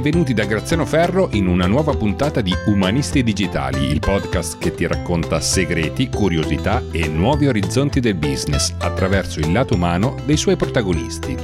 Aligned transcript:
Benvenuti 0.00 0.32
da 0.32 0.46
Graziano 0.46 0.86
Ferro 0.86 1.28
in 1.32 1.46
una 1.46 1.66
nuova 1.66 1.94
puntata 1.94 2.40
di 2.40 2.54
Umanisti 2.68 3.22
Digitali, 3.22 3.84
il 3.84 4.00
podcast 4.00 4.56
che 4.56 4.74
ti 4.74 4.86
racconta 4.86 5.38
segreti, 5.40 6.08
curiosità 6.08 6.82
e 6.90 7.06
nuovi 7.06 7.46
orizzonti 7.46 8.00
del 8.00 8.14
business 8.14 8.72
attraverso 8.78 9.40
il 9.40 9.52
lato 9.52 9.74
umano 9.74 10.16
dei 10.24 10.38
suoi 10.38 10.56
protagonisti. 10.56 11.36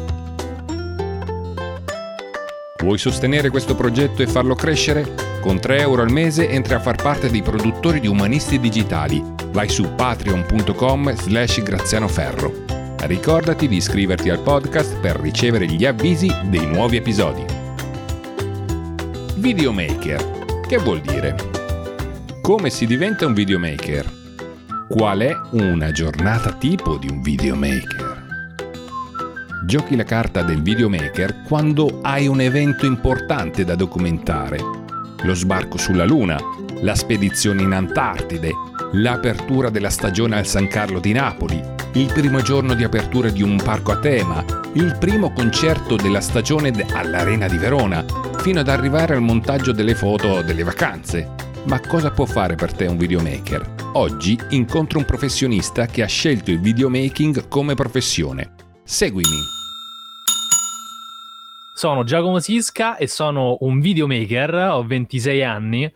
Vuoi 2.78 2.96
sostenere 2.96 3.50
questo 3.50 3.74
progetto 3.74 4.22
e 4.22 4.26
farlo 4.26 4.54
crescere? 4.54 5.14
Con 5.42 5.60
3 5.60 5.80
euro 5.80 6.00
al 6.00 6.10
mese 6.10 6.48
entri 6.48 6.72
a 6.72 6.80
far 6.80 6.96
parte 6.96 7.28
dei 7.28 7.42
produttori 7.42 8.00
di 8.00 8.08
Umanisti 8.08 8.58
Digitali. 8.58 9.22
Vai 9.50 9.68
su 9.68 9.86
patreon.com 9.94 11.14
slash 11.14 11.62
grazianoferro. 11.62 12.64
Ricordati 13.00 13.68
di 13.68 13.76
iscriverti 13.76 14.30
al 14.30 14.40
podcast 14.40 14.98
per 14.98 15.20
ricevere 15.20 15.66
gli 15.66 15.84
avvisi 15.84 16.32
dei 16.48 16.64
nuovi 16.66 16.96
episodi. 16.96 17.55
Videomaker. 19.38 20.62
Che 20.66 20.78
vuol 20.78 21.02
dire? 21.02 21.36
Come 22.40 22.70
si 22.70 22.86
diventa 22.86 23.26
un 23.26 23.34
videomaker? 23.34 24.10
Qual 24.88 25.18
è 25.18 25.36
una 25.50 25.92
giornata 25.92 26.52
tipo 26.52 26.96
di 26.96 27.08
un 27.10 27.20
videomaker? 27.20 28.24
Giochi 29.66 29.94
la 29.94 30.04
carta 30.04 30.40
del 30.40 30.62
videomaker 30.62 31.42
quando 31.42 31.98
hai 32.00 32.26
un 32.26 32.40
evento 32.40 32.86
importante 32.86 33.62
da 33.64 33.74
documentare. 33.74 34.58
Lo 35.22 35.34
sbarco 35.34 35.76
sulla 35.76 36.06
Luna, 36.06 36.38
la 36.80 36.94
spedizione 36.94 37.62
in 37.62 37.72
Antartide, 37.72 38.52
l'apertura 38.92 39.70
della 39.70 39.90
stagione 39.90 40.36
al 40.36 40.46
San 40.46 40.68
Carlo 40.68 41.00
di 41.00 41.12
Napoli, 41.12 41.60
il 41.94 42.12
primo 42.12 42.40
giorno 42.42 42.74
di 42.74 42.84
apertura 42.84 43.30
di 43.30 43.42
un 43.42 43.56
parco 43.56 43.92
a 43.92 43.98
tema, 43.98 44.44
il 44.74 44.96
primo 44.98 45.32
concerto 45.32 45.96
della 45.96 46.20
stagione 46.20 46.70
all'Arena 46.92 47.48
di 47.48 47.56
Verona, 47.56 48.04
fino 48.38 48.60
ad 48.60 48.68
arrivare 48.68 49.14
al 49.14 49.22
montaggio 49.22 49.72
delle 49.72 49.94
foto 49.94 50.42
delle 50.42 50.62
vacanze. 50.62 51.34
Ma 51.64 51.80
cosa 51.80 52.10
può 52.10 52.26
fare 52.26 52.54
per 52.54 52.72
te 52.72 52.86
un 52.86 52.96
videomaker? 52.96 53.74
Oggi 53.94 54.38
incontro 54.50 54.98
un 54.98 55.04
professionista 55.04 55.86
che 55.86 56.02
ha 56.02 56.06
scelto 56.06 56.50
il 56.50 56.60
videomaking 56.60 57.48
come 57.48 57.74
professione. 57.74 58.54
Seguimi. 58.84 59.54
Sono 61.74 62.04
Giacomo 62.04 62.38
Sisca 62.38 62.96
e 62.96 63.08
sono 63.08 63.56
un 63.60 63.80
videomaker, 63.80 64.54
ho 64.54 64.86
26 64.86 65.42
anni 65.42 65.92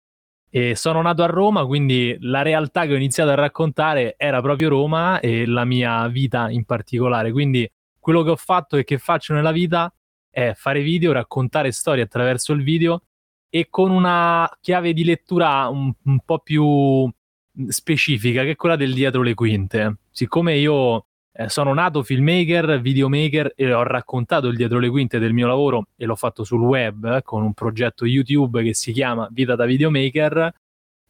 e 0.51 0.75
sono 0.75 1.01
nato 1.01 1.23
a 1.23 1.27
Roma, 1.27 1.65
quindi 1.65 2.17
la 2.21 2.43
realtà 2.43 2.85
che 2.85 2.93
ho 2.93 2.97
iniziato 2.97 3.31
a 3.31 3.37
raccontare 3.37 4.15
era 4.19 4.41
proprio 4.43 4.69
Roma 4.69 5.21
e 5.21 5.47
la 5.47 5.65
mia 5.65 6.07
vita 6.09 6.51
in 6.51 6.65
particolare. 6.65 7.31
Quindi 7.31 7.71
quello 7.99 8.23
che 8.25 8.31
ho 8.31 8.37
fatto 8.37 8.77
e 8.77 8.83
che 8.83 8.99
faccio 8.99 9.33
nella 9.33 9.53
vita 9.53 9.93
è 10.29 10.53
fare 10.55 10.83
video, 10.83 11.13
raccontare 11.13 11.71
storie 11.71 12.03
attraverso 12.03 12.53
il 12.53 12.65
video 12.65 13.05
e 13.49 13.69
con 13.71 13.91
una 13.91 14.51
chiave 14.61 14.93
di 14.93 15.05
lettura 15.05 15.69
un, 15.69 15.93
un 16.05 16.21
po' 16.25 16.41
più 16.41 17.09
specifica, 17.69 18.43
che 18.43 18.51
è 18.51 18.57
quella 18.57 18.77
del 18.77 18.93
dietro 18.93 19.23
le 19.23 19.35
quinte. 19.35 19.99
Siccome 20.11 20.57
io 20.57 21.07
eh, 21.33 21.49
sono 21.49 21.73
nato 21.73 22.03
filmmaker, 22.03 22.81
videomaker 22.81 23.53
e 23.55 23.73
ho 23.73 23.83
raccontato 23.83 24.49
il 24.49 24.57
dietro 24.57 24.79
le 24.79 24.91
quinte 24.91 25.19
del 25.19 25.33
mio 25.33 25.47
lavoro 25.47 25.87
e 25.97 26.05
l'ho 26.05 26.17
fatto 26.17 26.43
sul 26.45 26.61
web 26.61 27.05
eh, 27.05 27.23
con 27.23 27.43
un 27.43 27.53
progetto 27.55 28.05
YouTube 28.05 28.63
che 28.63 28.75
si 28.75 28.93
chiama 28.93 29.29
Vita 29.31 29.55
da 29.55 29.65
Videomaker. 29.65 30.53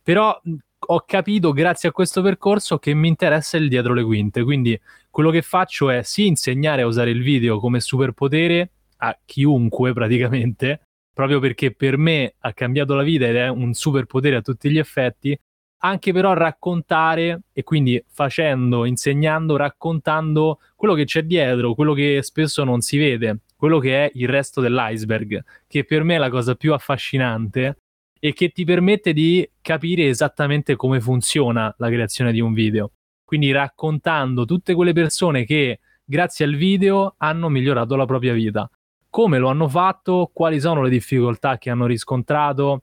Però 0.03 0.41
ho 0.87 1.05
capito 1.07 1.53
grazie 1.53 1.89
a 1.89 1.93
questo 1.93 2.23
percorso 2.23 2.79
che 2.79 2.95
mi 2.95 3.09
interessa 3.09 3.57
il 3.57 3.69
dietro 3.69 3.95
le 3.95 4.05
quinte. 4.05 4.43
Quindi 4.43 4.79
quello 5.11 5.31
che 5.31 5.43
faccio 5.43 5.91
è 5.91 6.03
sì 6.03 6.27
insegnare 6.27 6.83
a 6.83 6.87
usare 6.87 7.11
il 7.11 7.23
video 7.23 7.59
come 7.59 7.81
superpotere 7.81 8.71
a 8.99 9.19
chiunque 9.25 9.93
praticamente, 9.95 10.81
proprio 11.13 11.41
perché 11.41 11.73
per 11.75 11.97
me 11.97 12.35
ha 12.39 12.53
cambiato 12.53 12.95
la 12.95 13.03
vita 13.03 13.27
ed 13.27 13.37
è 13.37 13.49
un 13.49 13.73
superpotere 13.73 14.37
a 14.37 14.43
tutti 14.43 14.71
gli 14.71 14.79
effetti, 14.79 15.39
anche 15.83 16.13
però 16.13 16.33
raccontare 16.33 17.43
e 17.53 17.63
quindi 17.63 18.03
facendo, 18.09 18.85
insegnando, 18.85 19.57
raccontando 19.57 20.61
quello 20.77 20.95
che 20.95 21.05
c'è 21.05 21.23
dietro, 21.23 21.75
quello 21.75 21.95
che 21.95 22.21
spesso 22.23 22.65
non 22.65 22.81
si 22.81 22.99
vede, 22.99 23.41
quello 23.57 23.79
che 23.79 24.07
è 24.07 24.11
il 24.15 24.29
resto 24.29 24.61
dell'iceberg, 24.61 25.43
che 25.67 25.85
per 25.85 26.03
me 26.03 26.17
è 26.17 26.19
la 26.19 26.31
cosa 26.31 26.55
più 26.55 26.73
affascinante 26.73 27.79
e 28.19 28.33
che 28.35 28.51
ti 28.51 28.65
permette 28.65 29.13
di 29.13 29.49
capire 29.63 30.09
esattamente 30.09 30.77
come 30.77 31.01
funziona 31.01 31.75
la 31.79 31.89
creazione 31.89 32.33
di 32.33 32.41
un 32.41 32.53
video. 32.53 32.93
Quindi 33.25 33.51
raccontando 33.53 34.45
tutte 34.45 34.75
quelle 34.75 34.93
persone 34.93 35.45
che 35.45 35.81
grazie 36.05 36.45
al 36.45 36.57
video 36.57 37.15
hanno 37.19 37.49
migliorato 37.49 37.97
la 37.97 38.05
propria 38.05 38.35
vita. 38.35 38.69
Come 39.09 39.39
lo 39.39 39.49
hanno 39.49 39.69
fatto, 39.69 40.31
quali 40.33 40.61
sono 40.61 40.83
le 40.83 40.91
difficoltà 40.91 41.57
che 41.57 41.71
hanno 41.71 41.87
riscontrato, 41.87 42.83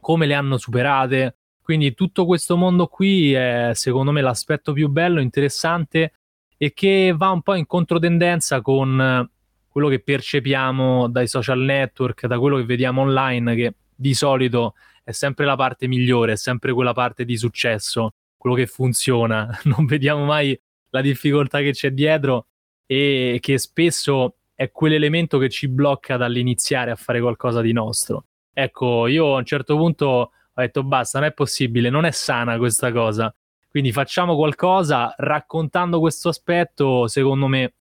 come 0.00 0.26
le 0.26 0.34
hanno 0.34 0.58
superate, 0.58 1.36
quindi 1.66 1.94
tutto 1.94 2.26
questo 2.26 2.56
mondo 2.56 2.86
qui 2.86 3.32
è 3.32 3.72
secondo 3.74 4.12
me 4.12 4.20
l'aspetto 4.20 4.72
più 4.72 4.88
bello, 4.88 5.20
interessante 5.20 6.12
e 6.56 6.72
che 6.72 7.12
va 7.12 7.30
un 7.30 7.42
po' 7.42 7.54
in 7.54 7.66
controtendenza 7.66 8.60
con 8.60 9.28
quello 9.66 9.88
che 9.88 9.98
percepiamo 9.98 11.08
dai 11.08 11.26
social 11.26 11.58
network, 11.58 12.28
da 12.28 12.38
quello 12.38 12.58
che 12.58 12.64
vediamo 12.66 13.00
online, 13.00 13.56
che 13.56 13.74
di 13.96 14.14
solito 14.14 14.74
è 15.02 15.10
sempre 15.10 15.44
la 15.44 15.56
parte 15.56 15.88
migliore, 15.88 16.34
è 16.34 16.36
sempre 16.36 16.72
quella 16.72 16.92
parte 16.92 17.24
di 17.24 17.36
successo, 17.36 18.12
quello 18.36 18.54
che 18.54 18.68
funziona. 18.68 19.58
Non 19.66 19.86
vediamo 19.86 20.24
mai 20.24 20.56
la 20.90 21.00
difficoltà 21.00 21.58
che 21.62 21.72
c'è 21.72 21.90
dietro 21.90 22.46
e 22.86 23.38
che 23.40 23.58
spesso 23.58 24.36
è 24.54 24.70
quell'elemento 24.70 25.36
che 25.38 25.48
ci 25.48 25.66
blocca 25.66 26.16
dall'iniziare 26.16 26.92
a 26.92 26.96
fare 26.96 27.20
qualcosa 27.20 27.60
di 27.60 27.72
nostro. 27.72 28.26
Ecco, 28.52 29.08
io 29.08 29.34
a 29.34 29.38
un 29.38 29.44
certo 29.44 29.76
punto 29.76 30.30
ho 30.58 30.62
detto 30.62 30.82
basta, 30.82 31.18
non 31.18 31.28
è 31.28 31.32
possibile, 31.32 31.90
non 31.90 32.06
è 32.06 32.10
sana 32.10 32.56
questa 32.56 32.90
cosa. 32.90 33.32
Quindi 33.68 33.92
facciamo 33.92 34.36
qualcosa, 34.36 35.14
raccontando 35.18 36.00
questo 36.00 36.30
aspetto, 36.30 37.08
secondo 37.08 37.46
me 37.46 37.74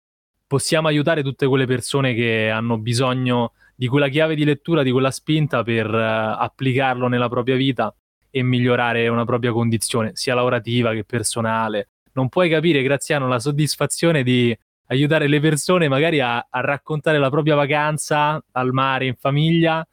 possiamo 0.47 0.89
aiutare 0.89 1.23
tutte 1.23 1.47
quelle 1.47 1.67
persone 1.67 2.15
che 2.15 2.49
hanno 2.49 2.79
bisogno 2.79 3.53
di 3.75 3.89
quella 3.89 4.09
chiave 4.09 4.35
di 4.35 4.45
lettura, 4.45 4.83
di 4.83 4.91
quella 4.91 5.11
spinta 5.11 5.63
per 5.63 5.93
uh, 5.93 6.41
applicarlo 6.43 7.09
nella 7.09 7.29
propria 7.29 7.57
vita 7.57 7.95
e 8.31 8.43
migliorare 8.43 9.09
una 9.09 9.27
propria 9.27 9.53
condizione, 9.53 10.13
sia 10.15 10.35
lavorativa 10.35 10.95
che 10.95 11.05
personale. 11.05 11.89
Non 12.13 12.31
puoi 12.31 12.49
capire, 12.49 12.83
Graziano, 12.83 13.29
la 13.29 13.39
soddisfazione 13.39 14.23
di 14.23 14.57
aiutare 14.87 15.27
le 15.27 15.41
persone 15.41 15.89
magari 15.89 16.21
a, 16.21 16.47
a 16.49 16.61
raccontare 16.61 17.19
la 17.19 17.29
propria 17.29 17.55
vacanza 17.55 18.43
al 18.53 18.73
mare 18.73 19.07
in 19.07 19.15
famiglia 19.15 19.87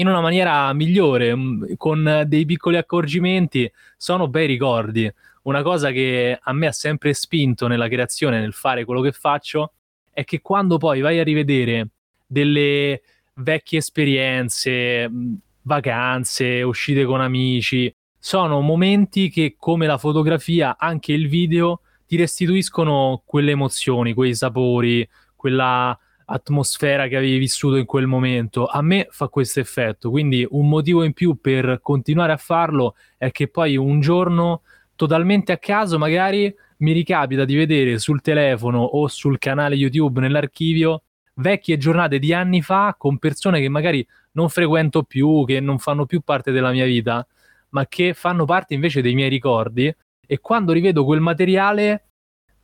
in 0.00 0.06
una 0.06 0.20
maniera 0.20 0.72
migliore, 0.72 1.34
mm, 1.34 1.64
con 1.76 2.24
dei 2.26 2.44
piccoli 2.44 2.76
accorgimenti, 2.76 3.70
sono 3.96 4.28
bei 4.28 4.46
ricordi. 4.46 5.10
Una 5.42 5.62
cosa 5.62 5.90
che 5.90 6.38
a 6.40 6.52
me 6.52 6.66
ha 6.66 6.72
sempre 6.72 7.14
spinto 7.14 7.66
nella 7.66 7.88
creazione, 7.88 8.40
nel 8.40 8.52
fare 8.52 8.84
quello 8.84 9.00
che 9.00 9.12
faccio, 9.12 9.72
è 10.12 10.24
che 10.24 10.40
quando 10.40 10.78
poi 10.78 11.00
vai 11.00 11.18
a 11.18 11.24
rivedere 11.24 11.88
delle 12.26 13.02
vecchie 13.34 13.78
esperienze, 13.78 15.08
mm, 15.08 15.34
vacanze, 15.62 16.62
uscite 16.62 17.04
con 17.04 17.20
amici, 17.20 17.92
sono 18.18 18.60
momenti 18.60 19.30
che 19.30 19.56
come 19.58 19.86
la 19.86 19.98
fotografia, 19.98 20.76
anche 20.78 21.12
il 21.12 21.28
video, 21.28 21.80
ti 22.06 22.16
restituiscono 22.16 23.22
quelle 23.24 23.52
emozioni, 23.52 24.14
quei 24.14 24.34
sapori, 24.34 25.08
quella 25.36 25.98
atmosfera 26.30 27.06
che 27.08 27.16
avevi 27.16 27.38
vissuto 27.38 27.76
in 27.76 27.86
quel 27.86 28.06
momento. 28.06 28.66
A 28.66 28.82
me 28.82 29.06
fa 29.10 29.28
questo 29.28 29.60
effetto, 29.60 30.10
quindi 30.10 30.46
un 30.50 30.68
motivo 30.68 31.02
in 31.02 31.12
più 31.12 31.40
per 31.40 31.80
continuare 31.82 32.32
a 32.32 32.36
farlo 32.36 32.94
è 33.16 33.30
che 33.30 33.48
poi 33.48 33.76
un 33.76 34.00
giorno 34.00 34.62
totalmente 34.94 35.52
a 35.52 35.58
caso 35.58 35.98
magari 35.98 36.52
mi 36.78 36.92
ricapita 36.92 37.44
di 37.44 37.54
vedere 37.54 37.98
sul 37.98 38.20
telefono 38.20 38.80
o 38.82 39.06
sul 39.08 39.38
canale 39.38 39.74
YouTube 39.74 40.20
nell'archivio 40.20 41.02
vecchie 41.34 41.76
giornate 41.76 42.18
di 42.18 42.32
anni 42.32 42.62
fa 42.62 42.94
con 42.98 43.18
persone 43.18 43.60
che 43.60 43.68
magari 43.68 44.06
non 44.32 44.48
frequento 44.48 45.04
più, 45.04 45.44
che 45.46 45.60
non 45.60 45.78
fanno 45.78 46.04
più 46.04 46.20
parte 46.20 46.52
della 46.52 46.70
mia 46.70 46.84
vita, 46.84 47.26
ma 47.70 47.86
che 47.86 48.12
fanno 48.12 48.44
parte 48.44 48.74
invece 48.74 49.02
dei 49.02 49.14
miei 49.14 49.28
ricordi 49.28 49.94
e 50.26 50.38
quando 50.40 50.72
rivedo 50.72 51.04
quel 51.04 51.20
materiale 51.20 52.07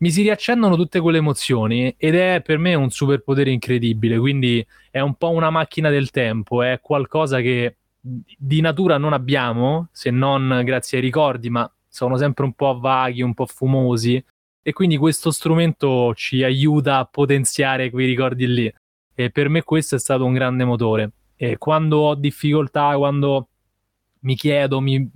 mi 0.04 0.10
si 0.10 0.20
riaccendono 0.20 0.76
tutte 0.76 1.00
quelle 1.00 1.16
emozioni 1.16 1.94
ed 1.96 2.14
è 2.14 2.42
per 2.44 2.58
me 2.58 2.74
un 2.74 2.90
superpotere 2.90 3.50
incredibile, 3.50 4.18
quindi 4.18 4.64
è 4.90 5.00
un 5.00 5.14
po' 5.14 5.30
una 5.30 5.48
macchina 5.48 5.88
del 5.88 6.10
tempo, 6.10 6.60
è 6.60 6.78
qualcosa 6.82 7.40
che 7.40 7.76
di 7.98 8.60
natura 8.60 8.98
non 8.98 9.14
abbiamo, 9.14 9.88
se 9.92 10.10
non 10.10 10.60
grazie 10.62 10.98
ai 10.98 11.04
ricordi, 11.04 11.48
ma 11.48 11.66
sono 11.88 12.18
sempre 12.18 12.44
un 12.44 12.52
po' 12.52 12.78
vaghi, 12.78 13.22
un 13.22 13.32
po' 13.32 13.46
fumosi 13.46 14.22
e 14.60 14.72
quindi 14.74 14.98
questo 14.98 15.30
strumento 15.30 16.12
ci 16.14 16.42
aiuta 16.42 16.98
a 16.98 17.06
potenziare 17.06 17.88
quei 17.88 18.04
ricordi 18.06 18.46
lì. 18.46 18.74
E 19.14 19.30
per 19.30 19.48
me 19.48 19.62
questo 19.62 19.94
è 19.94 19.98
stato 19.98 20.26
un 20.26 20.34
grande 20.34 20.64
motore. 20.64 21.12
E 21.34 21.56
quando 21.56 22.00
ho 22.00 22.14
difficoltà, 22.14 22.94
quando 22.98 23.48
mi 24.20 24.34
chiedo, 24.34 24.80
mi, 24.82 25.10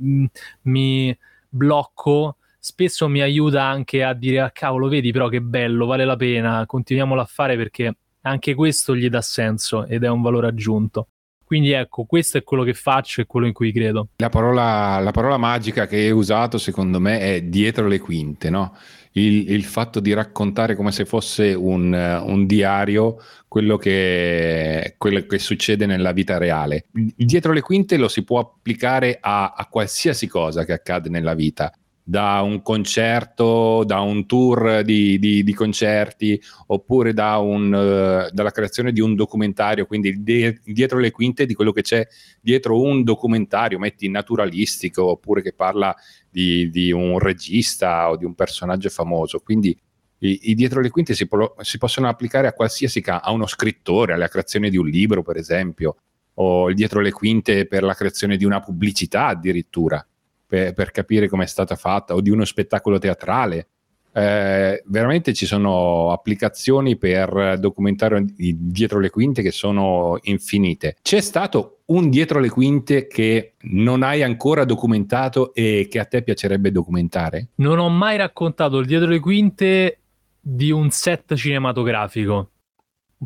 mi 0.63 1.19
blocco, 1.47 2.38
spesso 2.59 3.09
mi 3.09 3.21
aiuta 3.21 3.65
anche 3.65 4.03
a 4.03 4.13
dire 4.13 4.41
ah 4.41 4.51
cavolo 4.51 4.89
vedi 4.89 5.13
però 5.13 5.29
che 5.29 5.41
bello 5.41 5.87
vale 5.87 6.05
la 6.05 6.17
pena 6.17 6.67
continuiamolo 6.67 7.21
a 7.21 7.25
fare 7.25 7.57
perché 7.57 7.97
anche 8.23 8.55
questo 8.55 8.97
gli 8.97 9.09
dà 9.09 9.23
senso 9.23 9.87
ed 9.87 10.05
è 10.05 10.09
un 10.09 10.23
valore 10.23 10.49
aggiunto 10.49 11.09
Quindi 11.45 11.71
ecco, 11.71 12.05
questo 12.05 12.37
è 12.37 12.43
quello 12.43 12.63
che 12.63 12.75
faccio 12.75 13.23
e 13.23 13.25
quello 13.25 13.47
in 13.47 13.55
cui 13.55 13.73
credo. 13.73 14.09
La 14.17 14.29
parola, 14.29 14.99
la 14.99 15.13
parola 15.13 15.39
magica 15.39 15.87
che 15.87 15.97
hai 15.97 16.11
usato 16.11 16.59
secondo 16.59 17.01
me 17.01 17.21
è 17.21 17.41
dietro 17.41 17.87
le 17.87 18.01
quinte, 18.01 18.51
no? 18.51 18.77
Il, 19.13 19.51
il, 19.51 19.65
fatto 19.65 19.99
di 19.99 20.13
raccontare 20.13 20.77
come 20.77 20.93
se 20.93 21.07
fosse 21.07 21.55
un, 21.55 21.91
un 21.95 22.47
diario 22.47 23.17
quello 23.49 23.79
che, 23.79 24.97
quello 24.99 25.23
che, 25.23 25.39
succede 25.39 25.87
nella 25.87 26.13
vita 26.13 26.37
reale. 26.37 26.85
Dietro 26.93 27.55
le 27.55 27.63
quinte 27.63 27.97
lo 27.97 28.09
si 28.09 28.25
può 28.25 28.41
applicare 28.41 29.17
a, 29.19 29.55
a 29.57 29.67
qualsiasi 29.71 30.29
cosa 30.29 30.67
che 30.67 30.75
accade 30.75 31.09
nella 31.09 31.33
vita 31.33 31.73
da 32.09 32.41
un 32.41 32.63
concerto, 32.63 33.85
da 33.85 34.01
un 34.01 34.25
tour 34.25 34.81
di, 34.83 35.19
di, 35.19 35.45
di 35.45 35.53
concerti, 35.53 36.41
oppure 36.69 37.13
da 37.13 37.37
un, 37.37 37.67
uh, 37.67 38.35
dalla 38.35 38.51
creazione 38.51 38.93
di 38.93 39.01
un 39.03 39.15
documentario, 39.15 39.85
quindi 39.85 40.23
de- 40.23 40.59
dietro 40.65 41.01
le 41.01 41.11
quinte 41.11 41.45
di 41.45 41.53
quello 41.53 41.71
che 41.71 41.83
c'è 41.83 42.09
dietro 42.41 42.81
un 42.81 43.05
documentario, 43.05 43.79
metti 43.79 44.09
naturalistico, 44.09 45.05
oppure 45.05 45.43
che 45.43 45.53
parla 45.53 45.95
di, 46.31 46.71
di 46.71 46.91
un 46.93 47.19
regista 47.19 48.09
o 48.09 48.17
di 48.17 48.25
un 48.25 48.35
personaggio 48.35 48.89
famoso. 48.89 49.41
Quindi 49.41 49.79
i, 50.21 50.51
i 50.51 50.55
dietro 50.55 50.81
le 50.81 50.89
quinte 50.89 51.13
si, 51.13 51.27
po- 51.27 51.57
si 51.61 51.77
possono 51.77 52.09
applicare 52.09 52.47
a 52.47 52.55
qualsiasi 52.55 53.03
caso, 53.03 53.23
a 53.23 53.33
uno 53.33 53.47
scrittore, 53.47 54.15
alla 54.15 54.29
creazione 54.29 54.71
di 54.71 54.79
un 54.79 54.87
libro, 54.87 55.23
per 55.23 55.37
esempio, 55.37 55.97
o 56.37 56.73
dietro 56.73 57.01
le 57.03 57.13
quinte 57.13 57.67
per 57.67 57.83
la 57.83 57.93
creazione 57.93 58.39
di 58.39 58.47
una 58.47 58.61
pubblicità 58.61 59.27
addirittura 59.27 60.03
per, 60.49 60.73
per 60.73 60.91
capire 60.91 61.29
come 61.29 61.45
è 61.45 61.47
stata 61.47 61.77
fatta 61.77 62.15
o 62.15 62.21
di 62.21 62.31
uno 62.31 62.45
spettacolo 62.45 62.99
teatrale. 62.99 63.69
Eh, 64.11 64.83
veramente 64.87 65.35
ci 65.35 65.45
sono 65.45 66.11
applicazioni 66.11 66.97
per 66.97 67.59
documentare 67.61 68.25
dietro 68.35 68.99
le 68.99 69.11
quinte 69.11 69.43
che 69.43 69.53
sono 69.53 70.19
infinite. 70.23 70.97
C'è 71.03 71.21
stato 71.21 71.81
un 71.87 72.09
dietro 72.09 72.41
le 72.41 72.49
quinte 72.49 73.07
che 73.07 73.55
non 73.61 74.03
hai 74.03 74.23
ancora 74.23 74.65
documentato 74.65 75.55
e 75.55 75.87
che 75.91 75.99
a 75.99 76.07
te 76.07 76.23
piacerebbe 76.23 76.73
documentare? 76.73 77.49
Non 77.57 77.79
ho 77.79 77.89
mai 77.91 78.17
raccontato 78.17 78.79
il 78.79 78.87
dietro 78.87 79.09
le 79.09 79.21
quinte 79.21 79.99
di 80.41 80.71
un 80.71 80.91
set 80.91 81.35
cinematografico. 81.35 82.51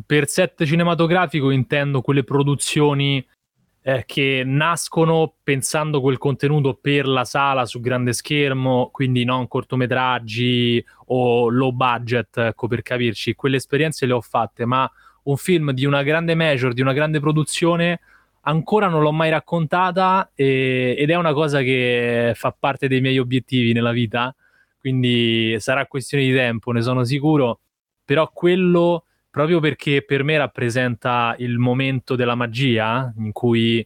Per 0.05 0.27
set 0.27 0.65
cinematografico 0.65 1.49
intendo 1.49 2.01
quelle 2.01 2.23
produzioni 2.23 3.25
eh, 3.85 4.03
che 4.05 4.43
nascono 4.45 5.35
pensando 5.43 5.99
quel 5.99 6.17
contenuto 6.17 6.73
per 6.73 7.05
la 7.05 7.25
sala 7.25 7.65
su 7.65 7.81
grande 7.81 8.13
schermo, 8.13 8.89
quindi 8.91 9.25
non 9.25 9.47
cortometraggi 9.47 10.83
o 11.07 11.49
low 11.49 11.71
budget, 11.71 12.37
ecco 12.37 12.67
per 12.67 12.81
capirci, 12.81 13.35
quelle 13.35 13.57
esperienze 13.57 14.05
le 14.05 14.13
ho 14.13 14.21
fatte, 14.21 14.65
ma 14.65 14.89
un 15.23 15.35
film 15.35 15.71
di 15.71 15.85
una 15.85 16.01
grande 16.01 16.33
major, 16.33 16.73
di 16.73 16.81
una 16.81 16.93
grande 16.93 17.19
produzione, 17.19 17.99
ancora 18.41 18.87
non 18.87 19.01
l'ho 19.01 19.11
mai 19.11 19.29
raccontata 19.29 20.31
e, 20.33 20.95
ed 20.97 21.09
è 21.09 21.15
una 21.15 21.33
cosa 21.33 21.61
che 21.61 22.31
fa 22.35 22.55
parte 22.57 22.87
dei 22.87 23.01
miei 23.01 23.19
obiettivi 23.19 23.73
nella 23.73 23.91
vita, 23.91 24.33
quindi 24.79 25.57
sarà 25.59 25.85
questione 25.87 26.23
di 26.23 26.33
tempo, 26.33 26.71
ne 26.71 26.81
sono 26.81 27.03
sicuro, 27.03 27.59
però 28.05 28.29
quello 28.31 29.05
proprio 29.33 29.59
perché 29.59 30.03
per 30.03 30.23
me 30.23 30.37
rappresenta 30.37 31.33
il 31.39 31.57
momento 31.57 32.15
della 32.15 32.35
magia 32.35 33.11
in 33.17 33.31
cui 33.31 33.83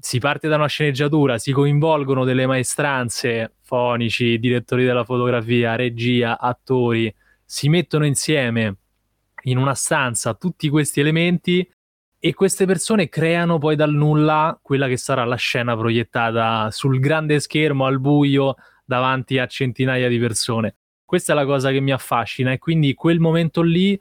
si 0.00 0.18
parte 0.18 0.48
da 0.48 0.56
una 0.56 0.66
sceneggiatura, 0.66 1.38
si 1.38 1.52
coinvolgono 1.52 2.24
delle 2.24 2.46
maestranze, 2.46 3.58
fonici, 3.60 4.40
direttori 4.40 4.84
della 4.84 5.04
fotografia, 5.04 5.76
regia, 5.76 6.36
attori, 6.36 7.14
si 7.44 7.68
mettono 7.68 8.04
insieme 8.06 8.78
in 9.44 9.56
una 9.56 9.74
stanza 9.74 10.34
tutti 10.34 10.68
questi 10.68 10.98
elementi 10.98 11.64
e 12.18 12.34
queste 12.34 12.66
persone 12.66 13.08
creano 13.08 13.58
poi 13.58 13.76
dal 13.76 13.92
nulla 13.92 14.58
quella 14.60 14.88
che 14.88 14.96
sarà 14.96 15.24
la 15.24 15.36
scena 15.36 15.76
proiettata 15.76 16.72
sul 16.72 16.98
grande 16.98 17.38
schermo 17.38 17.86
al 17.86 18.00
buio 18.00 18.56
davanti 18.84 19.38
a 19.38 19.46
centinaia 19.46 20.08
di 20.08 20.18
persone. 20.18 20.74
Questa 21.04 21.34
è 21.34 21.36
la 21.36 21.44
cosa 21.44 21.70
che 21.70 21.78
mi 21.78 21.92
affascina 21.92 22.50
e 22.50 22.58
quindi 22.58 22.94
quel 22.94 23.20
momento 23.20 23.62
lì 23.62 23.96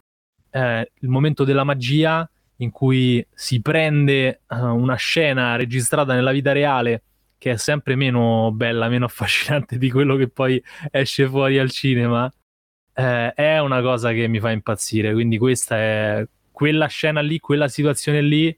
eh, 0.51 0.91
il 0.99 1.07
momento 1.09 1.43
della 1.43 1.63
magia 1.63 2.29
in 2.57 2.71
cui 2.71 3.25
si 3.33 3.61
prende 3.61 4.41
uh, 4.47 4.55
una 4.65 4.95
scena 4.95 5.55
registrata 5.55 6.13
nella 6.13 6.31
vita 6.31 6.51
reale 6.51 7.03
che 7.37 7.51
è 7.51 7.57
sempre 7.57 7.95
meno 7.95 8.51
bella, 8.53 8.87
meno 8.87 9.05
affascinante 9.11 9.77
di 9.77 9.89
quello 9.89 10.15
che 10.15 10.27
poi 10.27 10.63
esce 10.91 11.27
fuori 11.27 11.57
al 11.57 11.71
cinema, 11.71 12.31
eh, 12.93 13.33
è 13.33 13.57
una 13.57 13.81
cosa 13.81 14.11
che 14.11 14.27
mi 14.27 14.39
fa 14.39 14.51
impazzire. 14.51 15.11
Quindi 15.11 15.39
questa 15.39 15.75
è 15.75 16.27
quella 16.51 16.85
scena 16.85 17.19
lì, 17.21 17.39
quella 17.39 17.67
situazione 17.67 18.21
lì 18.21 18.55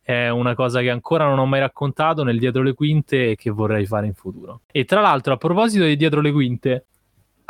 è 0.00 0.28
una 0.30 0.54
cosa 0.54 0.80
che 0.80 0.88
ancora 0.88 1.26
non 1.26 1.38
ho 1.38 1.46
mai 1.46 1.60
raccontato 1.60 2.24
nel 2.24 2.38
dietro 2.38 2.62
le 2.62 2.72
quinte 2.72 3.32
e 3.32 3.36
che 3.36 3.50
vorrei 3.50 3.84
fare 3.84 4.06
in 4.06 4.14
futuro. 4.14 4.62
E 4.72 4.86
tra 4.86 5.02
l'altro, 5.02 5.34
a 5.34 5.36
proposito 5.36 5.84
di 5.84 5.96
dietro 5.96 6.22
le 6.22 6.32
quinte, 6.32 6.86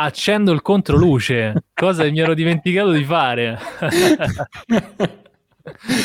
accendo 0.03 0.53
il 0.53 0.63
controluce, 0.63 1.65
cosa 1.75 2.03
che 2.03 2.11
mi 2.11 2.21
ero 2.21 2.35
dimenticato 2.35 2.91
di 2.91 3.05
fare. 3.05 3.59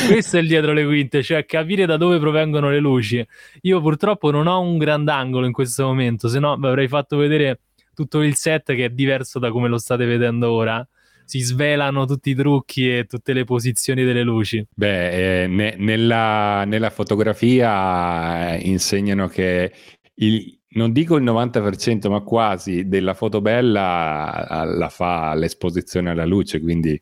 Questo 0.06 0.36
è 0.36 0.40
il 0.40 0.46
dietro 0.46 0.72
le 0.72 0.84
quinte, 0.84 1.22
cioè 1.22 1.44
capire 1.44 1.84
da 1.84 1.96
dove 1.96 2.18
provengono 2.18 2.70
le 2.70 2.78
luci. 2.78 3.26
Io 3.62 3.80
purtroppo 3.80 4.30
non 4.30 4.46
ho 4.46 4.60
un 4.60 4.78
grandangolo 4.78 5.46
in 5.46 5.52
questo 5.52 5.84
momento, 5.84 6.28
se 6.28 6.38
no 6.38 6.56
vi 6.56 6.66
avrei 6.66 6.88
fatto 6.88 7.16
vedere 7.16 7.60
tutto 7.92 8.22
il 8.22 8.36
set 8.36 8.74
che 8.74 8.84
è 8.84 8.90
diverso 8.90 9.40
da 9.40 9.50
come 9.50 9.68
lo 9.68 9.78
state 9.78 10.04
vedendo 10.06 10.52
ora. 10.52 10.86
Si 11.24 11.40
svelano 11.40 12.06
tutti 12.06 12.30
i 12.30 12.34
trucchi 12.34 12.96
e 12.96 13.04
tutte 13.04 13.34
le 13.34 13.44
posizioni 13.44 14.02
delle 14.02 14.22
luci. 14.22 14.64
Beh, 14.74 15.42
eh, 15.42 15.46
ne- 15.46 15.74
nella, 15.76 16.64
nella, 16.64 16.88
fotografia 16.88 18.54
eh, 18.54 18.60
insegnano 18.60 19.28
che 19.28 19.70
il, 20.14 20.57
non 20.70 20.92
dico 20.92 21.16
il 21.16 21.24
90%, 21.24 22.08
ma 22.10 22.20
quasi 22.20 22.88
della 22.88 23.14
foto 23.14 23.40
bella 23.40 24.64
la 24.66 24.88
fa 24.88 25.34
l'esposizione 25.34 26.10
alla 26.10 26.26
luce, 26.26 26.60
quindi 26.60 27.00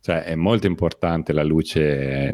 cioè, 0.00 0.22
è 0.22 0.34
molto 0.34 0.66
importante 0.66 1.32
la 1.32 1.42
luce 1.42 2.32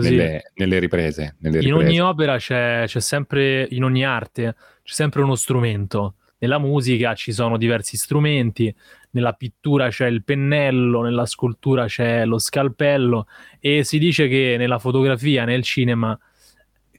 nelle, 0.00 0.52
nelle, 0.54 0.78
riprese, 0.78 1.36
nelle, 1.40 1.60
In 1.60 1.74
ogni 1.74 2.00
opera 2.00 2.36
c'è, 2.38 2.84
c'è 2.86 3.00
sempre, 3.00 3.66
in 3.70 3.84
ogni 3.84 4.04
arte, 4.04 4.54
c'è 4.82 4.94
sempre 4.94 5.22
uno 5.22 5.34
strumento. 5.34 6.14
Nella 6.40 6.58
musica 6.58 7.14
ci 7.14 7.32
sono 7.32 7.56
diversi 7.56 7.96
strumenti, 7.96 8.72
nella 9.10 9.32
pittura 9.32 9.88
c'è 9.88 10.06
il 10.06 10.22
pennello, 10.22 11.02
nella 11.02 11.26
scultura 11.26 11.86
c'è 11.86 12.24
lo 12.24 12.38
scalpello 12.38 13.26
e 13.58 13.82
si 13.82 13.98
dice 13.98 14.28
che 14.28 14.54
nella 14.56 14.78
fotografia, 14.78 15.44
nel 15.44 15.62
cinema, 15.62 16.18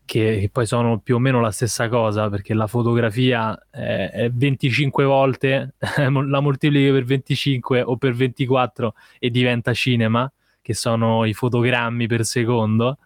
che, 0.10 0.50
poi 0.52 0.66
sono 0.66 0.98
più 0.98 1.18
o 1.18 1.20
meno 1.20 1.40
la 1.40 1.52
stessa 1.52 1.88
cosa, 1.88 2.32
perché 2.32 2.56
la 2.56 2.66
fotografia 2.66 3.56
è 3.70 4.28
25 4.34 5.04
volte, 5.04 5.76
la 6.10 6.40
moltiplichi 6.40 6.90
per 6.92 7.04
25 7.04 7.84
o 7.84 7.96
per 7.96 8.16
24 8.16 8.96
e 9.20 9.30
diventa 9.30 9.72
cinema, 9.72 10.32
che 10.64 10.74
sono 10.74 11.26
i 11.26 11.34
fotogrammi 11.36 12.08
per 12.08 12.26
secondo. 12.26 12.98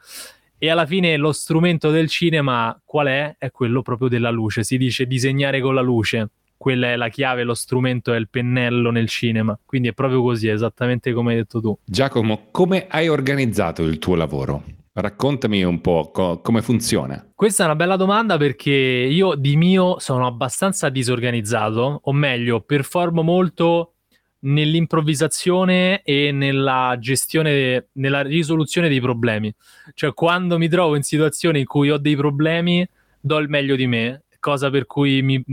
E 0.58 0.70
alla 0.70 0.86
fine 0.86 1.18
lo 1.18 1.34
strumento 1.34 1.92
del 1.92 2.08
cinema 2.08 2.80
qual 2.86 3.08
è? 3.08 3.36
È 3.38 3.52
quello 3.52 3.82
proprio 3.82 4.08
della 4.08 4.32
luce. 4.32 4.64
Si 4.64 4.78
dice 4.78 5.06
disegnare 5.06 5.60
con 5.60 5.74
la 5.76 5.82
luce. 5.82 6.30
Quella 6.56 6.88
è 6.88 6.96
la 6.96 7.10
chiave, 7.10 7.44
lo 7.44 7.54
strumento 7.54 8.14
è 8.14 8.18
il 8.18 8.30
pennello 8.30 8.92
nel 8.92 9.10
cinema. 9.10 9.60
Quindi 9.66 9.90
è 9.90 9.94
proprio 9.94 10.22
così, 10.22 10.48
esattamente 10.48 11.12
come 11.12 11.32
hai 11.32 11.40
detto 11.40 11.60
tu. 11.60 11.78
Giacomo, 11.84 12.48
come 12.52 12.88
hai 12.88 13.10
organizzato 13.10 13.84
il 13.84 14.00
tuo 14.00 14.16
lavoro? 14.16 14.64
Raccontami 14.96 15.64
un 15.64 15.82
po' 15.82 16.12
co- 16.14 16.40
come 16.42 16.62
funziona. 16.62 17.32
Questa 17.34 17.64
è 17.64 17.66
una 17.66 17.76
bella 17.76 17.96
domanda 17.96 18.38
perché 18.38 18.70
io 18.70 19.34
di 19.34 19.56
mio 19.56 19.98
sono 19.98 20.28
abbastanza 20.28 20.90
disorganizzato, 20.90 22.02
o 22.04 22.14
meglio, 22.14 22.62
performo 22.62 23.24
molto 23.24 23.94
nell'improvvisazione 24.42 26.04
e 26.04 26.32
nella 26.32 26.96
gestione, 27.00 27.88
nella 27.94 28.22
risoluzione 28.22 28.88
dei 28.88 29.02
problemi. 29.02 29.52
Cioè, 29.96 30.14
quando 30.14 30.60
mi 30.60 30.68
trovo 30.68 30.96
in 30.96 31.02
situazioni 31.02 31.62
in 31.62 31.66
cui 31.66 31.90
ho 31.90 31.98
dei 31.98 32.16
problemi, 32.16 32.88
do 33.20 33.40
il 33.40 33.50
meglio 33.50 33.76
di 33.76 33.88
me, 33.88 34.26
cosa 34.40 34.70
per 34.70 34.86
cui 34.86 35.24
mi, 35.24 35.44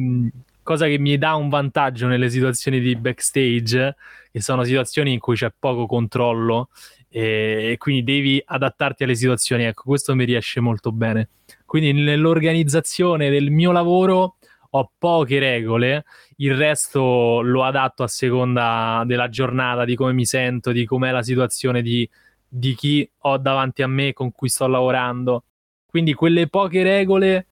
cosa 0.62 0.86
che 0.86 0.98
mi 0.98 1.16
dà 1.16 1.34
un 1.34 1.48
vantaggio 1.48 2.06
nelle 2.06 2.28
situazioni 2.28 2.78
di 2.78 2.94
backstage, 2.94 3.96
che 4.30 4.42
sono 4.42 4.64
situazioni 4.64 5.14
in 5.14 5.18
cui 5.18 5.34
c'è 5.34 5.50
poco 5.58 5.86
controllo 5.86 6.68
e, 7.10 7.74
quindi 7.78 8.04
devi 8.04 8.42
adattarti 8.44 9.02
alle 9.04 9.14
situazioni. 9.14 9.64
Ecco, 9.64 9.82
questo 9.84 10.14
mi 10.14 10.24
riesce 10.24 10.60
molto 10.60 10.92
bene. 10.92 11.28
Quindi 11.66 11.92
nell'organizzazione 11.92 13.30
del 13.30 13.50
mio 13.50 13.72
lavoro 13.72 14.36
ho 14.72 14.92
poche 14.96 15.40
regole, 15.40 16.04
il 16.36 16.56
resto 16.56 17.40
lo 17.42 17.64
adatto 17.64 18.04
a 18.04 18.08
seconda 18.08 19.02
della 19.04 19.28
giornata, 19.28 19.84
di 19.84 19.96
come 19.96 20.12
mi 20.12 20.24
sento, 20.24 20.70
di 20.70 20.86
com'è 20.86 21.10
la 21.10 21.22
situazione, 21.22 21.82
di, 21.82 22.08
di 22.46 22.74
chi 22.74 23.08
ho 23.18 23.36
davanti 23.36 23.82
a 23.82 23.88
me, 23.88 24.12
con 24.12 24.30
cui 24.30 24.48
sto 24.48 24.68
lavorando. 24.68 25.44
Quindi 25.86 26.14
quelle 26.14 26.46
poche 26.46 26.84
regole 26.84 27.46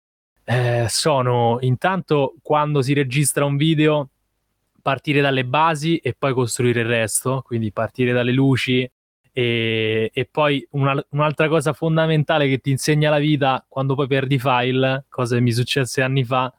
eh, 0.45 0.87
sono 0.89 1.59
intanto 1.61 2.37
quando 2.41 2.83
si 2.83 2.95
registra 2.95 3.45
un 3.45 3.57
video 3.57 4.11
partire 4.81 5.21
dalle 5.21 5.45
basi 5.45 5.97
e 5.97 6.15
poi 6.17 6.33
costruire 6.33 6.81
il 6.81 6.87
resto, 6.87 7.43
quindi 7.45 7.73
partire 7.73 8.13
dalle 8.13 8.33
luci, 8.33 8.91
E, 9.39 10.11
e 10.13 10.25
poi 10.25 10.67
una, 10.73 11.01
un'altra 11.11 11.47
cosa 11.47 11.73
fondamentale 11.73 12.49
che 12.49 12.59
ti 12.59 12.71
insegna 12.71 13.09
la 13.09 13.21
vita 13.21 13.65
quando 13.69 13.95
poi 13.95 14.09
perdi 14.09 14.37
file, 14.37 15.05
cosa 15.09 15.37
che 15.37 15.41
mi 15.41 15.53
successe 15.53 16.03
anni 16.03 16.25
fa, 16.25 16.53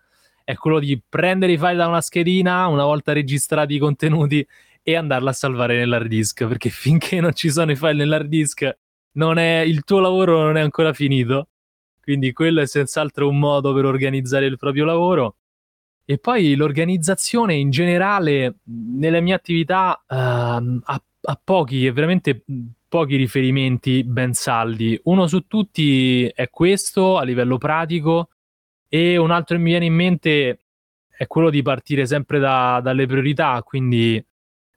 è 0.46 0.56
quello 0.56 0.80
di 0.80 0.98
prendere 1.10 1.52
i 1.52 1.58
file 1.58 1.76
da 1.76 1.88
una 1.88 2.00
schedina 2.00 2.68
una 2.68 2.86
volta 2.86 3.12
registrati 3.12 3.76
i 3.76 3.80
contenuti 3.80 4.48
e 4.82 4.96
andarla 4.96 5.32
a 5.32 5.34
salvare 5.34 5.76
nell'hard 5.76 6.08
disk, 6.08 6.48
perché 6.48 6.70
finché 6.72 7.20
non 7.20 7.34
ci 7.34 7.52
sono 7.52 7.72
i 7.72 7.76
file 7.76 7.96
nell'hard 7.96 8.30
disk 8.30 8.64
è, 8.64 9.64
il 9.66 9.84
tuo 9.84 10.00
lavoro 10.00 10.42
non 10.42 10.56
è 10.56 10.62
ancora 10.62 10.94
finito. 10.94 11.50
Quindi 12.02 12.32
quello 12.32 12.62
è 12.62 12.66
senz'altro 12.66 13.28
un 13.28 13.40
modo 13.40 13.74
per 13.74 13.84
organizzare 13.84 14.46
il 14.46 14.58
proprio 14.58 14.86
lavoro. 14.86 15.36
E 16.06 16.18
poi 16.18 16.56
l'organizzazione 16.56 17.56
in 17.56 17.72
generale 17.72 18.60
nelle 18.64 19.20
mie 19.20 19.34
attività 19.34 20.02
uh, 20.08 20.16
ha, 20.16 21.04
ha 21.30 21.40
pochi, 21.42 21.90
veramente 21.92 22.44
pochi 22.88 23.16
riferimenti 23.16 24.04
ben 24.04 24.34
saldi. 24.34 25.00
Uno 25.04 25.28
su 25.28 25.46
tutti 25.46 26.26
è 26.26 26.50
questo 26.50 27.18
a 27.18 27.24
livello 27.24 27.60
pratico 27.60 28.30
e 28.88 29.16
un 29.18 29.30
altro 29.30 29.56
che 29.56 29.62
mi 29.62 29.70
viene 29.70 29.86
in 29.86 29.94
mente 29.94 30.60
è 31.08 31.28
quello 31.28 31.52
di 31.52 31.62
partire 31.62 32.08
sempre 32.08 32.40
da, 32.40 32.80
dalle 32.82 33.06
priorità, 33.06 33.62
quindi 33.64 34.24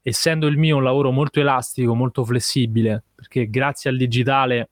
essendo 0.03 0.47
il 0.47 0.59
mio 0.59 0.77
un 0.77 0.83
lavoro 0.83 1.11
molto 1.11 1.41
elastico, 1.41 1.95
molto 1.95 2.23
flessibile, 2.23 3.03
perché 3.15 3.49
grazie 3.49 3.89
al 3.89 3.97
digitale 3.97 4.71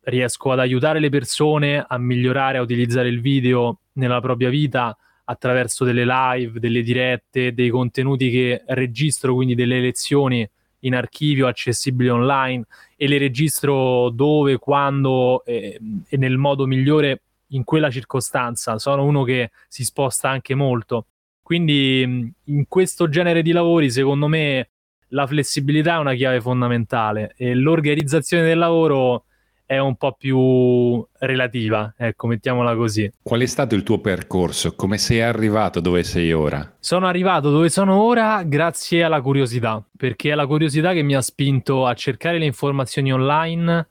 riesco 0.00 0.50
ad 0.50 0.58
aiutare 0.58 0.98
le 0.98 1.10
persone 1.10 1.84
a 1.86 1.98
migliorare, 1.98 2.58
a 2.58 2.62
utilizzare 2.62 3.08
il 3.08 3.20
video 3.20 3.82
nella 3.92 4.20
propria 4.20 4.48
vita 4.48 4.96
attraverso 5.24 5.84
delle 5.84 6.04
live, 6.04 6.58
delle 6.58 6.82
dirette, 6.82 7.54
dei 7.54 7.68
contenuti 7.68 8.28
che 8.28 8.64
registro, 8.66 9.34
quindi 9.34 9.54
delle 9.54 9.80
lezioni 9.80 10.48
in 10.84 10.94
archivio 10.94 11.46
accessibili 11.46 12.08
online 12.08 12.64
e 12.96 13.08
le 13.08 13.18
registro 13.18 14.10
dove, 14.10 14.58
quando 14.58 15.44
eh, 15.44 15.78
e 16.08 16.16
nel 16.16 16.38
modo 16.38 16.66
migliore 16.66 17.22
in 17.48 17.64
quella 17.64 17.90
circostanza. 17.90 18.78
Sono 18.78 19.04
uno 19.04 19.24
che 19.24 19.50
si 19.68 19.84
sposta 19.84 20.28
anche 20.28 20.54
molto. 20.54 21.06
Quindi 21.42 22.32
in 22.44 22.64
questo 22.68 23.08
genere 23.08 23.42
di 23.42 23.52
lavori, 23.52 23.90
secondo 23.90 24.26
me, 24.28 24.70
la 25.08 25.26
flessibilità 25.26 25.96
è 25.96 25.98
una 25.98 26.14
chiave 26.14 26.40
fondamentale 26.40 27.34
e 27.36 27.54
l'organizzazione 27.54 28.44
del 28.44 28.58
lavoro 28.58 29.24
è 29.72 29.78
un 29.78 29.96
po' 29.96 30.12
più 30.12 31.02
relativa, 31.18 31.94
ecco, 31.96 32.26
mettiamola 32.26 32.76
così. 32.76 33.10
Qual 33.22 33.40
è 33.40 33.46
stato 33.46 33.74
il 33.74 33.82
tuo 33.82 34.00
percorso? 34.00 34.74
Come 34.74 34.98
sei 34.98 35.22
arrivato 35.22 35.80
dove 35.80 36.02
sei 36.02 36.30
ora? 36.32 36.76
Sono 36.78 37.06
arrivato 37.06 37.50
dove 37.50 37.70
sono 37.70 38.02
ora 38.02 38.42
grazie 38.42 39.02
alla 39.02 39.22
curiosità, 39.22 39.82
perché 39.96 40.32
è 40.32 40.34
la 40.34 40.46
curiosità 40.46 40.92
che 40.92 41.02
mi 41.02 41.14
ha 41.14 41.22
spinto 41.22 41.86
a 41.86 41.94
cercare 41.94 42.38
le 42.38 42.44
informazioni 42.44 43.12
online 43.12 43.86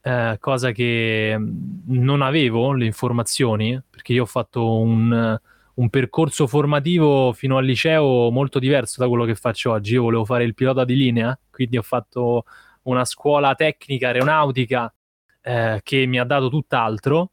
eh, 0.00 0.36
cosa 0.40 0.70
che 0.70 1.36
mm, 1.36 1.48
non 1.88 2.22
avevo 2.22 2.72
le 2.72 2.86
informazioni, 2.86 3.78
perché 3.90 4.14
io 4.14 4.22
ho 4.22 4.26
fatto 4.26 4.78
un, 4.80 5.38
un, 5.74 5.90
percorso 5.90 6.46
formativo 6.46 7.34
fino 7.34 7.58
al 7.58 7.66
liceo 7.66 8.30
molto 8.30 8.58
diverso 8.58 9.02
da 9.02 9.08
quello 9.08 9.26
che 9.26 9.34
faccio 9.34 9.72
oggi. 9.72 9.92
Io 9.92 10.02
volevo 10.02 10.24
fare 10.24 10.44
il 10.44 10.54
pilota 10.54 10.86
di 10.86 10.96
linea, 10.96 11.38
quindi 11.50 11.76
ho 11.76 11.82
fatto 11.82 12.44
una 12.84 13.04
scuola 13.04 13.54
tecnica 13.54 14.06
aeronautica 14.06 14.90
eh, 15.42 15.80
che 15.82 16.06
mi 16.06 16.18
ha 16.18 16.24
dato 16.24 16.48
tutt'altro 16.48 17.32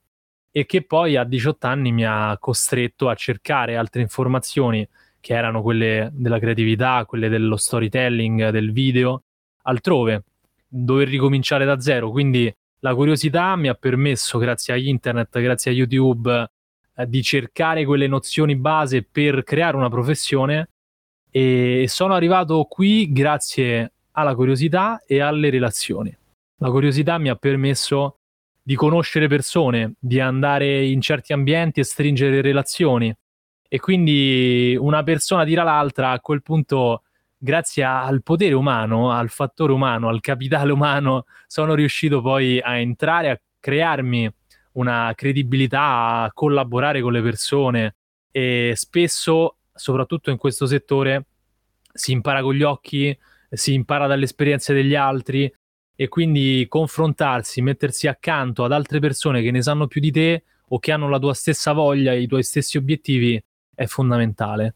e 0.51 0.65
che 0.65 0.83
poi 0.83 1.15
a 1.17 1.24
18 1.24 1.67
anni 1.67 1.91
mi 1.91 2.05
ha 2.05 2.38
costretto 2.39 3.09
a 3.09 3.15
cercare 3.15 3.75
altre 3.75 4.01
informazioni 4.01 4.88
che 5.19 5.33
erano 5.33 5.62
quelle 5.62 6.09
della 6.13 6.39
creatività, 6.39 7.03
quelle 7.05 7.29
dello 7.29 7.57
storytelling, 7.57 8.50
del 8.50 8.71
video, 8.71 9.24
altrove 9.63 10.24
dover 10.67 11.07
ricominciare 11.07 11.65
da 11.65 11.79
zero. 11.79 12.12
Quindi 12.12 12.53
la 12.79 12.93
curiosità 12.93 13.55
mi 13.55 13.67
ha 13.67 13.74
permesso, 13.74 14.38
grazie 14.38 14.74
a 14.74 14.77
internet, 14.77 15.39
grazie 15.41 15.71
a 15.71 15.74
YouTube, 15.74 16.50
eh, 16.95 17.09
di 17.09 17.24
cercare 17.24 17.83
quelle 17.83 18.07
nozioni 18.07 18.55
base 18.55 19.03
per 19.03 19.43
creare 19.43 19.75
una 19.75 19.89
professione 19.89 20.69
e 21.31 21.85
sono 21.89 22.13
arrivato 22.13 22.63
qui 22.63 23.12
grazie 23.12 23.91
alla 24.12 24.35
curiosità 24.35 25.03
e 25.05 25.19
alle 25.19 25.50
relazioni. 25.50 26.15
La 26.57 26.69
curiosità 26.69 27.17
mi 27.17 27.29
ha 27.29 27.35
permesso 27.35 28.19
di 28.62 28.75
conoscere 28.75 29.27
persone, 29.27 29.95
di 30.00 30.19
andare 30.19 30.85
in 30.85 31.01
certi 31.01 31.33
ambienti 31.33 31.81
e 31.81 31.83
stringere 31.83 32.41
relazioni. 32.41 33.13
E 33.67 33.79
quindi 33.79 34.77
una 34.79 35.03
persona 35.03 35.43
tira 35.43 35.63
l'altra, 35.63 36.12
a 36.12 36.19
quel 36.19 36.41
punto 36.41 37.03
grazie 37.38 37.83
al 37.83 38.24
potere 38.24 38.53
umano, 38.53 39.12
al 39.12 39.29
fattore 39.29 39.74
umano, 39.74 40.07
al 40.07 40.21
capitale 40.21 40.71
umano, 40.71 41.25
sono 41.45 41.75
riuscito 41.75 42.21
poi 42.21 42.59
a 42.59 42.77
entrare, 42.77 43.29
a 43.29 43.39
crearmi 43.59 44.31
una 44.74 45.12
credibilità, 45.15 46.21
a 46.24 46.31
collaborare 46.33 47.01
con 47.01 47.12
le 47.12 47.21
persone 47.21 47.95
e 48.31 48.74
spesso, 48.75 49.57
soprattutto 49.74 50.31
in 50.31 50.38
questo 50.38 50.65
settore, 50.65 51.25
si 51.93 52.12
impara 52.12 52.41
con 52.41 52.53
gli 52.53 52.63
occhi, 52.63 53.17
si 53.50 53.74
impara 53.74 54.07
dalle 54.07 54.25
esperienze 54.25 54.74
degli 54.74 54.95
altri 54.95 55.51
e 55.95 56.07
quindi 56.07 56.65
confrontarsi, 56.67 57.61
mettersi 57.61 58.07
accanto 58.07 58.63
ad 58.63 58.71
altre 58.71 58.99
persone 58.99 59.41
che 59.41 59.51
ne 59.51 59.61
sanno 59.61 59.87
più 59.87 60.01
di 60.01 60.11
te 60.11 60.43
o 60.69 60.79
che 60.79 60.91
hanno 60.91 61.09
la 61.09 61.19
tua 61.19 61.33
stessa 61.33 61.71
voglia 61.71 62.11
e 62.11 62.21
i 62.21 62.27
tuoi 62.27 62.43
stessi 62.43 62.77
obiettivi 62.77 63.41
è 63.73 63.85
fondamentale. 63.85 64.75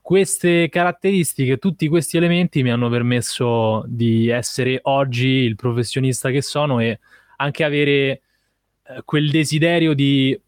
Queste 0.00 0.68
caratteristiche, 0.68 1.56
tutti 1.56 1.88
questi 1.88 2.16
elementi 2.16 2.62
mi 2.62 2.70
hanno 2.70 2.90
permesso 2.90 3.84
di 3.86 4.28
essere 4.28 4.78
oggi 4.82 5.28
il 5.28 5.56
professionista 5.56 6.30
che 6.30 6.42
sono 6.42 6.80
e 6.80 6.98
anche 7.36 7.64
avere 7.64 7.90
eh, 7.90 9.02
quel 9.04 9.30
desiderio 9.30 9.94
di 9.94 10.38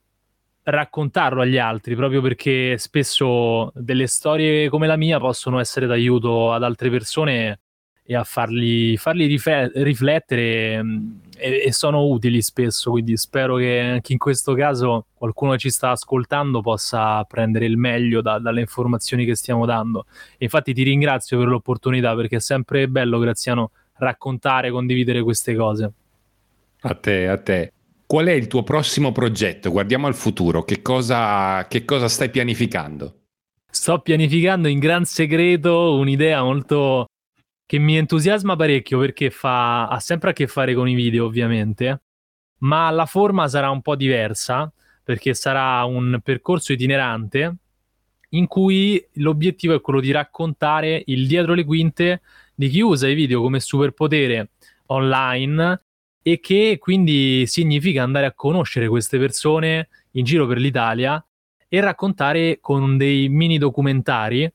raccontarlo 0.62 1.42
agli 1.42 1.58
altri, 1.58 1.94
proprio 1.94 2.20
perché 2.20 2.76
spesso 2.76 3.72
delle 3.74 4.06
storie 4.08 4.68
come 4.68 4.86
la 4.86 4.96
mia 4.96 5.18
possono 5.18 5.60
essere 5.60 5.86
d'aiuto 5.86 6.52
ad 6.52 6.62
altre 6.62 6.90
persone 6.90 7.60
e 8.06 8.14
a 8.14 8.22
farli, 8.22 8.96
farli 8.96 9.26
riflettere 9.26 10.82
mm, 10.82 11.08
e, 11.36 11.64
e, 11.66 11.72
sono 11.72 12.06
utili 12.06 12.40
spesso, 12.40 12.92
quindi 12.92 13.16
spero 13.16 13.56
che 13.56 13.80
anche 13.80 14.12
in 14.12 14.18
questo 14.18 14.54
caso 14.54 15.06
qualcuno 15.12 15.52
che 15.52 15.58
ci 15.58 15.70
sta 15.70 15.90
ascoltando 15.90 16.60
possa 16.60 17.24
prendere 17.24 17.66
il 17.66 17.76
meglio 17.76 18.22
da, 18.22 18.38
dalle 18.38 18.60
informazioni 18.60 19.24
che 19.24 19.34
stiamo 19.34 19.66
dando. 19.66 20.06
E 20.38 20.44
infatti 20.44 20.72
ti 20.72 20.84
ringrazio 20.84 21.38
per 21.38 21.48
l'opportunità 21.48 22.14
perché 22.14 22.36
è 22.36 22.40
sempre 22.40 22.88
bello, 22.88 23.18
Graziano, 23.18 23.72
raccontare, 23.94 24.70
condividere 24.70 25.22
queste 25.22 25.56
cose. 25.56 25.92
A 26.82 26.94
te, 26.94 27.26
a 27.26 27.38
te. 27.38 27.72
Qual 28.06 28.26
è 28.26 28.32
il 28.32 28.46
tuo 28.46 28.62
prossimo 28.62 29.10
progetto? 29.10 29.72
Guardiamo 29.72 30.06
al 30.06 30.14
futuro, 30.14 30.62
che 30.62 30.80
cosa, 30.80 31.66
che 31.66 31.84
cosa 31.84 32.06
stai 32.06 32.30
pianificando? 32.30 33.22
Sto 33.68 33.98
pianificando 33.98 34.68
in 34.68 34.78
gran 34.78 35.04
segreto 35.04 35.96
un'idea 35.96 36.42
molto 36.44 37.06
che 37.66 37.78
mi 37.78 37.96
entusiasma 37.96 38.56
parecchio 38.56 38.98
perché 38.98 39.30
fa, 39.30 39.88
ha 39.88 39.98
sempre 39.98 40.30
a 40.30 40.32
che 40.32 40.46
fare 40.46 40.72
con 40.74 40.88
i 40.88 40.94
video, 40.94 41.26
ovviamente, 41.26 42.02
ma 42.58 42.88
la 42.90 43.06
forma 43.06 43.48
sarà 43.48 43.70
un 43.70 43.82
po' 43.82 43.96
diversa 43.96 44.72
perché 45.02 45.34
sarà 45.34 45.84
un 45.84 46.20
percorso 46.22 46.72
itinerante 46.72 47.56
in 48.30 48.46
cui 48.46 49.04
l'obiettivo 49.14 49.74
è 49.74 49.80
quello 49.80 50.00
di 50.00 50.10
raccontare 50.10 51.02
il 51.06 51.26
dietro 51.26 51.54
le 51.54 51.64
quinte 51.64 52.22
di 52.54 52.68
chi 52.68 52.80
usa 52.80 53.08
i 53.08 53.14
video 53.14 53.40
come 53.40 53.60
superpotere 53.60 54.50
online 54.86 55.82
e 56.22 56.40
che 56.40 56.78
quindi 56.80 57.46
significa 57.46 58.02
andare 58.02 58.26
a 58.26 58.32
conoscere 58.32 58.88
queste 58.88 59.18
persone 59.18 59.88
in 60.12 60.24
giro 60.24 60.46
per 60.46 60.58
l'Italia 60.58 61.24
e 61.68 61.80
raccontare 61.80 62.58
con 62.60 62.96
dei 62.96 63.28
mini 63.28 63.58
documentari 63.58 64.52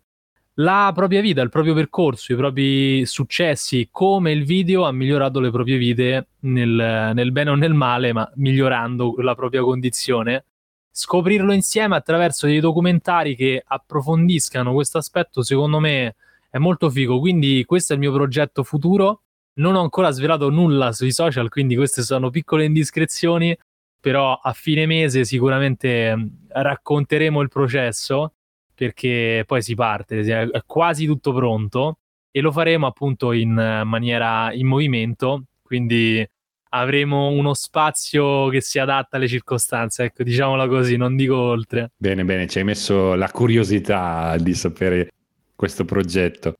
la 0.55 0.91
propria 0.93 1.21
vita, 1.21 1.41
il 1.41 1.49
proprio 1.49 1.73
percorso, 1.73 2.33
i 2.33 2.35
propri 2.35 3.05
successi, 3.05 3.87
come 3.89 4.31
il 4.31 4.43
video 4.43 4.83
ha 4.83 4.91
migliorato 4.91 5.39
le 5.39 5.49
proprie 5.49 5.77
vite 5.77 6.27
nel, 6.41 7.11
nel 7.13 7.31
bene 7.31 7.51
o 7.51 7.55
nel 7.55 7.73
male, 7.73 8.11
ma 8.11 8.29
migliorando 8.35 9.15
la 9.19 9.33
propria 9.33 9.61
condizione. 9.61 10.45
Scoprirlo 10.91 11.53
insieme 11.53 11.95
attraverso 11.95 12.47
dei 12.47 12.59
documentari 12.59 13.35
che 13.35 13.63
approfondiscano 13.65 14.73
questo 14.73 14.97
aspetto, 14.97 15.41
secondo 15.41 15.79
me 15.79 16.15
è 16.49 16.57
molto 16.57 16.89
figo. 16.89 17.19
Quindi, 17.19 17.63
questo 17.65 17.93
è 17.93 17.95
il 17.95 18.01
mio 18.01 18.11
progetto 18.11 18.63
futuro. 18.63 19.21
Non 19.53 19.75
ho 19.75 19.81
ancora 19.81 20.11
svelato 20.11 20.49
nulla 20.49 20.91
sui 20.91 21.13
social, 21.13 21.49
quindi 21.49 21.75
queste 21.75 22.01
sono 22.01 22.29
piccole 22.29 22.65
indiscrezioni. 22.65 23.57
Però 24.01 24.33
a 24.33 24.51
fine 24.51 24.85
mese 24.85 25.23
sicuramente 25.23 26.31
racconteremo 26.49 27.39
il 27.39 27.49
processo 27.49 28.33
perché 28.81 29.43
poi 29.45 29.61
si 29.61 29.75
parte, 29.75 30.21
è 30.21 30.63
quasi 30.65 31.05
tutto 31.05 31.31
pronto 31.33 31.99
e 32.31 32.41
lo 32.41 32.51
faremo 32.51 32.87
appunto 32.87 33.31
in 33.31 33.51
maniera 33.85 34.51
in 34.53 34.65
movimento, 34.65 35.43
quindi 35.61 36.27
avremo 36.69 37.27
uno 37.27 37.53
spazio 37.53 38.47
che 38.47 38.59
si 38.59 38.79
adatta 38.79 39.17
alle 39.17 39.27
circostanze, 39.27 40.05
ecco, 40.05 40.23
diciamola 40.23 40.67
così, 40.67 40.97
non 40.97 41.15
dico 41.15 41.35
oltre. 41.37 41.91
Bene, 41.95 42.25
bene, 42.25 42.47
ci 42.47 42.57
hai 42.57 42.63
messo 42.63 43.13
la 43.13 43.29
curiosità 43.29 44.35
di 44.39 44.55
sapere 44.55 45.11
questo 45.55 45.85
progetto, 45.85 46.55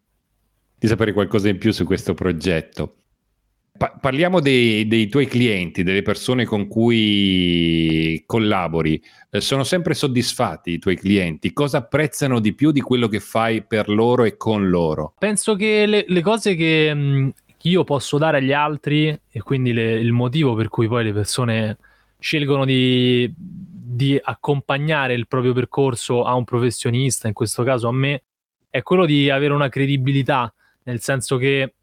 di 0.77 0.87
sapere 0.87 1.13
qualcosa 1.13 1.49
in 1.49 1.57
più 1.57 1.71
su 1.71 1.85
questo 1.85 2.13
progetto. 2.13 2.97
Pa- 3.81 3.97
parliamo 3.99 4.41
dei, 4.41 4.85
dei, 4.85 5.07
tuoi 5.07 5.25
clienti, 5.25 5.81
delle 5.81 6.03
persone 6.03 6.45
con 6.45 6.67
cui 6.67 8.21
collabori. 8.27 9.01
Eh, 9.31 9.41
sono 9.41 9.63
sempre 9.63 9.95
soddisfatti 9.95 10.73
i 10.73 10.77
tuoi 10.77 10.95
clienti? 10.95 11.51
Cosa 11.51 11.79
apprezzano 11.79 12.39
di 12.39 12.53
più 12.53 12.69
di 12.69 12.79
quello 12.81 13.07
che 13.07 13.19
fai 13.19 13.63
per 13.63 13.89
loro 13.89 14.23
e 14.23 14.37
con 14.37 14.69
loro? 14.69 15.15
Penso 15.17 15.55
che 15.55 15.87
le, 15.87 16.05
le 16.07 16.21
cose 16.21 16.53
che 16.53 16.93
mh, 16.93 17.33
io 17.63 17.83
posso 17.83 18.19
dare 18.19 18.37
agli 18.37 18.53
altri 18.53 19.19
e 19.27 19.41
quindi 19.41 19.73
le, 19.73 19.93
il 19.93 20.11
motivo 20.11 20.53
per 20.53 20.67
cui 20.67 20.87
poi 20.87 21.05
le 21.05 21.13
persone 21.13 21.77
scelgono 22.19 22.65
di, 22.65 23.33
di 23.35 24.15
accompagnare 24.21 25.15
il 25.15 25.25
proprio 25.25 25.53
percorso 25.53 26.23
a 26.23 26.35
un 26.35 26.43
professionista, 26.43 27.27
in 27.27 27.33
questo 27.33 27.63
caso 27.63 27.87
a 27.87 27.91
me, 27.91 28.21
è 28.69 28.83
quello 28.83 29.07
di 29.07 29.31
avere 29.31 29.53
una 29.53 29.69
credibilità, 29.69 30.53
nel 30.83 30.99
senso 30.99 31.37
che 31.37 31.73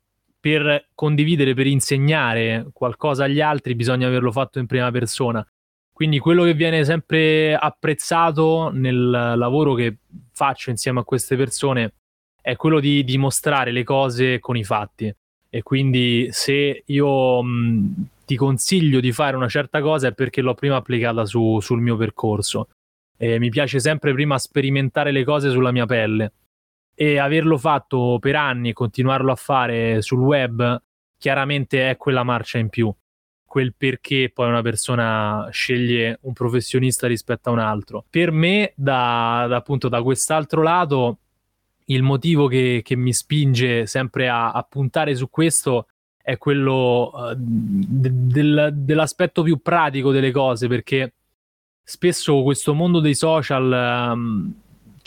per 0.48 0.88
condividere, 0.94 1.52
per 1.52 1.66
insegnare 1.66 2.68
qualcosa 2.72 3.24
agli 3.24 3.40
altri 3.40 3.74
bisogna 3.74 4.06
averlo 4.06 4.32
fatto 4.32 4.58
in 4.58 4.66
prima 4.66 4.90
persona. 4.90 5.46
Quindi 5.92 6.18
quello 6.18 6.44
che 6.44 6.54
viene 6.54 6.84
sempre 6.84 7.54
apprezzato 7.54 8.70
nel 8.72 9.10
lavoro 9.10 9.74
che 9.74 9.98
faccio 10.32 10.70
insieme 10.70 11.00
a 11.00 11.04
queste 11.04 11.36
persone 11.36 11.94
è 12.40 12.56
quello 12.56 12.80
di 12.80 13.04
dimostrare 13.04 13.72
le 13.72 13.84
cose 13.84 14.38
con 14.38 14.56
i 14.56 14.64
fatti. 14.64 15.14
E 15.50 15.62
quindi 15.62 16.28
se 16.30 16.82
io 16.86 17.42
mh, 17.42 18.06
ti 18.24 18.36
consiglio 18.36 19.00
di 19.00 19.12
fare 19.12 19.36
una 19.36 19.48
certa 19.48 19.82
cosa 19.82 20.08
è 20.08 20.14
perché 20.14 20.40
l'ho 20.40 20.54
prima 20.54 20.76
applicata 20.76 21.26
su, 21.26 21.58
sul 21.60 21.80
mio 21.80 21.96
percorso. 21.96 22.68
E 23.16 23.38
mi 23.38 23.50
piace 23.50 23.80
sempre 23.80 24.12
prima 24.12 24.38
sperimentare 24.38 25.10
le 25.10 25.24
cose 25.24 25.50
sulla 25.50 25.72
mia 25.72 25.84
pelle 25.84 26.32
e 27.00 27.18
averlo 27.18 27.56
fatto 27.56 28.18
per 28.18 28.34
anni 28.34 28.70
e 28.70 28.72
continuarlo 28.72 29.30
a 29.30 29.36
fare 29.36 30.02
sul 30.02 30.18
web 30.18 30.82
chiaramente 31.16 31.90
è 31.90 31.96
quella 31.96 32.24
marcia 32.24 32.58
in 32.58 32.70
più. 32.70 32.92
Quel 33.44 33.72
perché 33.76 34.32
poi 34.34 34.48
una 34.48 34.62
persona 34.62 35.48
sceglie 35.52 36.18
un 36.22 36.32
professionista 36.32 37.06
rispetto 37.06 37.50
a 37.50 37.52
un 37.52 37.60
altro. 37.60 38.04
Per 38.10 38.32
me 38.32 38.72
da, 38.74 39.46
da 39.48 39.54
appunto 39.54 39.88
da 39.88 40.02
quest'altro 40.02 40.60
lato 40.60 41.18
il 41.84 42.02
motivo 42.02 42.48
che, 42.48 42.80
che 42.84 42.96
mi 42.96 43.12
spinge 43.12 43.86
sempre 43.86 44.28
a, 44.28 44.50
a, 44.50 44.66
puntare 44.68 45.14
su 45.14 45.30
questo 45.30 45.86
è 46.20 46.36
quello 46.36 47.12
uh, 47.14 47.34
de, 47.36 48.10
del, 48.12 48.70
dell'aspetto 48.74 49.44
più 49.44 49.58
pratico 49.62 50.10
delle 50.10 50.32
cose, 50.32 50.66
perché 50.66 51.14
spesso 51.80 52.42
questo 52.42 52.74
mondo 52.74 52.98
dei 52.98 53.14
social 53.14 54.10
um, 54.12 54.52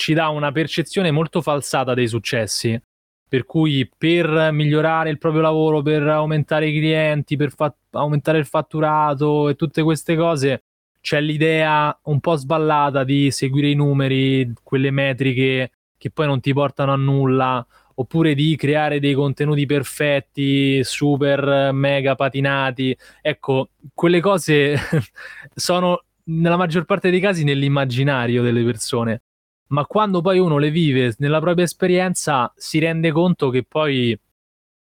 ci 0.02 0.16
dà 0.16 0.30
una 0.30 0.52
percezione 0.52 1.12
molto 1.12 1.44
falsata 1.44 1.94
dei 1.94 2.08
successi. 2.08 2.80
Per 3.28 3.46
cui 3.46 3.88
per 3.96 4.50
migliorare 4.52 5.12
il 5.12 5.20
proprio 5.20 5.44
lavoro, 5.44 5.84
per 5.84 6.02
aumentare 6.08 6.70
i 6.70 6.78
clienti, 6.80 7.36
per 7.38 7.52
fa- 7.54 7.74
aumentare 7.92 8.40
il 8.40 8.48
fatturato 8.48 9.48
e 9.48 9.56
tutte 9.56 9.84
queste 9.84 10.16
cose, 10.16 10.64
c'è 11.02 11.22
l'idea 11.22 11.98
un 12.06 12.20
po' 12.20 12.36
sballata 12.36 13.04
di 13.04 13.30
seguire 13.30 13.70
i 13.70 13.76
numeri, 13.76 14.52
quelle 14.64 14.90
metriche 14.90 15.72
che 15.98 16.10
poi 16.10 16.26
non 16.26 16.40
ti 16.40 16.52
portano 16.52 16.94
a 16.94 16.98
nulla, 16.98 17.66
oppure 17.94 18.34
di 18.34 18.56
creare 18.56 19.00
dei 19.00 19.14
contenuti 19.14 19.68
perfetti, 19.68 20.84
super 20.84 21.72
mega 21.74 22.16
patinati. 22.16 22.98
Ecco, 23.22 23.70
quelle 23.94 24.20
cose 24.20 24.76
sono 25.54 26.06
nella 26.24 26.58
maggior 26.58 26.86
parte 26.86 27.12
dei 27.12 27.20
casi 27.20 27.44
nell'immaginario 27.44 28.42
delle 28.42 28.64
persone, 28.64 29.22
ma 29.72 29.86
quando 29.86 30.22
poi 30.22 30.40
uno 30.40 30.58
le 30.58 30.70
vive 30.70 31.16
nella 31.18 31.40
propria 31.40 31.66
esperienza 31.66 32.52
si 32.56 32.80
rende 32.80 33.12
conto 33.12 33.50
che 33.50 33.64
poi 33.64 34.18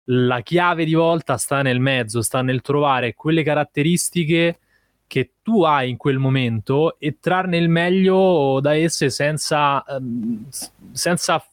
la 0.08 0.40
chiave 0.40 0.84
di 0.84 0.94
volta 0.94 1.36
sta 1.36 1.62
nel 1.62 1.80
mezzo, 1.80 2.22
sta 2.22 2.42
nel 2.42 2.60
trovare 2.60 3.14
quelle 3.14 3.42
caratteristiche 3.42 4.60
che 5.08 5.32
tu 5.42 5.62
hai 5.62 5.90
in 5.90 5.96
quel 5.96 6.18
momento 6.18 6.98
e 6.98 7.18
trarne 7.20 7.56
il 7.56 7.68
meglio 7.68 8.60
da 8.60 8.74
esse 8.74 9.10
senza, 9.10 9.84
ehm, 9.84 10.48
senza 10.92 11.44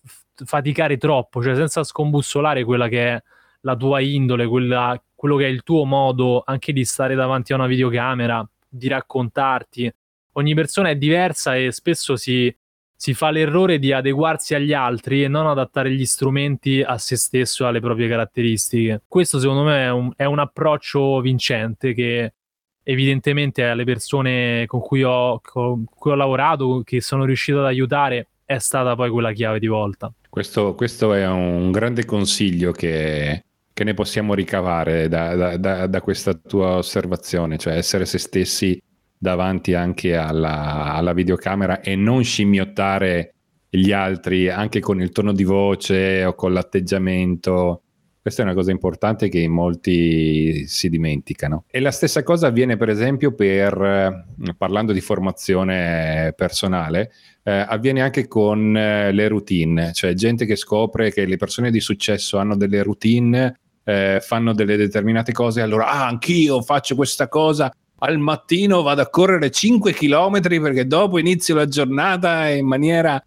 faticare 0.46 0.98
troppo, 0.98 1.42
cioè 1.42 1.56
senza 1.56 1.84
scombussolare 1.84 2.64
quella 2.64 2.88
che 2.88 3.08
è 3.14 3.24
la 3.62 3.76
tua 3.76 4.00
indole, 4.00 4.46
quella, 4.48 5.02
quello 5.16 5.38
che 5.38 5.46
è 5.46 5.50
il 5.50 5.64
tuo 5.64 5.86
modo 5.86 6.44
anche 6.46 6.74
di 6.74 6.86
stare 6.86 7.16
davanti 7.16 7.54
a 7.54 7.56
una 7.56 7.68
videocamera, 7.68 8.48
di 8.68 8.88
raccontarti. 8.88 9.92
Ogni 10.34 10.54
persona 10.54 10.90
è 10.90 10.96
diversa 10.96 11.56
e 11.56 11.72
spesso 11.72 12.16
si, 12.16 12.56
si 13.04 13.14
fa 13.14 13.32
l'errore 13.32 13.80
di 13.80 13.92
adeguarsi 13.92 14.56
agli 14.56 14.72
altri 14.72 15.26
e 15.26 15.28
non 15.28 15.46
adattare 15.46 15.92
gli 15.92 16.06
strumenti 16.06 16.82
a 16.82 16.98
se 16.98 17.18
stesso 17.18 17.66
e 17.66 17.68
alle 17.68 17.82
proprie 17.82 18.08
caratteristiche. 18.08 19.02
Questo 19.10 19.40
secondo 19.42 19.64
me 19.64 19.84
è 19.84 19.92
un, 19.92 20.14
è 20.16 20.24
un 20.24 20.40
approccio 20.40 21.20
vincente 21.20 21.94
che 21.94 22.34
evidentemente 22.82 23.66
alle 23.66 23.84
persone 23.84 24.64
con 24.68 24.80
cui, 24.80 25.04
ho, 25.04 25.42
con 25.44 25.84
cui 25.84 26.12
ho 26.12 26.16
lavorato, 26.16 26.82
che 26.86 27.02
sono 27.02 27.26
riuscito 27.26 27.60
ad 27.60 27.66
aiutare, 27.66 28.28
è 28.46 28.58
stata 28.60 28.96
poi 28.96 29.10
quella 29.10 29.34
chiave 29.34 29.60
di 29.60 29.68
volta. 29.68 30.10
Questo, 30.30 30.74
questo 30.74 31.14
è 31.14 31.28
un 31.28 31.72
grande 31.72 32.06
consiglio 32.06 32.72
che, 32.72 33.44
che 33.74 33.84
ne 33.84 33.94
possiamo 33.94 34.34
ricavare 34.34 35.10
da, 35.10 35.36
da, 35.36 35.58
da, 35.58 35.88
da, 35.88 36.02
questa 36.02 36.36
tua 36.36 36.78
osservazione, 36.78 37.58
cioè 37.58 37.76
essere 37.76 38.06
se 38.06 38.18
stessi 38.18 38.82
davanti 39.24 39.74
anche 39.74 40.18
alla, 40.18 40.94
alla 40.94 41.14
videocamera 41.14 41.80
e 41.80 41.96
non 41.96 42.26
scimmiottare 42.26 43.36
gli 43.70 43.94
altri 43.94 44.50
anche 44.50 44.82
con 44.82 45.02
il 45.02 45.12
tono 45.12 45.32
di 45.32 45.46
voce 45.46 46.26
o 46.26 46.36
con 46.36 46.52
l'atteggiamento 46.52 47.84
questa 48.24 48.42
è 48.42 48.46
una 48.46 48.54
cosa 48.54 48.72
importante 48.72 49.28
che 49.28 49.46
molti 49.50 50.66
si 50.66 50.88
dimenticano. 50.88 51.66
E 51.70 51.82
la 51.82 51.92
stessa 51.92 52.24
cosa 52.24 52.48
avviene 52.48 52.78
per 52.78 52.88
esempio 52.88 53.34
per, 53.34 53.74
eh, 53.82 54.54
parlando 54.58 54.94
di 54.94 55.02
formazione 55.02 56.34
personale, 56.34 57.12
eh, 57.44 57.52
avviene 57.52 58.02
anche 58.02 58.30
con 58.30 58.78
eh, 58.78 59.12
le 59.12 59.28
routine, 59.28 59.92
cioè 59.92 60.14
gente 60.14 60.46
che 60.46 60.56
scopre 60.56 61.12
che 61.12 61.26
le 61.26 61.36
persone 61.36 61.70
di 61.70 61.82
successo 61.82 62.38
hanno 62.38 62.56
delle 62.56 62.82
routine, 62.82 63.60
eh, 63.84 64.20
fanno 64.22 64.54
delle 64.54 64.78
determinate 64.78 65.34
cose, 65.34 65.60
allora 65.60 65.88
ah, 65.90 66.08
anch'io 66.08 66.62
faccio 66.62 66.96
questa 66.96 67.28
cosa, 67.28 67.74
al 68.00 68.18
mattino 68.20 68.82
vado 68.82 69.02
a 69.02 69.10
correre 69.10 69.50
5 69.50 69.94
km 69.94 70.42
perché 70.42 70.86
dopo 70.86 71.20
inizio 71.20 71.56
la 71.56 71.68
giornata 71.68 72.50
in 72.50 72.66
maniera 72.66 73.24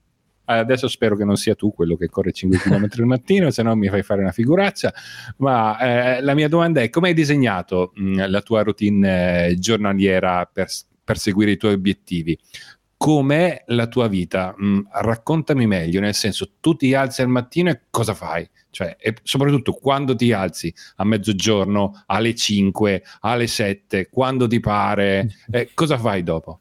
Adesso 0.49 0.87
spero 0.87 1.17
che 1.17 1.25
non 1.25 1.37
sia 1.37 1.57
tu 1.57 1.73
quello 1.73 1.97
che 1.97 2.09
corre 2.09 2.31
5 2.31 2.59
km 2.59 2.87
al 2.99 3.07
mattino, 3.07 3.51
se 3.51 3.65
no 3.65 3.75
mi 3.75 3.89
fai 3.89 4.05
fare 4.05 4.21
una 4.21 4.31
figuraccia. 4.31 4.95
Ma 5.39 5.77
eh, 5.79 6.21
la 6.23 6.35
mia 6.35 6.49
domanda 6.49 6.81
è: 6.81 6.89
come 6.89 7.09
hai 7.09 7.15
disegnato 7.15 7.91
mh, 7.95 8.03
mm, 8.03 8.15
la 8.29 8.41
tua 8.43 8.63
routine 8.63 9.49
eh, 9.49 9.59
giornaliera 9.59 10.49
per, 10.51 10.69
per 11.03 11.19
seguire 11.19 11.51
i 11.51 11.57
tuoi 11.57 11.73
obiettivi? 11.73 12.39
Com'è 12.97 13.65
la 13.67 13.87
tua 13.87 14.09
vita? 14.09 14.55
Mm, 14.61 14.81
raccontami 14.91 15.67
meglio, 15.67 16.01
nel 16.01 16.15
senso, 16.15 16.53
tu 16.61 16.75
ti 16.75 16.95
alzi 16.95 17.23
al 17.23 17.29
mattino 17.29 17.71
e 17.71 17.83
cosa 17.91 18.15
fai? 18.15 18.49
Cioè, 18.71 18.97
e 18.99 19.15
soprattutto 19.23 19.73
quando 19.73 20.15
ti 20.15 20.33
alzi 20.33 20.73
a 20.97 21.05
mezzogiorno, 21.05 22.05
alle 22.07 22.35
5, 22.35 23.03
alle 23.21 23.47
7, 23.47 24.09
quando 24.11 24.47
ti 24.47 24.61
pare, 24.61 25.29
eh, 25.51 25.71
cosa 25.75 25.99
fai 25.99 26.23
dopo? 26.23 26.61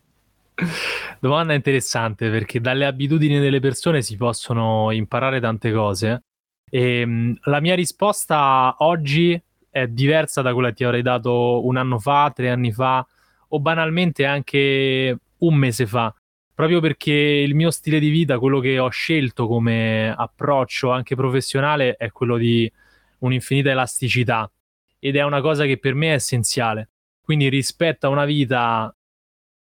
Domanda 1.19 1.53
interessante 1.53 2.29
perché 2.29 2.61
dalle 2.61 2.85
abitudini 2.85 3.39
delle 3.39 3.59
persone 3.59 4.01
si 4.01 4.15
possono 4.15 4.91
imparare 4.91 5.39
tante 5.39 5.71
cose. 5.71 6.23
E, 6.69 6.99
ehm, 6.99 7.37
la 7.43 7.59
mia 7.59 7.75
risposta 7.75 8.75
oggi 8.79 9.41
è 9.69 9.87
diversa 9.87 10.41
da 10.41 10.53
quella 10.53 10.69
che 10.69 10.75
ti 10.75 10.83
avrei 10.85 11.01
dato 11.01 11.65
un 11.65 11.75
anno 11.75 11.99
fa, 11.99 12.31
tre 12.33 12.49
anni 12.49 12.71
fa 12.71 13.05
o 13.49 13.59
banalmente 13.59 14.25
anche 14.25 15.19
un 15.37 15.55
mese 15.55 15.85
fa, 15.85 16.13
proprio 16.55 16.79
perché 16.79 17.11
il 17.11 17.53
mio 17.53 17.69
stile 17.69 17.99
di 17.99 18.09
vita, 18.09 18.39
quello 18.39 18.59
che 18.59 18.79
ho 18.79 18.89
scelto 18.89 19.45
come 19.45 20.09
approccio 20.09 20.89
anche 20.89 21.15
professionale, 21.15 21.95
è 21.97 22.11
quello 22.11 22.37
di 22.37 22.71
un'infinita 23.19 23.69
elasticità 23.69 24.49
ed 24.97 25.17
è 25.17 25.23
una 25.23 25.41
cosa 25.41 25.65
che 25.65 25.77
per 25.77 25.93
me 25.93 26.11
è 26.11 26.13
essenziale. 26.13 26.89
Quindi 27.21 27.49
rispetto 27.49 28.07
a 28.07 28.09
una 28.09 28.25
vita 28.25 28.95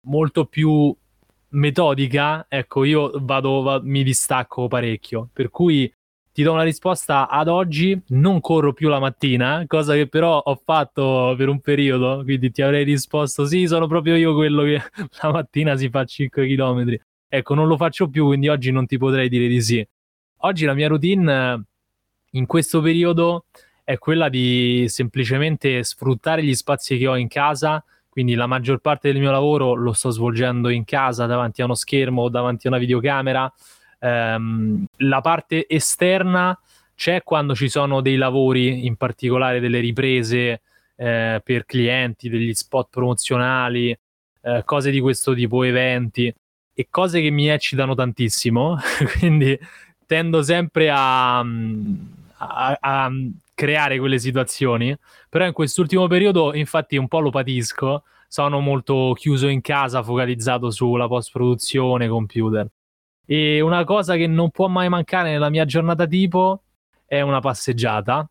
molto 0.08 0.46
più 0.46 0.94
metodica, 1.50 2.46
ecco, 2.50 2.84
io 2.84 3.12
vado, 3.16 3.62
vado, 3.62 3.86
mi 3.86 4.04
distacco 4.04 4.68
parecchio. 4.68 5.30
Per 5.32 5.50
cui 5.50 5.92
ti 6.34 6.44
do 6.44 6.54
una 6.54 6.64
risposta 6.64 7.28
ad 7.28 7.48
oggi, 7.48 8.00
non 8.10 8.40
corro 8.40 8.74
più 8.74 8.88
la 8.88 9.00
mattina, 9.00 9.64
cosa 9.68 9.94
che 9.94 10.08
però 10.08 10.38
ho 10.40 10.62
fatto 10.64 11.34
per 11.38 11.50
un 11.50 11.60
periodo, 11.60 12.22
quindi 12.24 12.52
ti 12.52 12.62
avrei 12.62 12.84
risposto 12.86 13.46
sì, 13.46 13.68
sono 13.68 13.88
proprio 13.88 14.16
io 14.16 14.34
quello 14.34 14.64
che 14.64 14.82
la 15.22 15.32
mattina 15.32 15.76
si 15.76 15.90
fa 15.90 16.06
5 16.06 16.48
km. 16.48 16.96
Ecco, 17.28 17.54
non 17.54 17.68
lo 17.68 17.78
faccio 17.78 18.10
più, 18.10 18.26
quindi 18.26 18.48
oggi 18.48 18.72
non 18.72 18.86
ti 18.86 18.98
potrei 18.98 19.30
dire 19.30 19.48
di 19.48 19.62
sì. 19.62 19.86
Oggi 20.44 20.66
la 20.66 20.74
mia 20.74 20.88
routine 20.88 21.64
in 22.32 22.46
questo 22.46 22.82
periodo 22.82 23.46
è 23.84 23.98
quella 23.98 24.30
di 24.30 24.86
semplicemente 24.88 25.84
sfruttare 25.84 26.44
gli 26.44 26.56
spazi 26.56 26.98
che 26.98 27.08
ho 27.08 27.18
in 27.18 27.28
casa, 27.28 27.84
quindi 28.10 28.36
la 28.36 28.48
maggior 28.48 28.80
parte 28.80 29.12
del 29.12 29.22
mio 29.22 29.32
lavoro 29.32 29.74
lo 29.74 29.94
sto 29.94 30.10
svolgendo 30.12 30.70
in 30.70 30.84
casa 30.86 31.26
davanti 31.26 31.62
a 31.62 31.66
uno 31.66 31.76
schermo 31.76 32.24
o 32.24 32.30
davanti 32.30 32.68
a 32.68 32.70
una 32.70 32.80
videocamera. 32.80 33.52
Um, 34.04 34.86
la 34.98 35.22
parte 35.22 35.68
esterna 35.68 36.60
c'è 36.96 37.24
quando 37.24 37.56
ci 37.56 37.70
sono 37.70 38.02
dei 38.02 38.16
lavori, 38.16 38.86
in 38.86 38.96
particolare 38.96 39.60
delle 39.60 39.80
riprese 39.80 40.62
eh, 40.96 41.42
per 41.44 41.66
clienti, 41.66 42.30
degli 42.30 42.54
spot 42.54 42.90
promozionali, 42.92 43.98
eh, 44.42 44.62
cose 44.66 44.92
di 44.92 45.00
questo 45.00 45.34
tipo, 45.34 45.64
eventi 45.64 46.34
e 46.74 46.88
cose 46.90 47.22
che 47.22 47.30
mi 47.30 47.48
eccitano 47.48 47.96
tantissimo, 47.96 48.78
quindi 49.18 49.58
tendo 50.06 50.44
sempre 50.44 50.90
a, 50.90 51.40
a, 51.40 52.78
a, 52.80 53.12
creare 53.54 54.00
quelle 54.00 54.20
situazioni, 54.20 54.96
però 55.30 55.46
in 55.46 55.54
quest'ultimo 55.54 56.08
periodo 56.08 56.54
infatti 56.54 56.98
un 56.98 57.08
po' 57.08 57.20
lo 57.20 57.30
patisco, 57.30 58.04
sono 58.28 58.60
molto 58.60 59.14
chiuso 59.16 59.48
in 59.48 59.62
casa, 59.62 60.04
focalizzato 60.04 60.72
sulla 60.72 61.08
post-produzione, 61.08 62.08
computer. 62.08 62.68
E 63.26 63.62
una 63.62 63.84
cosa 63.84 64.16
che 64.16 64.28
non 64.28 64.50
può 64.50 64.68
mai 64.68 64.90
mancare 64.90 65.32
nella 65.32 65.50
mia 65.50 65.66
giornata 65.66 66.06
tipo 66.06 66.64
è 67.06 67.22
una 67.22 67.40
passeggiata. 67.40 68.30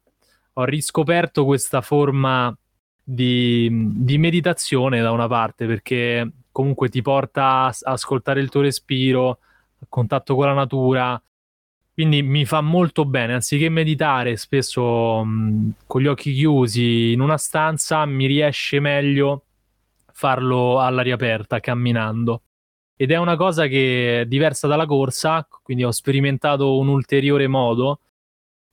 Ho 0.54 0.64
riscoperto 0.64 1.44
questa 1.44 1.80
forma 1.80 2.54
di, 3.02 3.68
di 3.70 4.18
meditazione 4.18 5.00
da 5.00 5.10
una 5.10 5.26
parte 5.26 5.66
perché 5.66 6.30
comunque 6.52 6.88
ti 6.88 7.02
porta 7.02 7.64
a 7.64 7.74
ascoltare 7.82 8.40
il 8.40 8.48
tuo 8.48 8.60
respiro, 8.62 9.30
a 9.80 9.86
contatto 9.88 10.34
con 10.34 10.46
la 10.46 10.54
natura. 10.54 11.22
Quindi 11.92 12.22
mi 12.22 12.44
fa 12.46 12.60
molto 12.60 13.04
bene, 13.04 13.34
anziché 13.34 13.68
meditare 13.68 14.36
spesso 14.36 15.22
mh, 15.24 15.72
con 15.86 16.00
gli 16.00 16.06
occhi 16.06 16.32
chiusi 16.32 17.12
in 17.12 17.20
una 17.20 17.36
stanza, 17.36 18.04
mi 18.06 18.26
riesce 18.26 18.80
meglio 18.80 19.44
farlo 20.12 20.80
all'aria 20.80 21.14
aperta, 21.14 21.60
camminando. 21.60 22.42
Ed 23.00 23.10
è 23.10 23.16
una 23.16 23.36
cosa 23.36 23.66
che 23.66 24.20
è 24.20 24.26
diversa 24.26 24.66
dalla 24.66 24.84
corsa, 24.84 25.48
quindi 25.62 25.84
ho 25.84 25.90
sperimentato 25.90 26.78
un 26.78 26.88
ulteriore 26.88 27.46
modo 27.46 28.00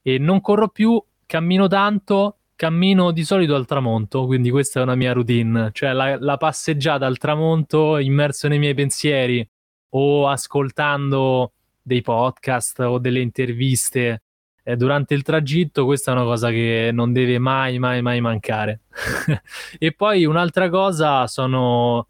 e 0.02 0.18
non 0.18 0.42
corro 0.42 0.68
più, 0.68 1.02
cammino 1.26 1.68
tanto 1.68 2.40
cammino 2.58 3.12
di 3.12 3.24
solito 3.24 3.54
al 3.54 3.68
tramonto, 3.68 4.26
quindi 4.26 4.50
questa 4.50 4.80
è 4.80 4.84
una 4.84 4.96
mia 4.96 5.14
routine, 5.14 5.70
cioè 5.74 5.94
la, 5.94 6.18
la 6.20 6.38
passeggiata 6.38 7.06
al 7.06 7.18
tramonto 7.18 8.00
immerso 8.00 8.48
nei 8.48 8.58
miei 8.58 8.74
pensieri 8.74 9.48
o 9.90 10.28
ascoltando 10.28 11.54
dei 11.80 12.02
podcast 12.02 12.80
o 12.80 12.98
delle 12.98 13.20
interviste 13.20 14.24
eh, 14.64 14.76
durante 14.76 15.14
il 15.14 15.22
tragitto, 15.22 15.86
questa 15.86 16.12
è 16.12 16.16
una 16.16 16.24
cosa 16.24 16.50
che 16.50 16.90
non 16.92 17.14
deve 17.14 17.38
mai, 17.38 17.78
mai, 17.78 18.02
mai 18.02 18.20
mancare. 18.22 18.82
e 19.78 19.94
poi 19.94 20.26
un'altra 20.26 20.68
cosa 20.70 21.28
sono... 21.28 22.08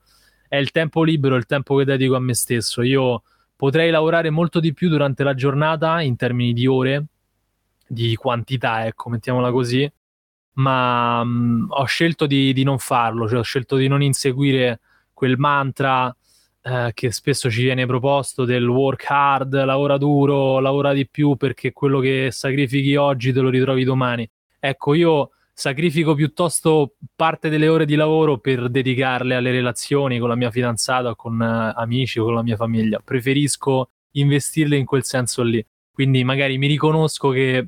è 0.47 0.57
il 0.57 0.71
tempo 0.71 1.03
libero, 1.03 1.35
il 1.35 1.45
tempo 1.45 1.75
che 1.77 1.85
dedico 1.85 2.15
a 2.15 2.19
me 2.19 2.33
stesso. 2.33 2.81
Io 2.81 3.23
potrei 3.55 3.89
lavorare 3.89 4.29
molto 4.29 4.59
di 4.59 4.73
più 4.73 4.89
durante 4.89 5.23
la 5.23 5.33
giornata 5.33 6.01
in 6.01 6.15
termini 6.15 6.53
di 6.53 6.67
ore, 6.67 7.05
di 7.87 8.15
quantità, 8.15 8.85
ecco, 8.85 9.09
mettiamola 9.09 9.51
così, 9.51 9.89
ma 10.53 11.23
mh, 11.23 11.29
mm, 11.29 11.65
ho 11.69 11.85
scelto 11.85 12.25
di, 12.25 12.53
di, 12.53 12.63
non 12.63 12.77
farlo, 12.79 13.27
cioè 13.27 13.39
ho 13.39 13.43
scelto 13.43 13.75
di 13.75 13.87
non 13.87 14.01
inseguire 14.01 14.79
quel 15.13 15.37
mantra 15.37 16.15
eh, 16.61 16.91
che 16.93 17.11
spesso 17.11 17.49
ci 17.49 17.63
viene 17.63 17.85
proposto 17.85 18.45
del 18.45 18.67
work 18.67 19.05
hard, 19.07 19.63
lavora 19.63 19.97
duro, 19.97 20.59
lavora 20.59 20.93
di 20.93 21.07
più 21.07 21.35
perché 21.35 21.73
quello 21.73 21.99
che 21.99 22.29
sacrifichi 22.31 22.95
oggi 22.95 23.33
te 23.33 23.39
lo 23.39 23.49
ritrovi 23.49 23.83
domani. 23.83 24.29
Ecco, 24.59 24.93
io 24.93 25.31
sacrifico 25.57 26.13
piuttosto 26.13 26.97
parte 27.15 27.49
delle 27.49 27.67
ore 27.67 27.85
di 27.85 27.95
lavoro 27.95 28.37
per 28.37 28.69
dedicarle 28.69 29.33
alle 29.33 29.49
relazioni 29.49 30.19
con 30.19 30.29
la 30.29 30.35
mia 30.35 30.51
fidanzata, 30.51 31.15
con 31.15 31.39
uh, 31.39 31.79
amici 31.79 32.19
con 32.19 32.35
la 32.35 32.43
mia 32.43 32.55
famiglia. 32.55 33.01
Preferisco 33.03 33.89
investirle 34.11 34.77
in 34.77 34.85
quel 34.85 35.03
senso 35.03 35.41
lì. 35.41 35.65
Quindi 35.91 36.23
magari 36.23 36.59
mi 36.59 36.67
riconosco 36.67 37.29
che 37.29 37.67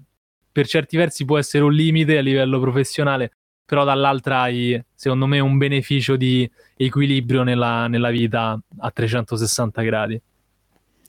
per 0.51 0.67
certi 0.67 0.97
versi 0.97 1.25
può 1.25 1.39
essere 1.39 1.63
un 1.63 1.73
limite 1.73 2.19
a 2.19 2.21
livello 2.21 2.59
professionale, 2.59 3.31
però 3.65 3.83
dall'altra 3.83 4.41
hai, 4.41 4.79
secondo 4.93 5.25
me, 5.25 5.39
un 5.39 5.57
beneficio 5.57 6.15
di 6.15 6.47
equilibrio 6.77 7.41
nella, 7.41 7.87
nella 7.87 8.11
vita 8.11 8.59
a 8.77 8.91
360 8.91 9.81
gradi. 9.81 10.21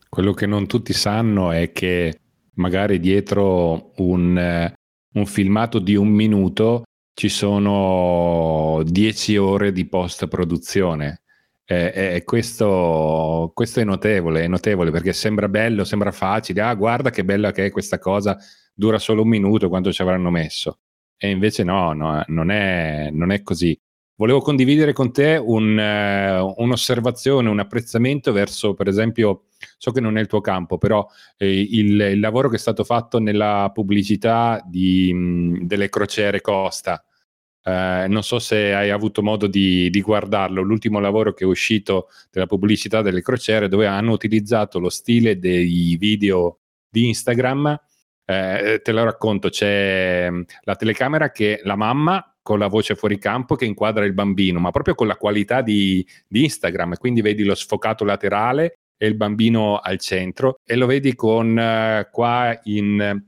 Quello 0.08 0.32
che 0.32 0.46
non 0.46 0.66
tutti 0.66 0.94
sanno 0.94 1.52
è 1.52 1.72
che 1.72 2.20
magari 2.54 2.98
dietro 3.00 3.92
un, 3.96 4.72
un 5.14 5.26
filmato 5.26 5.78
di 5.78 5.96
un 5.96 6.08
minuto 6.08 6.84
ci 7.14 7.28
sono 7.28 8.82
10 8.84 9.36
ore 9.36 9.72
di 9.72 9.86
post 9.86 10.26
produzione. 10.28 11.22
E, 11.64 11.92
e 12.16 12.24
questo, 12.24 13.52
questo, 13.54 13.80
è 13.80 13.84
notevole, 13.84 14.42
è 14.42 14.48
notevole 14.48 14.90
perché 14.90 15.12
sembra 15.12 15.48
bello, 15.48 15.84
sembra 15.84 16.12
facile. 16.12 16.62
Ah, 16.62 16.74
guarda 16.74 17.10
che 17.10 17.24
bella 17.24 17.52
che 17.52 17.66
è 17.66 17.70
questa 17.70 17.98
cosa, 17.98 18.36
dura 18.74 18.98
solo 18.98 19.22
un 19.22 19.28
minuto 19.28 19.68
quanto 19.68 19.92
ci 19.92 20.02
avranno 20.02 20.30
messo. 20.30 20.80
E 21.16 21.28
invece 21.30 21.62
no, 21.62 21.92
no 21.92 22.24
non, 22.28 22.50
è, 22.50 23.10
non, 23.12 23.30
è, 23.30 23.42
così. 23.42 23.78
Volevo 24.16 24.40
condividere 24.40 24.92
con 24.92 25.12
te 25.12 25.36
un, 25.36 25.76
uh, 25.76 26.62
un'osservazione, 26.62 27.48
un 27.48 27.58
apprezzamento 27.58 28.32
verso, 28.32 28.74
per 28.74 28.88
esempio, 28.88 29.44
so 29.76 29.90
che 29.92 30.00
non 30.00 30.16
è 30.16 30.20
il 30.20 30.26
tuo 30.26 30.40
campo, 30.40 30.78
però 30.78 31.06
eh, 31.36 31.60
il, 31.60 32.00
il, 32.00 32.20
lavoro 32.20 32.48
che 32.48 32.56
è 32.56 32.58
stato 32.58 32.84
fatto 32.84 33.18
nella 33.18 33.70
pubblicità 33.72 34.62
di, 34.66 35.12
mh, 35.12 35.66
delle 35.66 35.88
crociere 35.88 36.40
Costa. 36.40 37.04
Uh, 37.62 38.08
non 38.08 38.22
so 38.22 38.38
se 38.38 38.72
hai 38.72 38.88
avuto 38.88 39.22
modo 39.22 39.46
di, 39.46 39.90
di, 39.90 40.00
guardarlo, 40.00 40.62
l'ultimo 40.62 40.98
lavoro 40.98 41.34
che 41.34 41.44
è 41.44 41.46
uscito 41.46 42.08
della 42.30 42.46
pubblicità 42.46 43.02
delle 43.02 43.20
crociere 43.20 43.68
dove 43.68 43.86
hanno 43.86 44.12
utilizzato 44.12 44.78
lo 44.78 44.88
stile 44.88 45.38
dei 45.38 45.94
video 45.98 46.60
di 46.88 47.08
Instagram 47.08 47.78
eh, 48.30 48.80
te 48.82 48.92
lo 48.92 49.02
racconto, 49.02 49.48
c'è 49.48 50.28
mm, 50.30 50.42
la 50.62 50.76
telecamera 50.76 51.32
che 51.32 51.60
la 51.64 51.74
mamma 51.74 52.24
con 52.40 52.60
la 52.60 52.68
voce 52.68 52.94
fuori 52.94 53.18
campo 53.18 53.56
che 53.56 53.64
inquadra 53.64 54.04
il 54.04 54.12
bambino, 54.12 54.60
ma 54.60 54.70
proprio 54.70 54.94
con 54.94 55.08
la 55.08 55.16
qualità 55.16 55.62
di, 55.62 56.06
di 56.28 56.44
Instagram, 56.44 56.96
quindi 56.96 57.22
vedi 57.22 57.42
lo 57.42 57.54
sfocato 57.54 58.04
laterale 58.04 58.78
e 59.02 59.06
il 59.06 59.14
bambino 59.14 59.78
al 59.78 59.98
centro 59.98 60.60
e 60.62 60.76
lo 60.76 60.84
vedi 60.84 61.14
con 61.14 61.56
uh, 61.56 62.10
qua 62.10 62.60
in, 62.64 63.24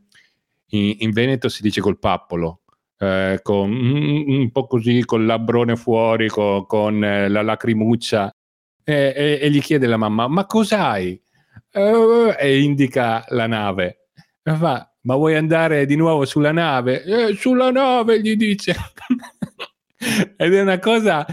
in, 0.67 0.97
in, 0.99 1.11
Veneto 1.13 1.49
si 1.49 1.63
dice 1.63 1.81
col 1.81 1.99
pappolo, 1.99 2.61
eh, 2.99 3.41
con 3.43 3.73
un, 3.73 4.25
un, 4.27 4.51
po' 4.53 4.67
così 4.67 5.03
col 5.07 5.25
labbrone 5.25 5.77
fuori, 5.77 6.29
con, 6.29 6.67
con 6.67 7.03
eh, 7.03 7.27
la 7.31 7.41
lacrimuccia 7.41 8.31
e, 8.85 9.15
e, 9.17 9.39
e, 9.41 9.51
gli 9.51 9.63
chiede 9.63 9.87
la 9.87 9.97
mamma 9.97 10.29
ma 10.29 10.45
cos'hai? 10.45 11.19
Uh, 11.73 12.35
e 12.39 12.61
indica 12.61 13.25
la 13.29 13.47
nave. 13.47 14.09
E 14.43 14.55
fa, 14.55 14.93
ma 15.01 15.17
vuoi 15.17 15.37
andare 15.37 15.87
di 15.87 15.97
nuovo 15.97 16.27
sulla 16.27 16.53
nave? 16.53 17.03
Eh, 17.03 17.35
sulla 17.35 17.71
nave, 17.71 18.21
gli 18.21 18.37
dice. 18.37 18.77
Ed 20.37 20.53
è 20.53 20.61
una 20.61 20.79
cosa 20.79 21.25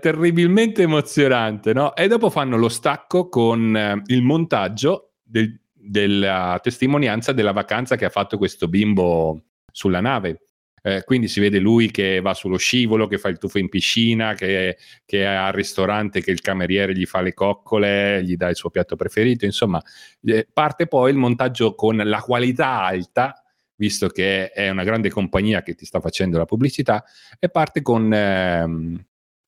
terribilmente 0.00 0.82
emozionante, 0.82 1.72
no? 1.72 1.94
E 1.94 2.08
dopo 2.08 2.30
fanno 2.30 2.56
lo 2.56 2.68
stacco 2.68 3.28
con 3.28 3.76
eh, 3.76 4.02
il 4.06 4.22
montaggio 4.22 5.12
del, 5.22 5.58
della 5.72 6.58
testimonianza 6.62 7.32
della 7.32 7.52
vacanza 7.52 7.96
che 7.96 8.04
ha 8.04 8.10
fatto 8.10 8.38
questo 8.38 8.68
bimbo 8.68 9.42
sulla 9.70 10.00
nave. 10.00 10.40
Eh, 10.86 11.02
quindi 11.02 11.28
si 11.28 11.40
vede 11.40 11.58
lui 11.58 11.90
che 11.90 12.20
va 12.20 12.34
sullo 12.34 12.58
scivolo, 12.58 13.06
che 13.06 13.16
fa 13.16 13.28
il 13.28 13.38
tuffo 13.38 13.58
in 13.58 13.70
piscina, 13.70 14.34
che, 14.34 14.76
che, 15.06 15.22
è 15.22 15.24
al 15.24 15.52
ristorante, 15.52 16.20
che 16.20 16.30
il 16.30 16.42
cameriere 16.42 16.94
gli 16.94 17.06
fa 17.06 17.22
le 17.22 17.32
coccole, 17.32 18.22
gli 18.22 18.36
dà 18.36 18.50
il 18.50 18.56
suo 18.56 18.68
piatto 18.68 18.94
preferito. 18.94 19.46
Insomma, 19.46 19.82
eh, 20.24 20.46
parte 20.52 20.86
poi 20.86 21.10
il 21.10 21.16
montaggio 21.16 21.74
con 21.74 21.96
la 21.96 22.20
qualità 22.20 22.82
alta, 22.82 23.42
visto 23.76 24.08
che 24.08 24.50
è 24.50 24.68
una 24.68 24.84
grande 24.84 25.08
compagnia 25.08 25.62
che 25.62 25.74
ti 25.74 25.86
sta 25.86 26.00
facendo 26.00 26.36
la 26.36 26.44
pubblicità, 26.44 27.02
e 27.38 27.48
parte 27.48 27.80
con, 27.80 28.12
ehm, 28.12 29.04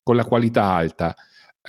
con 0.07 0.15
la 0.15 0.25
qualità 0.25 0.63
alta 0.63 1.17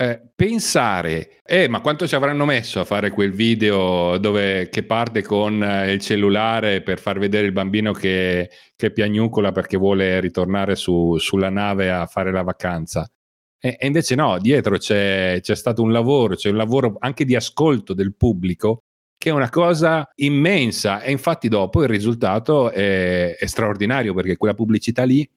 eh, 0.00 0.20
pensare, 0.32 1.40
eh, 1.44 1.68
ma 1.68 1.80
quanto 1.80 2.06
ci 2.06 2.14
avranno 2.14 2.44
messo 2.44 2.78
a 2.78 2.84
fare 2.84 3.10
quel 3.10 3.32
video 3.32 4.16
dove, 4.18 4.68
che 4.68 4.84
parte 4.84 5.22
con 5.24 5.60
eh, 5.60 5.90
il 5.92 6.00
cellulare 6.00 6.82
per 6.82 7.00
far 7.00 7.18
vedere 7.18 7.46
il 7.46 7.52
bambino 7.52 7.92
che, 7.92 8.48
che 8.76 8.92
piagnucola 8.92 9.50
perché 9.50 9.76
vuole 9.76 10.20
ritornare 10.20 10.76
su, 10.76 11.16
sulla 11.18 11.50
nave 11.50 11.90
a 11.90 12.06
fare 12.06 12.30
la 12.30 12.42
vacanza? 12.42 13.10
E, 13.58 13.76
e 13.76 13.86
invece 13.88 14.14
no, 14.14 14.38
dietro 14.38 14.78
c'è, 14.78 15.40
c'è 15.42 15.56
stato 15.56 15.82
un 15.82 15.90
lavoro, 15.90 16.36
c'è 16.36 16.50
un 16.50 16.58
lavoro 16.58 16.94
anche 17.00 17.24
di 17.24 17.34
ascolto 17.34 17.92
del 17.92 18.14
pubblico 18.14 18.84
che 19.18 19.30
è 19.30 19.32
una 19.32 19.50
cosa 19.50 20.08
immensa 20.16 21.00
e 21.02 21.10
infatti 21.10 21.48
dopo 21.48 21.82
il 21.82 21.88
risultato 21.88 22.70
è, 22.70 23.34
è 23.36 23.46
straordinario 23.46 24.14
perché 24.14 24.36
quella 24.36 24.54
pubblicità 24.54 25.02
lì, 25.02 25.28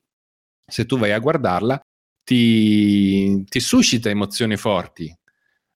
se 0.67 0.85
tu 0.85 0.99
vai 0.99 1.13
a 1.13 1.19
guardarla, 1.19 1.81
ti, 2.23 3.43
ti 3.45 3.59
suscita 3.59 4.09
emozioni 4.09 4.57
forti. 4.57 5.15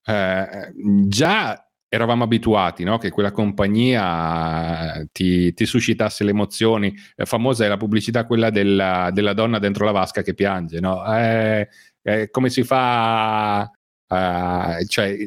Eh, 0.07 0.73
già 1.07 1.59
eravamo 1.87 2.25
abituati 2.25 2.83
no? 2.83 2.97
che 2.97 3.09
quella 3.09 3.31
compagnia 3.31 5.07
ti, 5.11 5.53
ti 5.53 5.65
suscitasse 5.65 6.23
le 6.23 6.31
emozioni. 6.31 6.93
Eh, 7.15 7.25
famosa 7.25 7.65
è 7.65 7.67
la 7.67 7.77
pubblicità 7.77 8.25
quella 8.25 8.49
della, 8.49 9.09
della, 9.11 9.33
donna 9.33 9.59
dentro 9.59 9.85
la 9.85 9.91
vasca 9.91 10.21
che 10.21 10.33
piange. 10.33 10.79
No? 10.79 11.03
Eh, 11.15 11.69
eh, 12.01 12.29
come 12.29 12.49
si 12.49 12.63
fa, 12.63 13.69
cioè, 14.07 15.17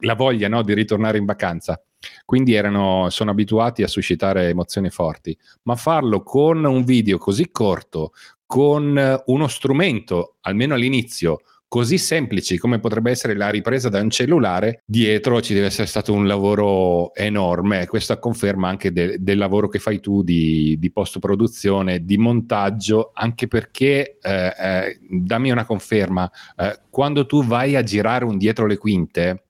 la 0.00 0.14
voglia 0.14 0.48
no? 0.48 0.62
di 0.62 0.74
ritornare 0.74 1.18
in 1.18 1.24
vacanza. 1.24 1.80
Quindi 2.24 2.54
erano, 2.54 3.08
sono 3.10 3.30
abituati 3.30 3.82
a 3.82 3.88
suscitare 3.88 4.48
emozioni 4.48 4.90
forti, 4.90 5.36
ma 5.62 5.76
farlo 5.76 6.22
con 6.22 6.64
un 6.64 6.84
video 6.84 7.18
così 7.18 7.50
corto, 7.50 8.12
con 8.46 9.22
uno 9.26 9.48
strumento, 9.48 10.36
almeno 10.42 10.74
all'inizio, 10.74 11.40
così 11.68 11.98
semplici 11.98 12.58
come 12.58 12.78
potrebbe 12.78 13.10
essere 13.10 13.34
la 13.34 13.50
ripresa 13.50 13.88
da 13.88 14.00
un 14.00 14.10
cellulare, 14.10 14.82
dietro 14.86 15.40
ci 15.40 15.52
deve 15.52 15.66
essere 15.66 15.86
stato 15.86 16.12
un 16.12 16.26
lavoro 16.26 17.14
enorme. 17.14 17.86
Questa 17.86 18.18
conferma 18.18 18.68
anche 18.68 18.92
de- 18.92 19.16
del 19.18 19.38
lavoro 19.38 19.68
che 19.68 19.78
fai 19.78 20.00
tu 20.00 20.22
di, 20.22 20.76
di 20.78 20.90
post-produzione, 20.90 22.04
di 22.04 22.16
montaggio, 22.18 23.10
anche 23.12 23.48
perché, 23.48 24.18
eh, 24.22 24.54
eh, 24.58 24.98
dammi 25.10 25.50
una 25.50 25.64
conferma, 25.64 26.30
eh, 26.56 26.80
quando 26.88 27.26
tu 27.26 27.44
vai 27.44 27.74
a 27.76 27.82
girare 27.82 28.24
un 28.24 28.38
dietro 28.38 28.66
le 28.66 28.78
quinte, 28.78 29.44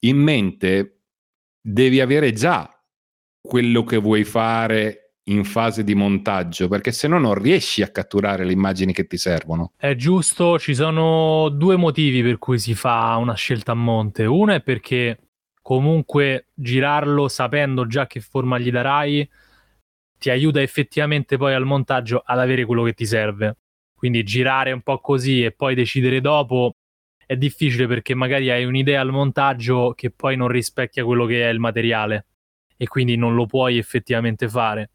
in 0.00 0.18
mente 0.18 0.95
devi 1.68 2.00
avere 2.00 2.32
già 2.32 2.70
quello 3.40 3.82
che 3.82 3.96
vuoi 3.96 4.22
fare 4.22 5.14
in 5.24 5.42
fase 5.42 5.82
di 5.82 5.96
montaggio, 5.96 6.68
perché 6.68 6.92
se 6.92 7.08
no 7.08 7.18
non 7.18 7.34
riesci 7.34 7.82
a 7.82 7.88
catturare 7.88 8.44
le 8.44 8.52
immagini 8.52 8.92
che 8.92 9.08
ti 9.08 9.16
servono. 9.16 9.72
È 9.76 9.96
giusto, 9.96 10.60
ci 10.60 10.76
sono 10.76 11.48
due 11.48 11.74
motivi 11.74 12.22
per 12.22 12.38
cui 12.38 12.60
si 12.60 12.74
fa 12.74 13.16
una 13.16 13.34
scelta 13.34 13.72
a 13.72 13.74
monte. 13.74 14.24
Uno 14.24 14.52
è 14.52 14.62
perché 14.62 15.18
comunque 15.60 16.50
girarlo 16.54 17.26
sapendo 17.26 17.88
già 17.88 18.06
che 18.06 18.20
forma 18.20 18.58
gli 18.58 18.70
darai 18.70 19.28
ti 20.18 20.30
aiuta 20.30 20.62
effettivamente 20.62 21.36
poi 21.36 21.54
al 21.54 21.64
montaggio 21.64 22.22
ad 22.24 22.38
avere 22.38 22.64
quello 22.64 22.84
che 22.84 22.92
ti 22.92 23.06
serve. 23.06 23.56
Quindi 23.92 24.22
girare 24.22 24.70
un 24.70 24.82
po' 24.82 25.00
così 25.00 25.42
e 25.42 25.50
poi 25.50 25.74
decidere 25.74 26.20
dopo 26.20 26.76
è 27.26 27.36
difficile 27.36 27.86
perché 27.86 28.14
magari 28.14 28.50
hai 28.50 28.64
un'idea 28.64 29.00
al 29.00 29.10
montaggio 29.10 29.92
che 29.94 30.10
poi 30.10 30.36
non 30.36 30.48
rispecchia 30.48 31.04
quello 31.04 31.26
che 31.26 31.44
è 31.44 31.52
il 31.52 31.58
materiale 31.58 32.26
e 32.76 32.86
quindi 32.86 33.16
non 33.16 33.34
lo 33.34 33.46
puoi 33.46 33.78
effettivamente 33.78 34.48
fare 34.48 34.90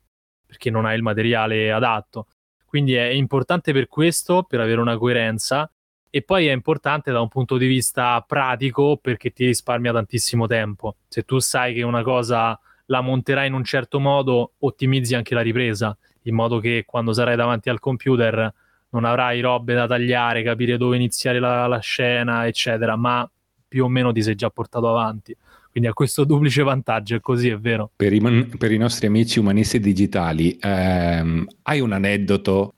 perché 0.46 0.70
non 0.70 0.86
hai 0.86 0.96
il 0.96 1.04
materiale 1.04 1.72
adatto. 1.72 2.28
Quindi 2.66 2.94
è 2.94 3.04
importante 3.04 3.74
per 3.74 3.88
questo, 3.88 4.44
per 4.44 4.62
avere 4.62 4.80
una 4.80 4.98
coerenza, 4.98 5.70
e 6.10 6.22
poi 6.24 6.48
è 6.48 6.52
importante 6.52 7.12
da 7.12 7.22
un 7.22 7.30
punto 7.30 7.58
di 7.58 7.68
vista 7.68 8.22
pratico 8.28 8.98
perché 8.98 9.32
ti 9.32 9.46
risparmia 9.46 9.94
tantissimo 9.94 10.46
tempo. 10.46 10.98
Se 11.08 11.24
tu 11.24 11.40
sai 11.40 11.74
che 11.74 11.84
una 11.84 12.04
cosa 12.04 12.60
la 12.88 13.02
monterai 13.02 13.48
in 13.48 13.54
un 13.54 13.64
certo 13.64 14.00
modo, 14.00 14.54
ottimizzi 14.60 15.16
anche 15.16 15.34
la 15.34 15.42
ripresa, 15.42 15.98
in 16.24 16.36
modo 16.36 16.60
che 16.60 16.84
quando 16.86 17.14
sarai 17.14 17.38
davanti 17.38 17.70
al 17.70 17.80
computer 17.80 18.54
non 18.92 19.06
avrai 19.06 19.40
robe 19.42 19.74
da 19.74 19.88
tagliare, 19.88 20.44
capire 20.44 20.78
dove 20.78 20.96
iniziare 20.96 21.40
la, 21.40 21.68
la 21.68 21.80
scena, 21.80 22.48
eccetera, 22.48 22.96
ma 22.96 23.30
più 23.68 23.86
o 23.86 23.88
meno 23.88 24.12
ti 24.12 24.22
sei 24.22 24.36
già 24.36 24.50
portato 24.50 24.90
avanti. 24.90 25.36
Quindi 25.72 25.90
ha 25.90 25.94
questo 25.94 26.26
duplice 26.26 26.64
vantaggio, 26.64 27.16
è 27.16 27.22
così, 27.22 27.48
è 27.50 27.58
vero. 27.58 27.92
Per 27.96 28.12
i, 28.12 28.20
per 28.58 28.72
i 28.74 28.78
nostri 28.78 29.08
amici 29.08 29.40
umanisti 29.40 29.80
digitali, 29.80 30.58
ehm, 30.60 31.48
hai 31.64 31.80
un 31.80 31.94
aneddoto 31.94 32.74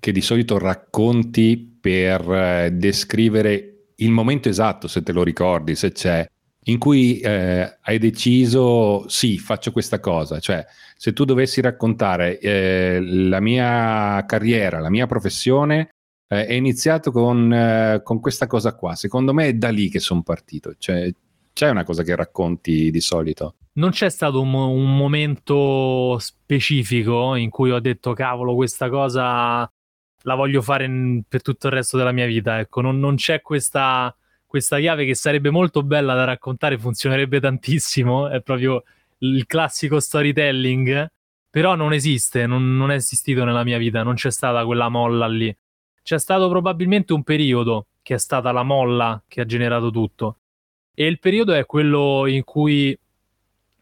che 0.00 0.12
di 0.12 0.22
solito 0.22 0.56
racconti 0.56 1.76
per 1.80 2.32
eh, 2.32 2.70
descrivere 2.72 3.90
il 3.96 4.10
momento 4.10 4.48
esatto, 4.48 4.88
se 4.88 5.02
te 5.02 5.12
lo 5.12 5.22
ricordi, 5.22 5.74
se 5.74 5.92
c'è, 5.92 6.26
in 6.68 6.78
cui 6.78 7.18
eh, 7.20 7.78
hai 7.80 7.98
deciso, 7.98 9.08
sì, 9.08 9.38
faccio 9.38 9.72
questa 9.72 10.00
cosa. 10.00 10.38
Cioè, 10.38 10.64
se 10.96 11.12
tu 11.12 11.24
dovessi 11.24 11.60
raccontare 11.60 12.38
eh, 12.38 13.00
la 13.00 13.40
mia 13.40 14.24
carriera, 14.26 14.78
la 14.78 14.90
mia 14.90 15.06
professione, 15.06 15.94
eh, 16.28 16.46
è 16.46 16.52
iniziato 16.52 17.10
con, 17.10 17.52
eh, 17.52 18.00
con, 18.02 18.20
questa 18.20 18.46
cosa 18.46 18.74
qua. 18.74 18.94
Secondo 18.94 19.32
me 19.32 19.46
è 19.46 19.54
da 19.54 19.70
lì 19.70 19.88
che 19.88 19.98
sono 19.98 20.22
partito. 20.22 20.74
Cioè, 20.76 21.10
c'è 21.54 21.70
una 21.70 21.84
cosa 21.84 22.02
che 22.02 22.14
racconti 22.14 22.90
di 22.90 23.00
solito? 23.00 23.54
Non 23.78 23.90
c'è 23.90 24.10
stato 24.10 24.40
un, 24.40 24.52
un, 24.52 24.96
momento 24.96 26.18
specifico 26.18 27.34
in 27.34 27.48
cui 27.48 27.70
ho 27.70 27.80
detto 27.80 28.12
cavolo 28.12 28.54
questa 28.54 28.90
cosa 28.90 29.70
la 30.22 30.34
voglio 30.34 30.60
fare 30.60 30.84
in, 30.84 31.22
per 31.26 31.42
tutto 31.42 31.68
il 31.68 31.72
resto 31.72 31.96
della 31.96 32.12
mia 32.12 32.26
vita. 32.26 32.58
Ecco, 32.58 32.82
non, 32.82 32.98
non 32.98 33.14
c'è 33.14 33.40
questa, 33.40 34.14
questa, 34.48 34.78
chiave 34.78 35.04
che 35.04 35.14
sarebbe 35.14 35.50
molto 35.50 35.82
bella 35.82 36.14
da 36.14 36.24
raccontare, 36.24 36.78
funzionerebbe 36.78 37.38
tantissimo, 37.38 38.28
è 38.28 38.40
proprio 38.40 38.82
il 39.18 39.46
classico 39.46 40.00
storytelling, 40.00 41.06
però 41.50 41.74
non 41.74 41.92
esiste, 41.92 42.46
non, 42.46 42.76
non 42.76 42.90
è 42.90 42.94
esistito 42.94 43.44
nella 43.44 43.62
mia 43.62 43.78
vita, 43.78 44.02
non 44.02 44.14
c'è 44.14 44.30
stata 44.30 44.64
quella 44.64 44.88
molla 44.88 45.26
lì. 45.26 45.54
C'è 46.02 46.18
stato 46.18 46.48
probabilmente 46.48 47.12
un 47.12 47.22
periodo 47.22 47.88
che 48.02 48.14
è 48.14 48.18
stata 48.18 48.50
la 48.50 48.62
molla 48.62 49.22
che 49.28 49.42
ha 49.42 49.44
generato 49.44 49.90
tutto 49.90 50.38
e 50.94 51.06
il 51.06 51.20
periodo 51.20 51.52
è 51.52 51.64
quello 51.66 52.26
in 52.26 52.42
cui, 52.42 52.98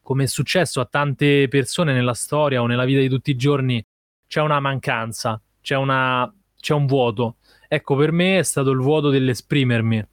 come 0.02 0.24
è 0.24 0.26
successo 0.26 0.80
a 0.80 0.84
tante 0.84 1.48
persone 1.48 1.92
nella 1.94 2.12
storia 2.12 2.60
o 2.60 2.66
nella 2.66 2.84
vita 2.84 3.00
di 3.00 3.08
tutti 3.08 3.30
i 3.30 3.36
giorni, 3.36 3.82
c'è 4.26 4.42
una 4.42 4.60
mancanza, 4.60 5.40
c'è, 5.62 5.76
una, 5.76 6.30
c'è 6.60 6.74
un 6.74 6.84
vuoto. 6.84 7.36
Ecco, 7.68 7.96
per 7.96 8.12
me 8.12 8.38
è 8.38 8.42
stato 8.42 8.70
il 8.70 8.80
vuoto 8.80 9.08
dell'esprimermi. 9.08 10.06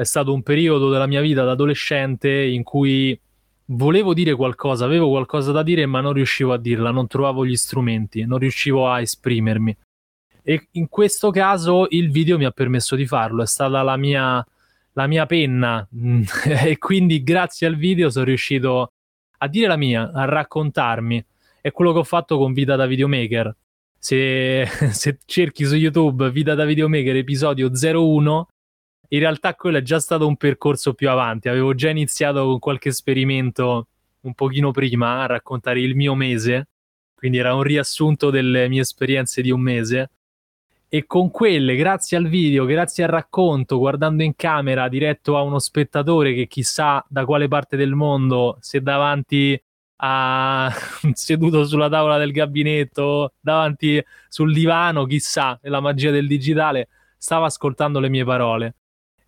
È 0.00 0.04
stato 0.04 0.32
un 0.32 0.42
periodo 0.42 0.88
della 0.88 1.06
mia 1.06 1.20
vita 1.20 1.44
da 1.44 1.50
adolescente 1.50 2.30
in 2.30 2.62
cui 2.62 3.20
volevo 3.66 4.14
dire 4.14 4.34
qualcosa, 4.34 4.86
avevo 4.86 5.10
qualcosa 5.10 5.52
da 5.52 5.62
dire, 5.62 5.84
ma 5.84 6.00
non 6.00 6.14
riuscivo 6.14 6.54
a 6.54 6.58
dirla, 6.58 6.90
non 6.90 7.06
trovavo 7.06 7.44
gli 7.44 7.54
strumenti, 7.54 8.24
non 8.24 8.38
riuscivo 8.38 8.88
a 8.88 9.02
esprimermi. 9.02 9.76
E 10.42 10.68
in 10.70 10.88
questo 10.88 11.30
caso 11.30 11.86
il 11.90 12.10
video 12.10 12.38
mi 12.38 12.46
ha 12.46 12.50
permesso 12.50 12.96
di 12.96 13.06
farlo, 13.06 13.42
è 13.42 13.46
stata 13.46 13.82
la 13.82 13.98
mia 13.98 14.42
la 14.94 15.06
mia 15.06 15.26
penna 15.26 15.86
e 16.64 16.78
quindi 16.78 17.22
grazie 17.22 17.66
al 17.66 17.76
video 17.76 18.08
sono 18.08 18.24
riuscito 18.24 18.92
a 19.36 19.48
dire 19.48 19.66
la 19.66 19.76
mia, 19.76 20.12
a 20.14 20.24
raccontarmi. 20.24 21.22
È 21.60 21.70
quello 21.72 21.92
che 21.92 21.98
ho 21.98 22.04
fatto 22.04 22.38
con 22.38 22.54
Vita 22.54 22.74
da 22.74 22.86
Videomaker. 22.86 23.54
Se, 23.98 24.66
se 24.92 25.18
cerchi 25.26 25.66
su 25.66 25.74
YouTube 25.74 26.30
Vita 26.30 26.54
da 26.54 26.64
Videomaker 26.64 27.16
episodio 27.16 27.70
01, 27.70 28.48
in 29.12 29.18
realtà 29.18 29.54
quello 29.54 29.78
è 29.78 29.82
già 29.82 29.98
stato 29.98 30.26
un 30.26 30.36
percorso 30.36 30.94
più 30.94 31.10
avanti. 31.10 31.48
Avevo 31.48 31.74
già 31.74 31.90
iniziato 31.90 32.44
con 32.44 32.58
qualche 32.58 32.90
esperimento 32.90 33.88
un 34.22 34.34
pochino 34.34 34.70
prima 34.70 35.22
a 35.22 35.26
raccontare 35.26 35.80
il 35.80 35.96
mio 35.96 36.14
mese, 36.14 36.68
quindi 37.14 37.38
era 37.38 37.54
un 37.54 37.62
riassunto 37.62 38.30
delle 38.30 38.68
mie 38.68 38.82
esperienze 38.82 39.42
di 39.42 39.50
un 39.50 39.60
mese 39.60 40.10
e 40.88 41.06
con 41.06 41.30
quelle, 41.30 41.76
grazie 41.76 42.16
al 42.16 42.26
video, 42.28 42.64
grazie 42.64 43.04
al 43.04 43.10
racconto, 43.10 43.78
guardando 43.78 44.22
in 44.24 44.34
camera 44.36 44.88
diretto 44.88 45.36
a 45.36 45.42
uno 45.42 45.58
spettatore 45.58 46.34
che 46.34 46.46
chissà 46.48 47.04
da 47.08 47.24
quale 47.24 47.46
parte 47.46 47.76
del 47.76 47.94
mondo, 47.94 48.58
se 48.60 48.80
davanti 48.80 49.60
a 50.02 50.72
seduto 51.14 51.64
sulla 51.64 51.88
tavola 51.88 52.18
del 52.18 52.32
gabinetto, 52.32 53.34
davanti 53.40 54.02
sul 54.28 54.52
divano, 54.52 55.04
chissà, 55.04 55.58
è 55.62 55.68
la 55.68 55.80
magia 55.80 56.10
del 56.10 56.26
digitale, 56.26 56.88
stava 57.16 57.46
ascoltando 57.46 58.00
le 58.00 58.08
mie 58.08 58.24
parole. 58.24 58.74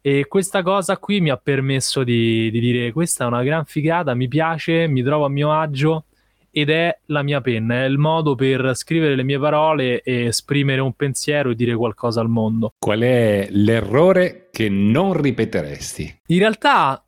E 0.05 0.27
questa 0.27 0.62
cosa 0.62 0.99
qui 0.99 1.21
mi 1.21 1.31
ha 1.31 1.37
permesso 1.37 2.03
di, 2.03 2.51
di 2.51 2.59
dire: 2.59 2.91
Questa 2.91 3.25
è 3.25 3.27
una 3.29 3.45
gran 3.45 3.65
figata, 3.65 4.15
mi 4.15 4.27
piace, 4.27 4.88
mi 4.88 5.03
trovo 5.03 5.27
a 5.27 5.29
mio 5.29 5.53
agio 5.53 6.07
ed 6.51 6.69
è 6.69 6.99
la 7.07 7.23
mia 7.23 7.41
penna, 7.41 7.83
è 7.83 7.85
il 7.85 7.99
modo 7.99 8.35
per 8.35 8.75
scrivere 8.75 9.15
le 9.15 9.23
mie 9.23 9.38
parole 9.38 10.03
e 10.03 10.27
esprimere 10.27 10.81
un 10.81 10.93
pensiero 10.93 11.51
e 11.51 11.55
dire 11.55 11.75
qualcosa 11.75 12.21
al 12.21 12.29
mondo. 12.29 12.75
Qual 12.79 13.01
è 13.01 13.47
l'errore 13.51 14.49
che 14.51 14.69
non 14.69 15.19
ripeteresti? 15.19 16.21
In 16.27 16.38
realtà 16.38 17.03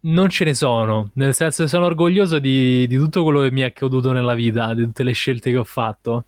non 0.00 0.28
ce 0.30 0.44
ne 0.44 0.54
sono, 0.54 1.10
nel 1.14 1.34
senso 1.34 1.64
che 1.64 1.68
sono 1.68 1.84
orgoglioso 1.84 2.38
di, 2.38 2.86
di 2.86 2.96
tutto 2.96 3.22
quello 3.22 3.40
che 3.40 3.50
mi 3.50 3.62
è 3.62 3.64
accaduto 3.64 4.12
nella 4.12 4.34
vita, 4.34 4.72
di 4.72 4.84
tutte 4.84 5.02
le 5.02 5.12
scelte 5.12 5.50
che 5.50 5.58
ho 5.58 5.64
fatto. 5.64 6.26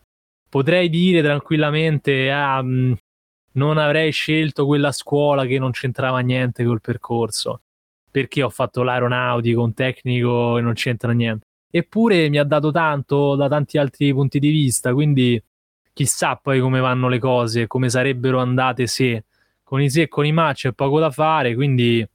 Potrei 0.49 0.91
dire 0.91 1.23
tranquillamente, 1.23 2.31
ah, 2.31 2.63
mm, 2.63 2.93
non 3.53 3.79
avrei 3.79 4.13
scelto 4.13 4.67
quella 4.67 4.93
scuola 4.93 5.45
che 5.47 5.59
non 5.59 5.71
c'entrava 5.71 6.21
niente 6.21 6.65
col 6.65 6.81
percorso, 6.81 7.63
perché 8.11 8.43
ho 8.43 8.51
fatto 8.51 8.83
l'aeronautico, 8.83 9.63
un 9.63 9.75
tecnico 9.75 10.55
che 10.55 10.61
non 10.61 10.75
c'entra 10.75 11.13
niente. 11.13 11.47
Eppure 11.71 12.29
mi 12.29 12.39
ha 12.39 12.45
dato 12.45 12.71
tanto 12.71 13.35
da 13.35 13.49
tanti 13.49 13.79
altri 13.79 14.13
punti 14.13 14.39
di 14.39 14.51
vista, 14.51 14.93
quindi 14.93 15.43
chissà 15.93 16.37
poi 16.37 16.61
come 16.61 16.81
vanno 16.81 17.09
le 17.09 17.19
cose, 17.19 17.67
come 17.67 17.91
sarebbero 17.91 18.39
andate 18.39 18.87
se 18.87 19.25
con 19.63 19.83
i 19.83 19.91
se 19.91 20.03
e 20.03 20.09
con 20.09 20.25
i 20.25 20.33
ma 20.33 20.53
c'è 20.55 20.73
poco 20.73 20.99
da 20.99 21.11
fare, 21.11 21.55
quindi 21.55 22.07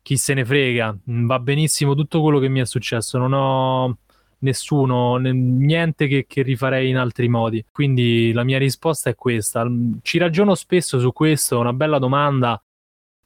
chi 0.00 0.16
se 0.16 0.34
ne 0.34 0.44
frega, 0.44 0.96
va 1.04 1.38
benissimo 1.38 1.94
tutto 1.94 2.20
quello 2.22 2.38
che 2.38 2.48
mi 2.48 2.60
è 2.60 2.66
successo, 2.66 3.18
non 3.18 3.32
ho 3.32 3.98
nessuno, 4.42 5.16
niente 5.16 6.06
che, 6.06 6.26
che 6.26 6.42
rifarei 6.42 6.88
in 6.88 6.96
altri 6.96 7.28
modi, 7.28 7.64
quindi 7.72 8.32
la 8.32 8.44
mia 8.44 8.58
risposta 8.58 9.10
è 9.10 9.14
questa, 9.14 9.68
ci 10.02 10.18
ragiono 10.18 10.54
spesso 10.54 10.98
su 11.00 11.12
questo, 11.12 11.56
è 11.56 11.58
una 11.58 11.72
bella 11.72 11.98
domanda, 11.98 12.62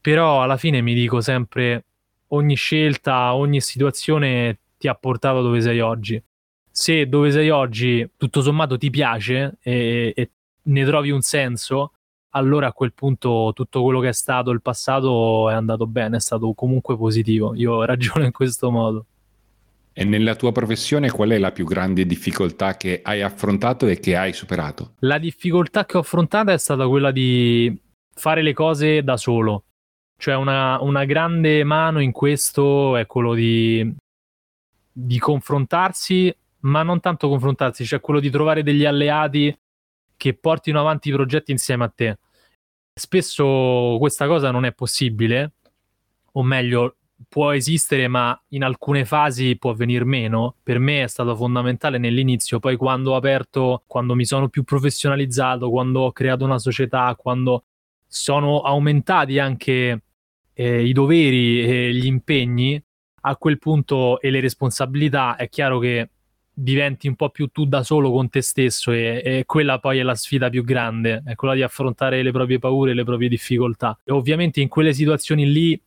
però 0.00 0.42
alla 0.42 0.56
fine 0.56 0.80
mi 0.80 0.94
dico 0.94 1.20
sempre 1.20 1.84
ogni 2.28 2.54
scelta, 2.54 3.34
ogni 3.34 3.60
situazione 3.60 4.58
ti 4.78 4.88
ha 4.88 4.94
portato 4.94 5.42
dove 5.42 5.60
sei 5.60 5.80
oggi. 5.80 6.22
Se 6.70 7.08
dove 7.08 7.30
sei 7.30 7.50
oggi 7.50 8.08
tutto 8.16 8.42
sommato 8.42 8.76
ti 8.76 8.90
piace 8.90 9.56
e, 9.62 10.12
e 10.14 10.30
ne 10.62 10.84
trovi 10.84 11.10
un 11.10 11.22
senso, 11.22 11.92
allora 12.30 12.68
a 12.68 12.72
quel 12.72 12.92
punto 12.92 13.52
tutto 13.54 13.82
quello 13.82 14.00
che 14.00 14.08
è 14.08 14.12
stato 14.12 14.50
il 14.50 14.60
passato 14.60 15.48
è 15.48 15.54
andato 15.54 15.86
bene, 15.86 16.18
è 16.18 16.20
stato 16.20 16.52
comunque 16.52 16.96
positivo. 16.96 17.54
Io 17.54 17.82
ragiono 17.84 18.24
in 18.26 18.32
questo 18.32 18.70
modo. 18.70 19.06
E 19.98 20.04
nella 20.04 20.36
tua 20.36 20.52
professione 20.52 21.10
qual 21.10 21.30
è 21.30 21.38
la 21.38 21.52
più 21.52 21.64
grande 21.64 22.04
difficoltà 22.04 22.76
che 22.76 23.00
hai 23.02 23.22
affrontato 23.22 23.86
e 23.86 23.98
che 23.98 24.14
hai 24.14 24.34
superato? 24.34 24.96
La 24.98 25.16
difficoltà 25.16 25.86
che 25.86 25.96
ho 25.96 26.00
affrontato 26.00 26.50
è 26.50 26.58
stata 26.58 26.86
quella 26.86 27.10
di 27.10 27.74
fare 28.14 28.42
le 28.42 28.52
cose 28.52 29.02
da 29.02 29.16
solo. 29.16 29.64
Cioè 30.18 30.34
una, 30.34 30.78
una 30.82 31.06
grande 31.06 31.64
mano 31.64 32.00
in 32.00 32.12
questo 32.12 32.94
è 32.96 33.06
quello 33.06 33.32
di, 33.32 33.90
di 34.92 35.18
confrontarsi, 35.18 36.34
ma 36.60 36.82
non 36.82 37.00
tanto 37.00 37.30
confrontarsi, 37.30 37.86
cioè 37.86 38.00
quello 38.00 38.20
di 38.20 38.28
trovare 38.28 38.62
degli 38.62 38.84
alleati 38.84 39.58
che 40.14 40.34
portino 40.34 40.78
avanti 40.78 41.08
i 41.08 41.12
progetti 41.12 41.52
insieme 41.52 41.84
a 41.84 41.88
te. 41.88 42.18
Spesso 42.92 43.96
questa 43.98 44.26
cosa 44.26 44.50
non 44.50 44.66
è 44.66 44.74
possibile, 44.74 45.52
o 46.32 46.42
meglio, 46.42 46.96
può 47.28 47.52
esistere, 47.52 48.08
ma 48.08 48.38
in 48.48 48.64
alcune 48.64 49.04
fasi 49.04 49.56
può 49.56 49.74
venire 49.74 50.04
meno. 50.04 50.56
Per 50.62 50.78
me 50.78 51.02
è 51.02 51.08
stato 51.08 51.34
fondamentale 51.34 51.98
nell'inizio, 51.98 52.58
poi 52.58 52.76
quando 52.76 53.12
ho 53.12 53.16
aperto, 53.16 53.82
quando 53.86 54.14
mi 54.14 54.24
sono 54.24 54.48
più 54.48 54.64
professionalizzato, 54.64 55.70
quando 55.70 56.00
ho 56.00 56.12
creato 56.12 56.44
una 56.44 56.58
società, 56.58 57.14
quando 57.16 57.64
sono 58.06 58.60
aumentati 58.60 59.38
anche 59.38 60.02
eh, 60.52 60.84
i 60.84 60.92
doveri 60.92 61.62
e 61.62 61.94
gli 61.94 62.06
impegni, 62.06 62.82
a 63.28 63.36
quel 63.36 63.58
punto 63.58 64.20
e 64.20 64.30
le 64.30 64.40
responsabilità, 64.40 65.36
è 65.36 65.48
chiaro 65.48 65.78
che 65.80 66.10
diventi 66.58 67.06
un 67.06 67.16
po' 67.16 67.28
più 67.28 67.48
tu 67.48 67.66
da 67.66 67.82
solo 67.82 68.10
con 68.10 68.30
te 68.30 68.40
stesso 68.40 68.92
e, 68.92 69.20
e, 69.22 69.42
quella 69.44 69.78
poi 69.78 69.98
è 69.98 70.02
la 70.02 70.14
sfida 70.14 70.48
più 70.48 70.64
grande, 70.64 71.22
è 71.26 71.34
quella 71.34 71.54
di 71.54 71.62
affrontare 71.62 72.22
le 72.22 72.30
proprie 72.30 72.58
paure, 72.58 72.94
le 72.94 73.04
proprie 73.04 73.28
difficoltà. 73.28 73.98
E 74.04 74.12
ovviamente 74.12 74.60
in 74.60 74.68
quelle 74.68 74.94
situazioni 74.94 75.50
lì 75.50 75.80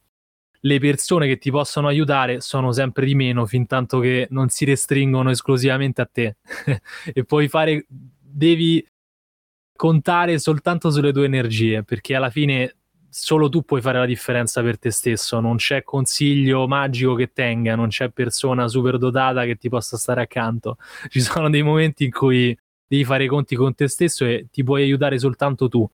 le 0.61 0.79
persone 0.79 1.27
che 1.27 1.37
ti 1.37 1.51
possono 1.51 1.87
aiutare 1.87 2.41
sono 2.41 2.71
sempre 2.71 3.05
di 3.05 3.15
meno 3.15 3.45
fin 3.45 3.65
tanto 3.65 3.99
che 3.99 4.27
non 4.31 4.49
si 4.49 4.65
restringono 4.65 5.29
esclusivamente 5.29 6.01
a 6.01 6.09
te. 6.11 6.37
E 7.13 7.23
puoi 7.23 7.47
fare 7.47 7.85
devi 7.87 8.85
contare 9.75 10.37
soltanto 10.39 10.91
sulle 10.91 11.13
tue 11.13 11.25
energie 11.25 11.83
perché 11.83 12.15
alla 12.15 12.29
fine 12.29 12.75
solo 13.09 13.49
tu 13.49 13.63
puoi 13.63 13.81
fare 13.81 13.97
la 13.97 14.05
differenza 14.05 14.61
per 14.61 14.77
te 14.77 14.91
stesso. 14.91 15.39
Non 15.39 15.57
c'è 15.57 15.83
consiglio 15.83 16.67
magico 16.67 17.15
che 17.15 17.31
tenga 17.33 17.75
non 17.75 17.87
c'è 17.87 18.09
persona 18.09 18.67
super 18.67 18.97
dotata 18.97 19.45
che 19.45 19.55
ti 19.55 19.69
possa 19.69 19.97
stare 19.97 20.21
accanto. 20.21 20.77
Ci 21.09 21.21
sono 21.21 21.49
dei 21.49 21.63
momenti 21.63 22.05
in 22.05 22.11
cui 22.11 22.57
devi 22.87 23.03
fare 23.05 23.25
i 23.25 23.27
conti 23.27 23.55
con 23.55 23.73
te 23.73 23.87
stesso 23.87 24.25
e 24.25 24.47
ti 24.51 24.63
puoi 24.63 24.83
aiutare 24.83 25.17
soltanto 25.19 25.67
tu. 25.69 25.89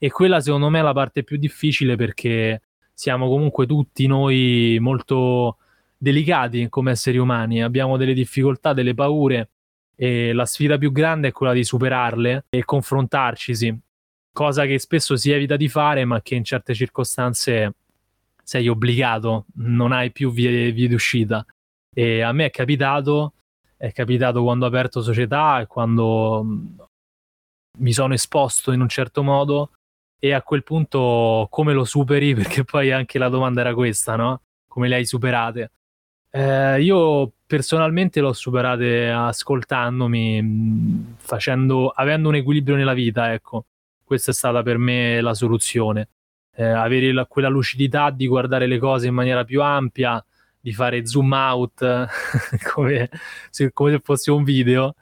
E 0.00 0.10
quella 0.10 0.40
secondo 0.40 0.68
me 0.68 0.78
è 0.78 0.82
la 0.82 0.92
parte 0.92 1.24
più 1.24 1.36
difficile 1.38 1.96
perché 1.96 2.60
siamo 2.98 3.28
comunque 3.28 3.64
tutti 3.64 4.08
noi 4.08 4.76
molto 4.80 5.58
delicati 5.96 6.68
come 6.68 6.90
esseri 6.90 7.16
umani, 7.16 7.62
abbiamo 7.62 7.96
delle 7.96 8.12
difficoltà, 8.12 8.72
delle 8.72 8.92
paure 8.92 9.50
e 9.94 10.32
la 10.32 10.44
sfida 10.44 10.78
più 10.78 10.90
grande 10.90 11.28
è 11.28 11.32
quella 11.32 11.52
di 11.52 11.62
superarle 11.62 12.46
e 12.48 12.64
confrontarci, 12.64 13.54
sì. 13.54 13.78
cosa 14.32 14.66
che 14.66 14.80
spesso 14.80 15.14
si 15.14 15.30
evita 15.30 15.54
di 15.54 15.68
fare 15.68 16.04
ma 16.04 16.20
che 16.22 16.34
in 16.34 16.42
certe 16.42 16.74
circostanze 16.74 17.74
sei 18.42 18.66
obbligato, 18.66 19.44
non 19.58 19.92
hai 19.92 20.10
più 20.10 20.32
vie, 20.32 20.72
vie 20.72 20.88
d'uscita. 20.88 21.46
E 21.94 22.22
a 22.22 22.32
me 22.32 22.46
è 22.46 22.50
capitato, 22.50 23.34
è 23.76 23.92
capitato 23.92 24.42
quando 24.42 24.64
ho 24.64 24.68
aperto 24.68 25.02
società 25.02 25.60
e 25.60 25.68
quando 25.68 26.44
mi 27.78 27.92
sono 27.92 28.14
esposto 28.14 28.72
in 28.72 28.80
un 28.80 28.88
certo 28.88 29.22
modo 29.22 29.70
e 30.18 30.32
a 30.32 30.42
quel 30.42 30.62
punto 30.64 31.46
come 31.50 31.72
lo 31.72 31.84
superi? 31.84 32.34
Perché 32.36 32.64
poi 32.64 32.92
anche 32.92 33.18
la 33.18 33.28
domanda 33.28 33.60
era 33.60 33.74
questa, 33.74 34.16
no? 34.16 34.42
Come 34.66 34.88
le 34.88 34.96
hai 34.96 35.06
superate? 35.06 35.70
Eh, 36.30 36.82
io 36.82 37.32
personalmente 37.46 38.20
l'ho 38.20 38.32
superate 38.32 39.10
ascoltandomi, 39.10 40.42
mm, 40.42 41.02
facendo, 41.16 41.88
avendo 41.88 42.28
un 42.28 42.34
equilibrio 42.36 42.76
nella 42.76 42.94
vita, 42.94 43.32
ecco. 43.32 43.66
Questa 44.04 44.30
è 44.30 44.34
stata 44.34 44.62
per 44.62 44.78
me 44.78 45.20
la 45.20 45.34
soluzione. 45.34 46.08
Eh, 46.54 46.64
avere 46.64 47.12
la, 47.12 47.26
quella 47.26 47.48
lucidità 47.48 48.10
di 48.10 48.26
guardare 48.26 48.66
le 48.66 48.78
cose 48.78 49.06
in 49.06 49.14
maniera 49.14 49.44
più 49.44 49.62
ampia, 49.62 50.22
di 50.60 50.72
fare 50.72 51.06
zoom 51.06 51.32
out 51.32 52.08
come, 52.72 53.08
se, 53.50 53.72
come 53.72 53.92
se 53.92 54.00
fosse 54.02 54.30
un 54.30 54.42
video 54.44 54.94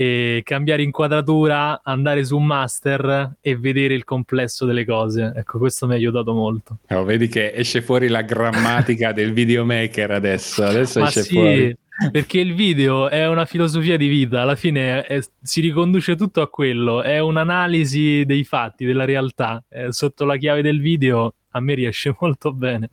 e 0.00 0.40
cambiare 0.44 0.82
inquadratura, 0.82 1.82
andare 1.84 2.24
su 2.24 2.34
un 2.34 2.46
master 2.46 3.36
e 3.38 3.56
vedere 3.58 3.92
il 3.92 4.04
complesso 4.04 4.64
delle 4.64 4.86
cose. 4.86 5.30
Ecco, 5.36 5.58
questo 5.58 5.86
mi 5.86 5.92
ha 5.92 5.96
aiutato 5.96 6.32
molto. 6.32 6.78
Oh, 6.88 7.04
vedi 7.04 7.28
che 7.28 7.52
esce 7.54 7.82
fuori 7.82 8.08
la 8.08 8.22
grammatica 8.22 9.12
del 9.12 9.34
videomaker 9.34 10.12
adesso. 10.12 10.64
Adesso 10.64 11.00
Ma 11.00 11.08
esce 11.08 11.22
sì, 11.22 11.34
fuori. 11.34 11.76
Perché 12.10 12.40
il 12.40 12.54
video 12.54 13.10
è 13.10 13.28
una 13.28 13.44
filosofia 13.44 13.98
di 13.98 14.08
vita, 14.08 14.40
alla 14.40 14.56
fine 14.56 15.04
è, 15.04 15.20
si 15.42 15.60
riconduce 15.60 16.16
tutto 16.16 16.40
a 16.40 16.48
quello, 16.48 17.02
è 17.02 17.18
un'analisi 17.18 18.24
dei 18.24 18.44
fatti, 18.44 18.86
della 18.86 19.04
realtà. 19.04 19.62
È 19.68 19.88
sotto 19.90 20.24
la 20.24 20.38
chiave 20.38 20.62
del 20.62 20.80
video 20.80 21.34
a 21.50 21.60
me 21.60 21.74
riesce 21.74 22.16
molto 22.18 22.54
bene. 22.54 22.88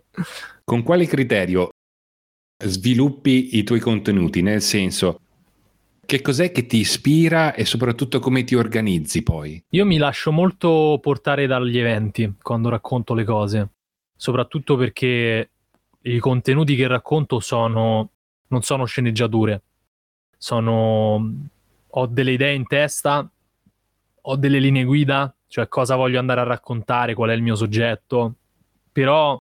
Con 0.66 0.84
quale 0.84 1.06
criterio 1.06 1.70
sviluppi 2.62 3.56
i 3.56 3.64
tuoi 3.64 3.80
contenuti? 3.80 4.42
Nel 4.42 4.62
senso, 4.62 5.22
che 6.08 6.22
cos'è 6.22 6.54
che 6.54 6.66
ti 6.66 6.78
ispira 6.78 7.54
e 7.54 7.66
soprattutto 7.66 8.20
come 8.20 8.46
ti 8.46 8.56
organizzi 8.56 9.24
poi? 9.24 9.62
Io 9.72 9.86
mi 9.86 9.98
lascio 9.98 10.32
molto 10.32 10.98
portare 11.02 11.48
dagli 11.48 11.78
eventi 11.78 12.34
quando 12.42 12.70
racconto 12.70 13.14
le 13.14 13.26
cose, 13.26 13.70
soprattutto 14.16 14.78
perché 14.78 15.50
i 16.02 16.20
contenuti 16.20 16.78
che 16.78 16.88
racconto 16.88 17.42
sono 17.42 18.12
non 18.48 18.62
sono 18.62 18.86
sceneggiature, 18.86 19.62
sono 20.38 21.34
ho 21.86 22.06
delle 22.06 22.32
idee 22.32 22.54
in 22.54 22.66
testa, 22.66 23.30
ho 24.22 24.36
delle 24.38 24.60
linee 24.60 24.86
guida, 24.86 25.36
cioè 25.48 25.68
cosa 25.68 25.98
voglio 25.98 26.20
andare 26.20 26.40
a 26.40 26.46
raccontare, 26.46 27.16
qual 27.16 27.32
è 27.32 27.34
il 27.34 27.42
mio 27.42 27.56
soggetto, 27.56 28.36
però 28.94 29.38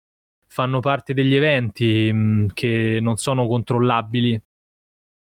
fanno 0.46 0.80
parte 0.80 1.14
degli 1.14 1.34
eventi 1.34 2.12
mh, 2.12 2.48
che 2.52 2.98
non 3.00 3.16
sono 3.16 3.46
controllabili 3.46 4.38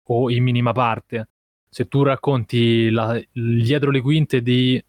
o 0.08 0.30
in 0.30 0.42
minima 0.42 0.72
parte. 0.72 1.29
Se 1.72 1.86
tu 1.86 2.02
racconti 2.02 2.90
la, 2.90 3.20
dietro 3.32 3.90
le 3.90 4.00
quinte 4.00 4.42
di 4.42 4.82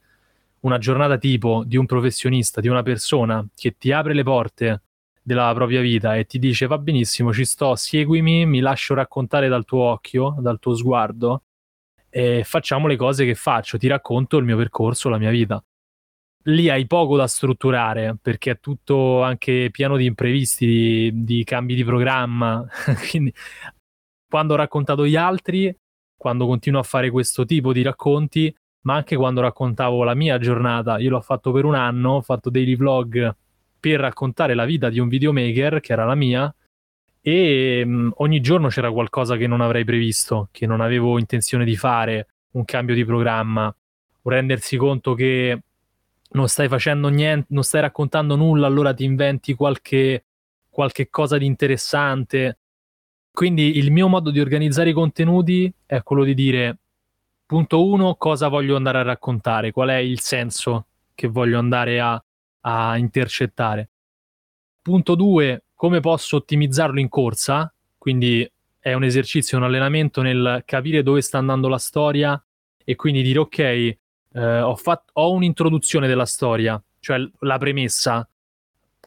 una 0.62 0.78
giornata 0.78 1.17
tipo 1.17 1.63
di 1.65 1.78
un 1.78 1.86
professionista, 1.86 2.60
di 2.60 2.67
una 2.67 2.84
persona 2.84 3.46
che 3.56 3.78
ti 3.78 3.91
apre 3.91 4.13
le 4.13 4.24
porte 4.24 4.82
della 5.22 5.54
propria 5.54 5.82
vita 5.82 6.15
e 6.15 6.26
ti 6.26 6.39
dice 6.39 6.67
va 6.67 6.78
benissimo, 6.78 7.32
ci 7.32 7.46
sto, 7.46 7.76
seguimi, 7.76 8.46
mi 8.46 8.60
lascio 8.60 8.94
raccontare 8.94 9.48
dal 9.48 9.65
tuo 9.65 9.84
occhio, 9.84 10.36
dal 10.39 10.60
tuo 10.60 10.76
sguardo 10.76 11.44
e 12.10 12.44
facciamo 12.44 12.88
le 12.88 12.98
cose 12.98 13.26
che 13.26 13.36
faccio, 13.36 13.78
ti 13.78 13.88
racconto 13.88 14.38
il 14.38 14.44
mio 14.46 14.58
percorso, 14.58 15.10
la 15.10 15.17
mia 15.17 15.30
vita. 15.30 15.63
Lì 16.46 16.70
hai 16.70 16.88
poco 16.88 17.15
da 17.15 17.28
strutturare 17.28 18.17
perché 18.20 18.52
è 18.52 18.60
tutto 18.60 19.22
anche 19.22 19.70
pieno 19.72 19.96
di 19.96 20.06
imprevisti, 20.06 20.65
di, 20.65 21.24
di 21.24 21.44
cambi 21.44 21.76
di 21.76 21.84
programma, 21.84 22.67
quindi 23.10 23.34
quando 24.28 24.54
ho 24.54 24.58
raccontato 24.58 25.06
gli 25.06 25.15
altri, 25.15 25.74
quando 26.21 26.45
continuo 26.45 26.79
a 26.79 26.84
fare 26.84 27.10
questo 27.10 27.45
tipo 27.45 27.73
di 27.73 27.81
racconti, 27.81 28.55
ma 28.81 28.93
anche 28.93 29.15
quando 29.15 29.41
raccontavo 29.41 30.03
la 30.03 30.13
mia 30.13 30.38
giornata. 30.38 30.99
Io 30.99 31.10
l'ho 31.10 31.19
fatto 31.19 31.51
per 31.51 31.65
un 31.65 31.73
anno, 31.73 32.12
ho 32.12 32.21
fatto 32.21 32.51
dei 32.51 32.75
vlog 32.75 33.36
per 33.79 33.99
raccontare 33.99 34.53
la 34.53 34.65
vita 34.65 34.91
di 34.91 34.99
un 34.99 35.07
videomaker, 35.07 35.79
che 35.79 35.93
era 35.93 36.05
la 36.05 36.13
mia, 36.13 36.53
e 37.21 37.84
mh, 37.84 37.89
mm, 37.89 38.10
ogni 38.17 38.39
giorno 38.39 38.67
c'era 38.67 38.91
qualcosa 38.91 39.36
che 39.36 39.47
non 39.47 39.62
avrei 39.62 39.84
previsto, 39.84 40.49
che 40.51 40.67
non 40.67 40.79
avevo 40.79 41.17
intenzione 41.17 41.65
di 41.65 41.75
fare, 41.75 42.27
un 42.51 42.65
cambio 42.65 42.93
di 42.93 43.03
programma, 43.03 43.75
rendersi 44.21 44.77
conto 44.77 45.15
che 45.15 45.60
non 46.34 46.47
stai 46.47 46.67
facendo 46.67 47.07
niente, 47.07 47.47
non 47.49 47.63
stai 47.63 47.81
raccontando 47.81 48.36
nulla, 48.36 48.67
allora 48.67 48.93
ti 48.93 49.05
inventi 49.05 49.55
qualche, 49.55 50.25
qualche 50.69 51.10
cosa 51.10 51.39
di 51.39 51.47
interessante 51.47 52.60
quindi 53.32 53.78
il 53.78 53.91
mio 53.91 54.08
modo 54.08 54.30
di 54.30 54.39
organizzare 54.39 54.89
i 54.89 54.93
contenuti 54.93 55.72
è 55.86 56.03
quello 56.03 56.24
di 56.24 56.34
dire, 56.34 56.78
punto 57.45 57.86
uno, 57.86 58.16
cosa 58.16 58.47
voglio 58.49 58.76
andare 58.76 58.99
a 58.99 59.03
raccontare, 59.03 59.72
qual 59.72 59.89
è 59.89 59.95
il 59.95 60.20
senso 60.20 60.86
che 61.16 61.28
voglio 61.28 61.58
andare 61.58 61.99
a, 61.99 62.24
a 62.62 62.97
intercettare. 62.97 63.89
Punto 64.82 65.16
due, 65.16 65.64
come 65.76 65.99
posso 65.99 66.38
ottimizzarlo 66.38 66.99
in 66.99 67.10
corsa, 67.10 67.74
quindi 67.97 68.49
è 68.80 68.93
un 68.93 69.03
esercizio, 69.03 69.58
un 69.58 69.64
allenamento 69.64 70.22
nel 70.22 70.64
capire 70.66 71.03
dove 71.03 71.22
sta 71.22 71.38
andando 71.38 71.68
la 71.68 71.78
storia 71.78 72.43
e 72.84 72.95
quindi 72.95 73.22
dire 73.22 73.39
ok, 73.39 73.60
eh, 73.60 73.97
ho, 74.34 74.76
fatto, 74.76 75.12
ho 75.14 75.32
un'introduzione 75.32 76.08
della 76.08 76.26
storia, 76.26 76.82
cioè 76.99 77.20
la 77.39 77.58
premessa, 77.58 78.28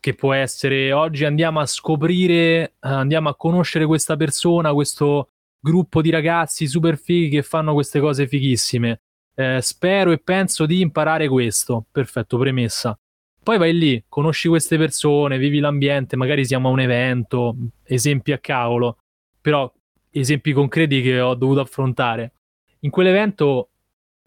che 0.05 0.13
può 0.13 0.35
essere 0.35 0.93
oggi 0.93 1.25
andiamo 1.25 1.61
a 1.61 1.67
scoprire, 1.67 2.35
eh, 2.35 2.73
andiamo 2.81 3.31
a 3.31 3.37
conoscere 3.37 3.87
questa 3.87 4.17
persona, 4.17 4.75
questo 4.75 5.31
gruppo 5.59 6.03
di 6.03 6.11
ragazzi 6.11 6.67
super 6.67 6.99
fighi 6.99 7.31
che 7.31 7.43
fanno 7.43 7.73
queste 7.73 8.01
cose 8.01 8.29
fighissime. 8.29 9.01
Eh, 9.35 9.61
spero 9.63 10.13
e 10.13 10.19
penso 10.19 10.67
di 10.67 10.83
imparare 10.83 11.27
questo. 11.27 11.87
Perfetto, 11.91 12.37
premessa. 12.37 12.99
Poi 13.43 13.57
vai 13.57 13.73
lì, 13.73 14.05
conosci 14.07 14.47
queste 14.47 14.77
persone, 14.77 15.39
vivi 15.39 15.59
l'ambiente, 15.59 16.17
magari 16.17 16.45
siamo 16.45 16.69
a 16.69 16.73
un 16.73 16.81
evento, 16.81 17.57
esempi 17.85 18.33
a 18.33 18.39
cavolo, 18.39 18.99
però 19.41 19.73
esempi 20.11 20.53
concreti 20.53 21.01
che 21.01 21.19
ho 21.19 21.35
dovuto 21.35 21.61
affrontare. 21.61 22.33
In 22.81 22.91
quell'evento 22.91 23.71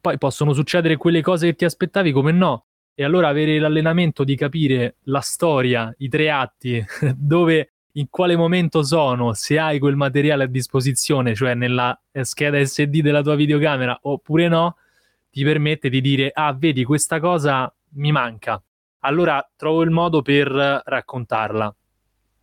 poi 0.01 0.17
possono 0.17 0.53
succedere 0.53 0.97
quelle 0.97 1.21
cose 1.21 1.49
che 1.49 1.55
ti 1.55 1.65
aspettavi 1.65 2.11
come 2.11 2.31
no. 2.31 2.65
E 2.99 3.03
allora 3.03 3.27
avere 3.27 3.59
l'allenamento 3.59 4.23
di 4.23 4.35
capire 4.35 4.95
la 5.03 5.19
storia, 5.19 5.93
i 5.99 6.09
tre 6.09 6.31
atti, 6.31 6.83
dove, 7.15 7.73
in 7.91 8.07
quale 8.09 8.35
momento 8.35 8.81
sono, 8.81 9.33
se 9.33 9.59
hai 9.59 9.77
quel 9.77 9.95
materiale 9.95 10.45
a 10.45 10.47
disposizione, 10.47 11.35
cioè 11.35 11.53
nella 11.53 11.95
scheda 12.21 12.57
SD 12.65 13.01
della 13.01 13.21
tua 13.21 13.35
videocamera 13.35 13.99
oppure 14.01 14.47
no, 14.47 14.77
ti 15.29 15.43
permette 15.43 15.89
di 15.89 16.01
dire, 16.01 16.31
ah, 16.33 16.51
vedi, 16.57 16.83
questa 16.83 17.19
cosa 17.19 17.71
mi 17.89 18.11
manca. 18.11 18.59
Allora 19.01 19.47
trovo 19.55 19.83
il 19.83 19.91
modo 19.91 20.23
per 20.23 20.47
raccontarla. 20.49 21.75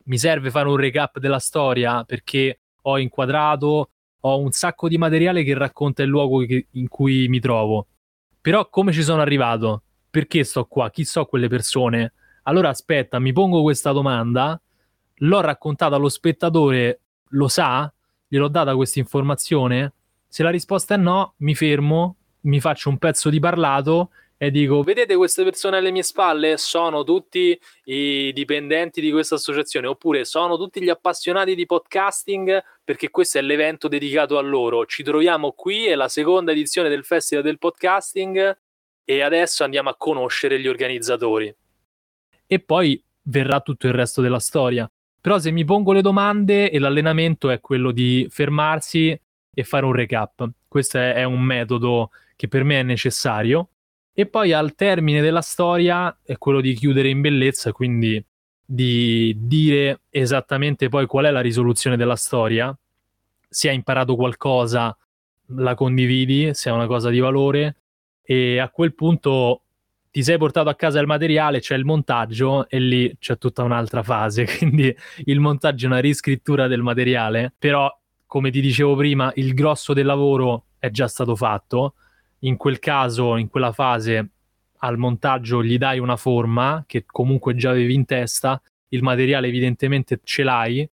Mi 0.05 0.18
serve 0.18 0.50
fare 0.50 0.68
un 0.68 0.76
recap 0.76 1.18
della 1.18 1.40
storia 1.40 2.05
perché 2.05 2.61
ho 2.82 2.96
inquadrato, 3.00 3.90
ho 4.20 4.38
un 4.38 4.52
sacco 4.52 4.86
di 4.86 4.98
materiale 4.98 5.42
che 5.42 5.55
racconta 5.55 6.05
il 6.05 6.11
luogo 6.11 6.46
che, 6.46 6.68
in 6.70 6.86
cui 6.86 7.26
mi 7.26 7.40
trovo. 7.40 7.88
Però 8.40 8.68
come 8.68 8.92
ci 8.92 9.02
sono 9.02 9.20
arrivato? 9.20 9.84
Perché 10.15 10.45
sto 10.45 10.67
qua? 10.67 10.91
Chi 10.91 11.05
so 11.05 11.25
quelle 11.25 11.49
persone? 11.49 12.12
Allora 12.45 12.69
aspetta, 12.69 13.19
mi 13.19 13.33
pongo 13.33 13.62
questa 13.62 13.91
domanda, 13.91 14.61
l'ho 15.12 15.41
raccontata 15.41 15.97
allo 15.97 16.09
spettatore, 16.09 17.01
lo 17.31 17.49
sa? 17.49 17.93
Gliel'ho 18.29 18.47
data 18.47 18.77
questa 18.77 19.01
informazione? 19.01 19.93
Se 20.29 20.45
la 20.45 20.51
risposta 20.51 20.95
è 20.95 20.99
no, 20.99 21.35
mi 21.39 21.57
fermo, 21.57 22.15
mi 22.43 22.61
faccio 22.61 22.91
un 22.91 22.99
pezzo 22.99 23.29
di 23.29 23.41
parlato 23.41 24.11
e 24.37 24.53
dico: 24.53 24.85
Vedete 24.85 25.17
queste 25.17 25.43
persone 25.43 25.79
alle 25.79 25.91
mie 25.91 26.05
spalle? 26.05 26.59
Sono 26.59 27.03
tutti 27.03 27.61
i 27.87 28.33
dipendenti 28.33 29.01
di 29.01 29.11
questa 29.11 29.35
associazione, 29.35 29.89
oppure 29.89 30.25
sono 30.25 30.57
tutti 30.57 30.81
gli 30.81 30.91
appassionati 30.91 31.57
di 31.57 31.67
podcasting, 31.67 32.62
perché 32.85 33.11
questo 33.11 33.39
è 33.39 33.43
l'evento 33.43 33.89
dedicato 33.89 34.39
a 34.39 34.43
loro. 34.43 34.87
Ci 34.87 35.03
troviamo 35.03 35.51
qui, 35.51 35.87
è 35.87 35.97
la 35.97 36.09
seconda 36.09 36.53
edizione 36.53 36.89
del 36.89 37.05
Festival 37.05 37.43
del 37.43 37.59
Podcasting, 37.59 38.62
e 39.05 39.20
adesso 39.22 39.64
andiamo 39.64 39.90
a 39.90 39.96
conoscere 39.96 40.61
gli 40.61 40.66
organizzatori. 40.66 41.55
E 42.46 42.59
poi 42.61 43.02
verrà 43.22 43.61
tutto 43.61 43.86
il 43.86 43.92
resto 43.92 44.20
della 44.20 44.38
storia. 44.38 44.90
Però 45.20 45.38
se 45.38 45.50
mi 45.50 45.64
pongo 45.64 45.92
le 45.92 46.02
domande 46.02 46.70
e 46.70 46.78
l'allenamento 46.78 47.50
è 47.50 47.61
quello 47.61 47.92
di 47.92 48.26
fermarsi 48.28 49.18
e 49.55 49.64
fare 49.64 49.86
un 49.86 49.92
recap. 49.92 50.48
Questo 50.68 50.98
è 50.98 51.24
un 51.24 51.40
metodo 51.40 52.11
che 52.36 52.48
per 52.48 52.64
me 52.64 52.80
è 52.80 52.82
necessario 52.82 53.68
e 54.12 54.26
poi 54.26 54.52
al 54.52 54.74
termine 54.74 55.20
della 55.20 55.40
storia 55.40 56.16
è 56.22 56.36
quello 56.36 56.61
di 56.61 56.74
chiudere 56.74 57.09
in 57.09 57.20
bellezza, 57.20 57.72
quindi 57.72 58.22
di 58.64 59.34
dire 59.38 60.00
esattamente 60.11 60.88
poi 60.88 61.07
qual 61.07 61.26
è 61.26 61.30
la 61.30 61.40
risoluzione 61.40 61.96
della 61.96 62.16
storia, 62.16 62.76
se 63.48 63.68
hai 63.68 63.74
imparato 63.74 64.14
qualcosa 64.16 64.96
la 65.48 65.74
condividi, 65.74 66.55
se 66.55 66.70
è 66.70 66.72
una 66.72 66.86
cosa 66.86 67.11
di 67.11 67.18
valore 67.18 67.76
e 68.25 68.59
a 68.59 68.70
quel 68.70 68.95
punto 68.95 69.62
ti 70.11 70.22
sei 70.22 70.39
portato 70.39 70.68
a 70.68 70.75
casa 70.75 71.01
il 71.01 71.07
materiale, 71.07 71.61
c'è 71.61 71.75
il 71.75 71.85
montaggio 71.85 72.68
e 72.68 72.79
lì 72.79 73.16
c'è 73.18 73.37
tutta 73.37 73.62
un'altra 73.62 74.03
fase, 74.03 74.45
quindi 74.59 74.95
il 75.25 75.41
montaggio 75.41 75.87
è 75.87 75.89
una 75.89 75.99
riscrittura 75.99 76.68
del 76.68 76.83
materiale, 76.83 77.53
però 77.59 77.91
come 78.25 78.51
ti 78.51 78.61
dicevo 78.61 78.95
prima 78.97 79.33
il 79.37 79.55
grosso 79.55 79.93
del 79.93 80.07
lavoro 80.07 80.66
è 80.79 80.91
già 80.91 81.09
stato 81.09 81.37
fatto. 81.37 81.95
In 82.41 82.57
quel 82.57 82.79
caso, 82.79 83.37
in 83.37 83.49
quella 83.49 83.72
fase, 83.72 84.31
al 84.79 84.99
montaggio 84.99 85.62
gli 85.62 85.79
dai 85.79 85.99
una 85.99 86.16
forma 86.16 86.85
che 86.87 87.05
comunque 87.07 87.55
già 87.55 87.70
avevi 87.70 87.95
in 87.95 88.05
testa, 88.05 88.61
il 88.89 89.03
materiale 89.03 89.49
evidentemente 89.49 90.20
ce 90.22 90.43
l'hai 90.43 90.89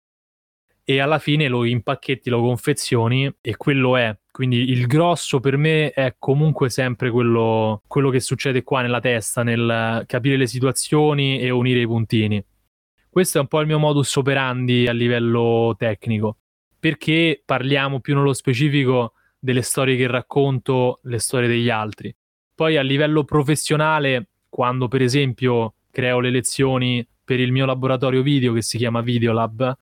e 0.84 1.00
alla 1.00 1.20
fine 1.20 1.48
lo 1.48 1.64
impacchetti, 1.64 2.30
lo 2.30 2.42
confezioni 2.42 3.32
e 3.40 3.56
quello 3.56 3.98
è. 3.98 4.18
Quindi 4.42 4.72
il 4.72 4.88
grosso 4.88 5.39
per 5.39 5.56
me 5.56 5.92
è 5.92 6.16
comunque 6.18 6.72
sempre 6.72 7.12
quello, 7.12 7.84
quello 7.86 8.10
che 8.10 8.20
succede 8.20 8.64
qua 8.64 8.82
nella 8.82 9.00
testa, 9.00 9.44
nel 9.44 10.04
capire 10.08 10.36
le 10.36 10.48
situazioni 10.48 11.39
e 11.39 11.52
unire 11.52 11.82
i 11.82 11.86
puntini. 11.86 12.44
Questo 13.08 13.38
è 13.38 13.42
un 13.42 13.46
po' 13.46 13.60
il 13.60 13.68
mio 13.68 13.78
modus 13.78 14.16
operandi 14.16 14.88
a 14.88 14.94
livello 14.94 15.76
tecnico, 15.78 16.38
perché 16.80 17.44
parliamo 17.46 18.00
più 18.00 18.16
nello 18.16 18.34
specifico 18.34 19.14
delle 19.38 19.62
storie 19.62 19.96
che 19.96 20.08
racconto, 20.08 21.02
le 21.04 21.20
storie 21.20 21.48
degli 21.48 21.70
altri. 21.70 22.12
Poi 22.56 22.78
a 22.78 22.82
livello 22.82 23.24
professionale, 23.24 24.30
quando 24.50 24.88
per 24.88 25.04
esempio 25.04 25.76
creo 25.92 26.20
le 26.20 26.32
lezioni 26.32 27.08
per 27.24 27.39
il 27.39 27.52
mio 27.52 27.68
laboratorio 27.68 28.24
video 28.24 28.54
che 28.54 28.64
si 28.64 28.80
chiama 28.80 29.02
Videolab, 29.02 29.78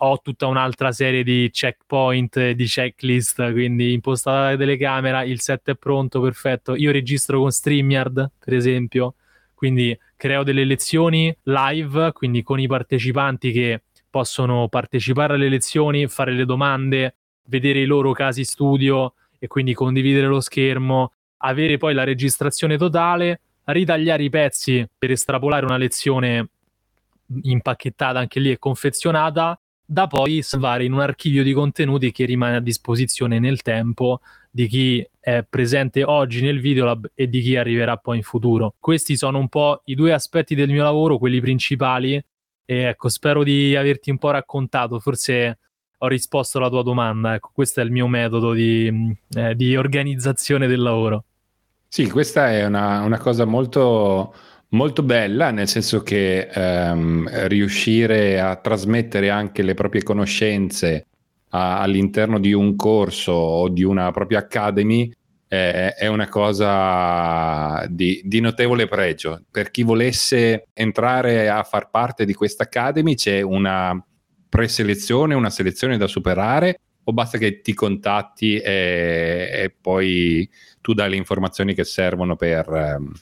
ho 0.00 0.20
tutta 0.20 0.46
un'altra 0.46 0.92
serie 0.92 1.24
di 1.24 1.50
checkpoint, 1.52 2.50
di 2.50 2.64
checklist, 2.66 3.50
quindi 3.52 3.92
impostata 3.92 4.50
la 4.50 4.56
telecamera, 4.56 5.24
il 5.24 5.40
set 5.40 5.70
è 5.70 5.74
pronto, 5.74 6.20
perfetto. 6.20 6.76
Io 6.76 6.92
registro 6.92 7.40
con 7.40 7.50
StreamYard, 7.50 8.30
per 8.38 8.54
esempio, 8.54 9.14
quindi 9.54 9.98
creo 10.16 10.44
delle 10.44 10.64
lezioni 10.64 11.34
live, 11.44 12.12
quindi 12.12 12.42
con 12.42 12.60
i 12.60 12.68
partecipanti 12.68 13.50
che 13.50 13.82
possono 14.08 14.68
partecipare 14.68 15.34
alle 15.34 15.48
lezioni, 15.48 16.06
fare 16.06 16.32
le 16.32 16.44
domande, 16.44 17.16
vedere 17.46 17.80
i 17.80 17.84
loro 17.84 18.12
casi 18.12 18.44
studio 18.44 19.14
e 19.38 19.46
quindi 19.48 19.74
condividere 19.74 20.26
lo 20.26 20.40
schermo, 20.40 21.12
avere 21.38 21.76
poi 21.76 21.94
la 21.94 22.04
registrazione 22.04 22.76
totale, 22.76 23.40
ritagliare 23.64 24.22
i 24.22 24.30
pezzi 24.30 24.88
per 24.96 25.10
estrapolare 25.10 25.64
una 25.64 25.76
lezione 25.76 26.48
impacchettata 27.42 28.18
anche 28.18 28.40
lì 28.40 28.50
e 28.50 28.58
confezionata, 28.58 29.58
da 29.90 30.06
poi 30.06 30.42
salvare 30.42 30.84
in 30.84 30.92
un 30.92 31.00
archivio 31.00 31.42
di 31.42 31.54
contenuti 31.54 32.12
che 32.12 32.26
rimane 32.26 32.56
a 32.56 32.60
disposizione 32.60 33.38
nel 33.38 33.62
tempo 33.62 34.20
di 34.50 34.66
chi 34.66 35.08
è 35.18 35.46
presente 35.48 36.04
oggi 36.04 36.42
nel 36.42 36.60
Videolab 36.60 37.12
e 37.14 37.26
di 37.26 37.40
chi 37.40 37.56
arriverà 37.56 37.96
poi 37.96 38.18
in 38.18 38.22
futuro. 38.22 38.74
Questi 38.78 39.16
sono 39.16 39.38
un 39.38 39.48
po' 39.48 39.80
i 39.86 39.94
due 39.94 40.12
aspetti 40.12 40.54
del 40.54 40.68
mio 40.68 40.82
lavoro, 40.82 41.16
quelli 41.16 41.40
principali. 41.40 42.22
E 42.66 42.76
ecco, 42.76 43.08
spero 43.08 43.42
di 43.42 43.74
averti 43.76 44.10
un 44.10 44.18
po' 44.18 44.30
raccontato, 44.30 45.00
forse 45.00 45.58
ho 45.96 46.06
risposto 46.06 46.58
alla 46.58 46.68
tua 46.68 46.82
domanda. 46.82 47.32
Ecco, 47.32 47.50
questo 47.54 47.80
è 47.80 47.84
il 47.84 47.90
mio 47.90 48.08
metodo 48.08 48.52
di, 48.52 49.16
eh, 49.36 49.54
di 49.54 49.74
organizzazione 49.74 50.66
del 50.66 50.82
lavoro. 50.82 51.24
Sì, 51.88 52.10
questa 52.10 52.52
è 52.52 52.66
una, 52.66 53.00
una 53.00 53.16
cosa 53.16 53.46
molto, 53.46 54.34
molto 54.70 55.02
bella, 55.02 55.50
nel 55.50 55.68
senso 55.68 56.02
che 56.02 56.48
ehm, 56.52 57.46
riuscire 57.48 58.40
a 58.40 58.56
trasmettere 58.56 59.30
anche 59.30 59.62
le 59.62 59.74
proprie 59.74 60.02
conoscenze 60.02 61.06
a, 61.50 61.80
all'interno 61.80 62.38
di 62.38 62.52
un 62.52 62.76
corso 62.76 63.32
o 63.32 63.68
di 63.68 63.82
una 63.82 64.10
propria 64.10 64.40
academy 64.40 65.10
è, 65.46 65.94
è 65.96 66.06
una 66.06 66.28
cosa 66.28 67.86
di, 67.88 68.20
di, 68.24 68.40
notevole 68.40 68.86
pregio. 68.86 69.42
Per 69.50 69.70
chi 69.70 69.82
volesse 69.82 70.68
entrare 70.74 71.48
a 71.48 71.62
far 71.62 71.88
parte 71.90 72.26
di 72.26 72.34
questa 72.34 72.64
academy 72.64 73.14
c'è 73.14 73.40
una 73.40 74.00
preselezione, 74.48 75.34
una 75.34 75.50
selezione 75.50 75.96
da 75.96 76.06
superare 76.06 76.80
o 77.04 77.12
basta 77.12 77.38
che 77.38 77.60
ti 77.62 77.72
contatti 77.72 78.58
e, 78.58 79.48
e 79.50 79.74
poi 79.80 80.48
tu 80.82 80.92
dai 80.92 81.08
le 81.10 81.16
informazioni 81.16 81.74
che 81.74 81.84
servono 81.84 82.36
per, 82.36 82.68
ehm, 82.68 83.12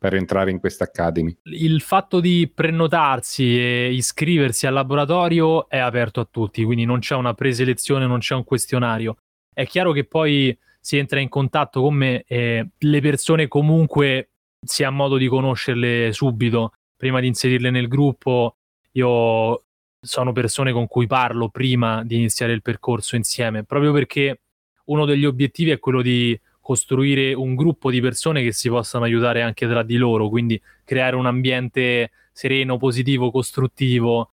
per 0.00 0.14
entrare 0.14 0.50
in 0.50 0.58
questa 0.60 0.84
academy? 0.84 1.36
Il 1.42 1.82
fatto 1.82 2.20
di 2.20 2.50
prenotarsi 2.52 3.58
e 3.58 3.92
iscriversi 3.92 4.66
al 4.66 4.72
laboratorio 4.72 5.68
è 5.68 5.76
aperto 5.76 6.20
a 6.20 6.28
tutti, 6.28 6.64
quindi 6.64 6.86
non 6.86 7.00
c'è 7.00 7.14
una 7.14 7.34
preselezione, 7.34 8.06
non 8.06 8.20
c'è 8.20 8.34
un 8.34 8.44
questionario. 8.44 9.18
È 9.52 9.66
chiaro 9.66 9.92
che 9.92 10.04
poi 10.04 10.58
si 10.80 10.96
entra 10.96 11.20
in 11.20 11.28
contatto 11.28 11.82
con 11.82 11.92
me 11.92 12.24
e 12.26 12.70
le 12.78 13.00
persone 13.02 13.46
comunque 13.46 14.30
si 14.66 14.84
ha 14.84 14.90
modo 14.90 15.18
di 15.18 15.28
conoscerle 15.28 16.14
subito 16.14 16.72
prima 16.96 17.20
di 17.20 17.26
inserirle 17.26 17.68
nel 17.68 17.86
gruppo. 17.86 18.56
Io 18.92 19.64
sono 20.00 20.32
persone 20.32 20.72
con 20.72 20.86
cui 20.86 21.06
parlo 21.06 21.50
prima 21.50 22.02
di 22.04 22.16
iniziare 22.16 22.54
il 22.54 22.62
percorso 22.62 23.16
insieme, 23.16 23.64
proprio 23.64 23.92
perché 23.92 24.40
uno 24.86 25.04
degli 25.04 25.26
obiettivi 25.26 25.72
è 25.72 25.78
quello 25.78 26.00
di 26.00 26.40
costruire 26.70 27.34
un 27.34 27.56
gruppo 27.56 27.90
di 27.90 28.00
persone 28.00 28.44
che 28.44 28.52
si 28.52 28.68
possano 28.68 29.02
aiutare 29.02 29.42
anche 29.42 29.66
tra 29.66 29.82
di 29.82 29.96
loro, 29.96 30.28
quindi 30.28 30.60
creare 30.84 31.16
un 31.16 31.26
ambiente 31.26 32.12
sereno, 32.30 32.76
positivo, 32.76 33.32
costruttivo. 33.32 34.34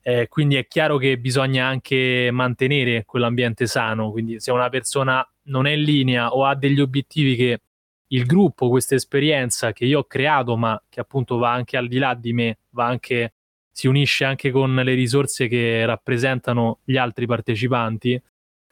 Eh, 0.00 0.26
quindi 0.28 0.56
è 0.56 0.66
chiaro 0.66 0.96
che 0.96 1.18
bisogna 1.18 1.66
anche 1.66 2.30
mantenere 2.32 3.04
quell'ambiente 3.04 3.66
sano, 3.66 4.10
quindi 4.10 4.40
se 4.40 4.50
una 4.50 4.70
persona 4.70 5.26
non 5.48 5.66
è 5.66 5.72
in 5.72 5.82
linea 5.82 6.32
o 6.32 6.46
ha 6.46 6.54
degli 6.54 6.80
obiettivi 6.80 7.36
che 7.36 7.60
il 8.08 8.24
gruppo, 8.24 8.70
questa 8.70 8.94
esperienza 8.94 9.74
che 9.74 9.84
io 9.84 10.00
ho 10.00 10.04
creato, 10.04 10.56
ma 10.56 10.82
che 10.88 11.00
appunto 11.00 11.36
va 11.36 11.52
anche 11.52 11.76
al 11.76 11.88
di 11.88 11.98
là 11.98 12.14
di 12.14 12.32
me, 12.32 12.60
va 12.70 12.86
anche 12.86 13.34
si 13.70 13.88
unisce 13.88 14.24
anche 14.24 14.50
con 14.50 14.74
le 14.74 14.94
risorse 14.94 15.48
che 15.48 15.84
rappresentano 15.84 16.78
gli 16.84 16.96
altri 16.96 17.26
partecipanti. 17.26 18.22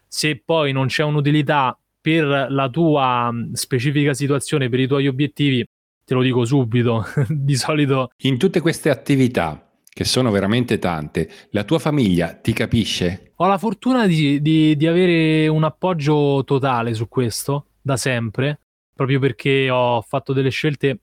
Se 0.06 0.40
poi 0.42 0.72
non 0.72 0.86
c'è 0.86 1.02
un'utilità 1.02 1.76
per 2.02 2.48
la 2.50 2.68
tua 2.68 3.30
mm, 3.32 3.52
specifica 3.52 4.12
situazione, 4.12 4.68
per 4.68 4.80
i 4.80 4.86
tuoi 4.86 5.06
obiettivi, 5.06 5.64
te 6.04 6.14
lo 6.14 6.20
dico 6.22 6.44
subito, 6.44 7.06
di 7.30 7.54
solito... 7.54 8.10
In 8.22 8.36
tutte 8.36 8.60
queste 8.60 8.90
attività 8.90 9.72
che 9.94 10.04
sono 10.04 10.30
veramente 10.30 10.78
tante. 10.78 11.30
La 11.50 11.64
tua 11.64 11.78
famiglia 11.78 12.32
ti 12.32 12.52
capisce? 12.52 13.32
Ho 13.36 13.46
la 13.46 13.58
fortuna 13.58 14.06
di, 14.06 14.40
di, 14.40 14.74
di 14.76 14.86
avere 14.86 15.48
un 15.48 15.64
appoggio 15.64 16.42
totale 16.44 16.94
su 16.94 17.08
questo, 17.08 17.66
da 17.80 17.96
sempre, 17.96 18.60
proprio 18.94 19.20
perché 19.20 19.68
ho 19.68 20.00
fatto 20.00 20.32
delle 20.32 20.48
scelte, 20.48 20.98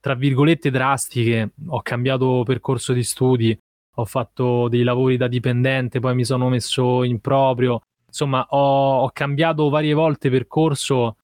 tra 0.00 0.14
virgolette, 0.14 0.70
drastiche. 0.70 1.52
Ho 1.68 1.82
cambiato 1.82 2.42
percorso 2.44 2.92
di 2.92 3.04
studi, 3.04 3.56
ho 3.94 4.04
fatto 4.04 4.68
dei 4.68 4.82
lavori 4.82 5.16
da 5.16 5.28
dipendente, 5.28 6.00
poi 6.00 6.14
mi 6.14 6.24
sono 6.24 6.48
messo 6.48 7.04
in 7.04 7.20
proprio. 7.20 7.80
Insomma, 8.12 8.46
ho, 8.50 9.04
ho 9.04 9.10
cambiato 9.10 9.70
varie 9.70 9.94
volte 9.94 10.28
percorso, 10.28 11.16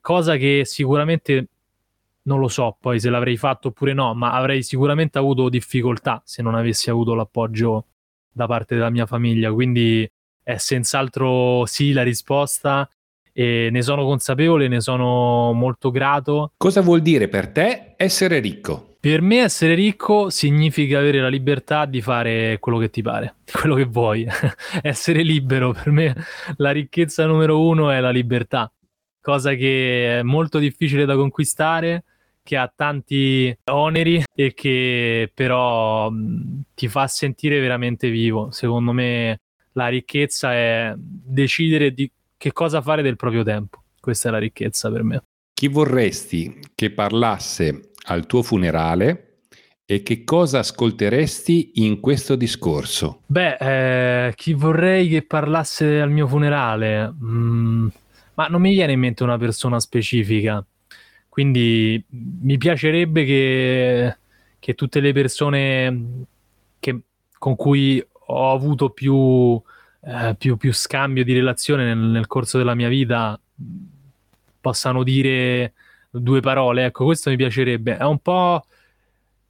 cosa 0.00 0.36
che 0.36 0.62
sicuramente 0.64 1.48
non 2.22 2.38
lo 2.38 2.46
so 2.46 2.76
poi 2.80 3.00
se 3.00 3.10
l'avrei 3.10 3.36
fatto 3.36 3.68
oppure 3.68 3.92
no, 3.92 4.14
ma 4.14 4.32
avrei 4.32 4.62
sicuramente 4.62 5.18
avuto 5.18 5.48
difficoltà 5.48 6.22
se 6.24 6.42
non 6.42 6.54
avessi 6.54 6.90
avuto 6.90 7.14
l'appoggio 7.14 7.86
da 8.30 8.46
parte 8.46 8.76
della 8.76 8.90
mia 8.90 9.06
famiglia. 9.06 9.52
Quindi 9.52 10.08
è 10.44 10.56
senz'altro 10.58 11.66
sì 11.66 11.92
la 11.92 12.04
risposta 12.04 12.88
e 13.32 13.68
ne 13.72 13.82
sono 13.82 14.04
consapevole, 14.04 14.68
ne 14.68 14.80
sono 14.80 15.52
molto 15.54 15.90
grato. 15.90 16.52
Cosa 16.56 16.82
vuol 16.82 17.02
dire 17.02 17.26
per 17.26 17.48
te 17.48 17.94
essere 17.96 18.38
ricco? 18.38 18.95
Per 19.06 19.22
me 19.22 19.42
essere 19.42 19.74
ricco 19.74 20.30
significa 20.30 20.98
avere 20.98 21.20
la 21.20 21.28
libertà 21.28 21.84
di 21.84 22.02
fare 22.02 22.58
quello 22.58 22.76
che 22.78 22.90
ti 22.90 23.02
pare, 23.02 23.36
quello 23.52 23.76
che 23.76 23.84
vuoi. 23.84 24.26
essere 24.82 25.22
libero, 25.22 25.70
per 25.70 25.92
me 25.92 26.12
la 26.56 26.72
ricchezza 26.72 27.24
numero 27.24 27.64
uno 27.64 27.92
è 27.92 28.00
la 28.00 28.10
libertà, 28.10 28.68
cosa 29.20 29.54
che 29.54 30.18
è 30.18 30.22
molto 30.24 30.58
difficile 30.58 31.04
da 31.04 31.14
conquistare 31.14 32.02
che 32.42 32.56
ha 32.56 32.68
tanti 32.74 33.56
oneri 33.70 34.24
e 34.34 34.54
che 34.54 35.30
però 35.32 36.10
ti 36.74 36.88
fa 36.88 37.06
sentire 37.06 37.60
veramente 37.60 38.10
vivo. 38.10 38.50
Secondo 38.50 38.90
me 38.90 39.40
la 39.74 39.86
ricchezza 39.86 40.52
è 40.52 40.92
decidere 40.96 41.92
di 41.92 42.10
che 42.36 42.50
cosa 42.50 42.82
fare 42.82 43.02
del 43.02 43.14
proprio 43.14 43.44
tempo. 43.44 43.84
Questa 44.00 44.30
è 44.30 44.32
la 44.32 44.38
ricchezza 44.38 44.90
per 44.90 45.04
me. 45.04 45.22
Chi 45.58 45.68
vorresti 45.68 46.60
che 46.74 46.90
parlasse 46.90 47.92
al 48.08 48.26
tuo 48.26 48.42
funerale 48.42 49.38
e 49.86 50.02
che 50.02 50.22
cosa 50.22 50.58
ascolteresti 50.58 51.70
in 51.76 51.98
questo 51.98 52.36
discorso? 52.36 53.22
Beh, 53.24 54.26
eh, 54.26 54.34
chi 54.34 54.52
vorrei 54.52 55.08
che 55.08 55.22
parlasse 55.22 56.02
al 56.02 56.10
mio 56.10 56.28
funerale? 56.28 57.10
Mm, 57.10 57.86
ma 58.34 58.48
non 58.48 58.60
mi 58.60 58.74
viene 58.74 58.92
in 58.92 59.00
mente 59.00 59.22
una 59.22 59.38
persona 59.38 59.80
specifica. 59.80 60.62
Quindi 61.26 62.04
mi 62.10 62.58
piacerebbe 62.58 63.24
che, 63.24 64.16
che 64.58 64.74
tutte 64.74 65.00
le 65.00 65.12
persone 65.14 66.26
che, 66.78 67.00
con 67.38 67.56
cui 67.56 68.06
ho 68.26 68.52
avuto 68.52 68.90
più, 68.90 69.58
eh, 70.02 70.34
più, 70.36 70.58
più, 70.58 70.74
scambio 70.74 71.24
di 71.24 71.32
relazione 71.32 71.86
nel, 71.86 71.96
nel, 71.96 72.26
corso 72.26 72.58
della 72.58 72.74
mia 72.74 72.88
vita 72.88 73.40
possano 74.66 75.04
dire 75.04 75.74
due 76.10 76.40
parole. 76.40 76.86
Ecco, 76.86 77.04
questo 77.04 77.30
mi 77.30 77.36
piacerebbe. 77.36 77.96
È 77.96 78.02
un 78.04 78.18
po'. 78.18 78.64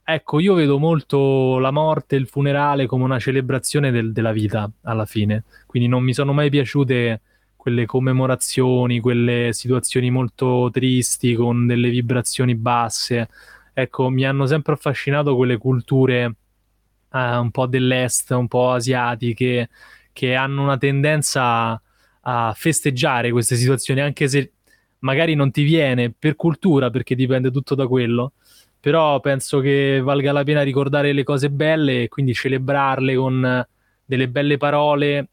Ecco, 0.03 0.39
io 0.39 0.53
vedo 0.53 0.77
molto 0.77 1.57
la 1.57 1.71
morte, 1.71 2.15
il 2.15 2.27
funerale 2.27 2.85
come 2.85 3.03
una 3.03 3.17
celebrazione 3.17 3.89
del, 3.89 4.13
della 4.13 4.31
vita 4.31 4.69
alla 4.83 5.05
fine. 5.05 5.43
Quindi 5.65 5.89
non 5.89 6.03
mi 6.03 6.13
sono 6.13 6.33
mai 6.33 6.51
piaciute 6.51 7.21
quelle 7.55 7.85
commemorazioni, 7.87 8.99
quelle 8.99 9.49
situazioni 9.53 10.11
molto 10.11 10.69
tristi 10.71 11.33
con 11.33 11.65
delle 11.65 11.89
vibrazioni 11.89 12.53
basse. 12.55 13.27
Ecco, 13.73 14.09
mi 14.09 14.23
hanno 14.23 14.45
sempre 14.45 14.73
affascinato 14.73 15.35
quelle 15.35 15.57
culture 15.57 16.25
uh, 16.25 17.17
un 17.17 17.49
po' 17.51 17.65
dell'est, 17.65 18.31
un 18.31 18.47
po' 18.47 18.71
asiatiche, 18.71 19.69
che 20.13 20.35
hanno 20.35 20.61
una 20.61 20.77
tendenza 20.77 21.81
a 22.21 22.53
festeggiare 22.55 23.31
queste 23.31 23.55
situazioni, 23.55 23.99
anche 24.01 24.27
se 24.27 24.51
magari 24.99 25.35
non 25.35 25.51
ti 25.51 25.63
viene 25.63 26.11
per 26.17 26.35
cultura, 26.35 26.89
perché 26.89 27.15
dipende 27.15 27.51
tutto 27.51 27.75
da 27.75 27.87
quello. 27.87 28.33
Però 28.79 29.19
penso 29.19 29.59
che 29.59 29.99
valga 30.01 30.31
la 30.31 30.43
pena 30.43 30.61
ricordare 30.61 31.11
le 31.11 31.23
cose 31.23 31.49
belle 31.49 32.03
e 32.03 32.07
quindi 32.07 32.33
celebrarle 32.33 33.15
con 33.15 33.65
delle 34.05 34.27
belle 34.29 34.57
parole 34.57 35.29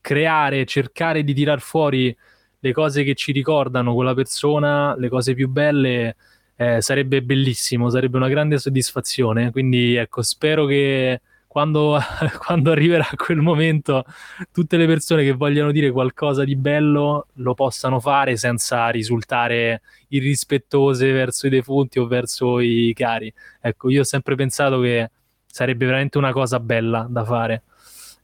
creare, 0.00 0.64
cercare 0.64 1.22
di 1.22 1.34
tirar 1.34 1.60
fuori 1.60 2.16
le 2.60 2.72
cose 2.72 3.04
che 3.04 3.14
ci 3.14 3.32
ricordano 3.32 3.94
quella 3.94 4.14
persona, 4.14 4.96
le 4.96 5.08
cose 5.08 5.34
più 5.34 5.48
belle, 5.48 6.16
eh, 6.56 6.80
sarebbe 6.80 7.22
bellissimo, 7.22 7.90
sarebbe 7.90 8.16
una 8.16 8.28
grande 8.28 8.58
soddisfazione. 8.58 9.50
Quindi 9.50 9.96
ecco, 9.96 10.22
spero 10.22 10.64
che 10.66 11.20
quando, 11.48 11.98
quando, 12.38 12.70
arriverà 12.70 13.08
quel 13.16 13.38
momento 13.38 14.04
tutte 14.52 14.76
le 14.76 14.86
persone 14.86 15.24
che 15.24 15.32
vogliono 15.32 15.72
dire 15.72 15.90
qualcosa 15.90 16.44
di 16.44 16.54
bello 16.54 17.26
lo 17.34 17.54
possano 17.54 17.98
fare 17.98 18.36
senza 18.36 18.88
risultare 18.90 19.82
irrispettose 20.08 21.10
verso 21.10 21.48
i 21.48 21.50
defunti 21.50 21.98
o 21.98 22.06
verso 22.06 22.60
i 22.60 22.92
cari. 22.94 23.32
Ecco, 23.60 23.88
io 23.90 24.02
ho 24.02 24.04
sempre 24.04 24.36
pensato 24.36 24.80
che 24.80 25.10
sarebbe 25.46 25.86
veramente 25.86 26.18
una 26.18 26.32
cosa 26.32 26.60
bella 26.60 27.04
da 27.10 27.24
fare 27.24 27.62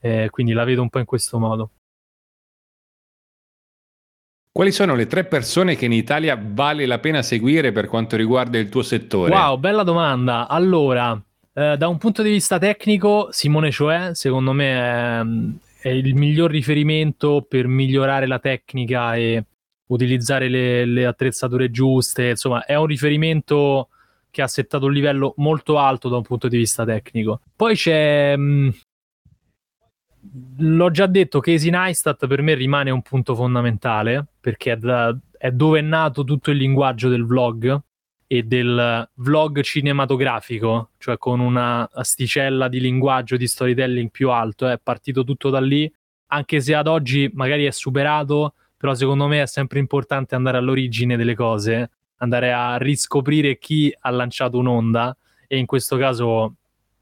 eh, 0.05 0.29
quindi 0.31 0.53
la 0.53 0.64
vedo 0.64 0.83
un 0.83 0.91
po' 0.91 0.99
in 0.99 1.07
questo 1.07 1.39
modo. 1.39 1.70
Quali 4.53 4.70
sono 4.70 4.95
le 4.95 5.07
tre 5.07 5.25
persone 5.25 5.77
che 5.77 5.87
in 5.87 5.93
Italia 5.93 6.39
vale 6.41 6.85
la 6.85 6.99
pena 6.99 7.22
seguire 7.22 7.72
per 7.72 7.87
quanto 7.87 8.14
riguarda 8.14 8.59
il 8.59 8.68
tuo 8.68 8.83
settore? 8.83 9.35
Wow, 9.35 9.59
bella 9.59 9.83
domanda. 9.83 10.47
Allora, 10.47 11.20
eh, 11.55 11.76
da 11.76 11.88
un 11.88 11.98
punto 11.98 12.22
di 12.22 12.30
vista 12.30 12.59
tecnico, 12.59 13.28
Simone 13.30 13.70
Cioè, 13.70 14.11
secondo 14.14 14.52
me, 14.52 15.20
è, 15.80 15.88
è, 15.88 15.88
il 15.88 16.14
miglior 16.14 16.50
riferimento 16.50 17.46
per 17.48 17.68
migliorare 17.68 18.26
la 18.26 18.40
tecnica 18.40 19.14
e 19.14 19.44
utilizzare 19.86 20.48
le, 20.48 20.84
le 20.84 21.07
attrezzature 21.07 21.70
giuste. 21.70 22.30
Insomma, 22.30 22.64
è 22.64 22.74
un 22.74 22.86
riferimento 22.86 23.88
che 24.30 24.42
ha 24.42 24.48
settato 24.48 24.86
un 24.86 24.92
livello 24.92 25.34
molto 25.36 25.78
alto 25.78 26.09
da 26.09 26.16
un 26.16 26.22
punto 26.22 26.48
di 26.48 26.57
vista 26.57 26.84
tecnico. 26.84 27.40
Poi 27.55 27.76
c'è 27.76 28.36
mh, 28.36 28.74
l'ho 30.59 30.90
già 30.90 31.07
detto, 31.07 31.40
Casey 31.40 31.70
Neistat 31.70 32.26
per 32.26 32.42
me 32.42 32.55
rimane 32.55 32.90
un 32.90 33.02
punto 33.02 33.34
fondamentale 33.34 34.26
perché 34.40 34.72
è, 34.72 34.76
da, 34.76 35.16
è, 35.38 35.50
dove 35.52 35.78
è 35.78 35.82
nato 35.82 36.24
tutto 36.24 36.50
il 36.50 36.57
linguaggio 36.57 37.09
del 37.09 37.24
vlog 37.24 37.80
e 38.27 38.43
del 38.43 39.09
vlog 39.14 39.61
cinematografico, 39.61 40.91
cioè 40.99 41.18
con 41.18 41.41
una 41.41 41.89
asticella 41.93 42.68
di 42.68 42.81
linguaggio 42.81 43.37
di 43.37 43.47
storytelling 43.47 44.11
più 44.11 44.31
alto. 44.31 44.68
È 44.68 44.79
partito 44.83 45.25
tutto 45.25 45.51
da 45.51 45.61
lì, 45.61 45.93
anche 46.29 46.61
se 46.61 46.75
ad 46.75 46.87
oggi 46.87 47.31
magari 47.33 47.64
è 47.64 47.70
superato, 47.70 48.55
però 48.77 48.95
secondo 48.95 49.27
me 49.27 49.43
è 49.43 49.47
sempre 49.47 49.79
importante 49.79 50.35
andare 50.35 50.59
all'origine 50.59 51.16
delle 51.16 51.35
cose, 51.35 51.91
andare 52.16 52.53
a 52.53 52.77
riscoprire 52.77 53.59
chi 53.59 53.95
ha 54.01 54.11
lanciato 54.11 54.59
un'onda 54.59 55.16
e 55.47 55.59
in 55.59 55.66
questo 55.66 55.97
caso 55.97 56.55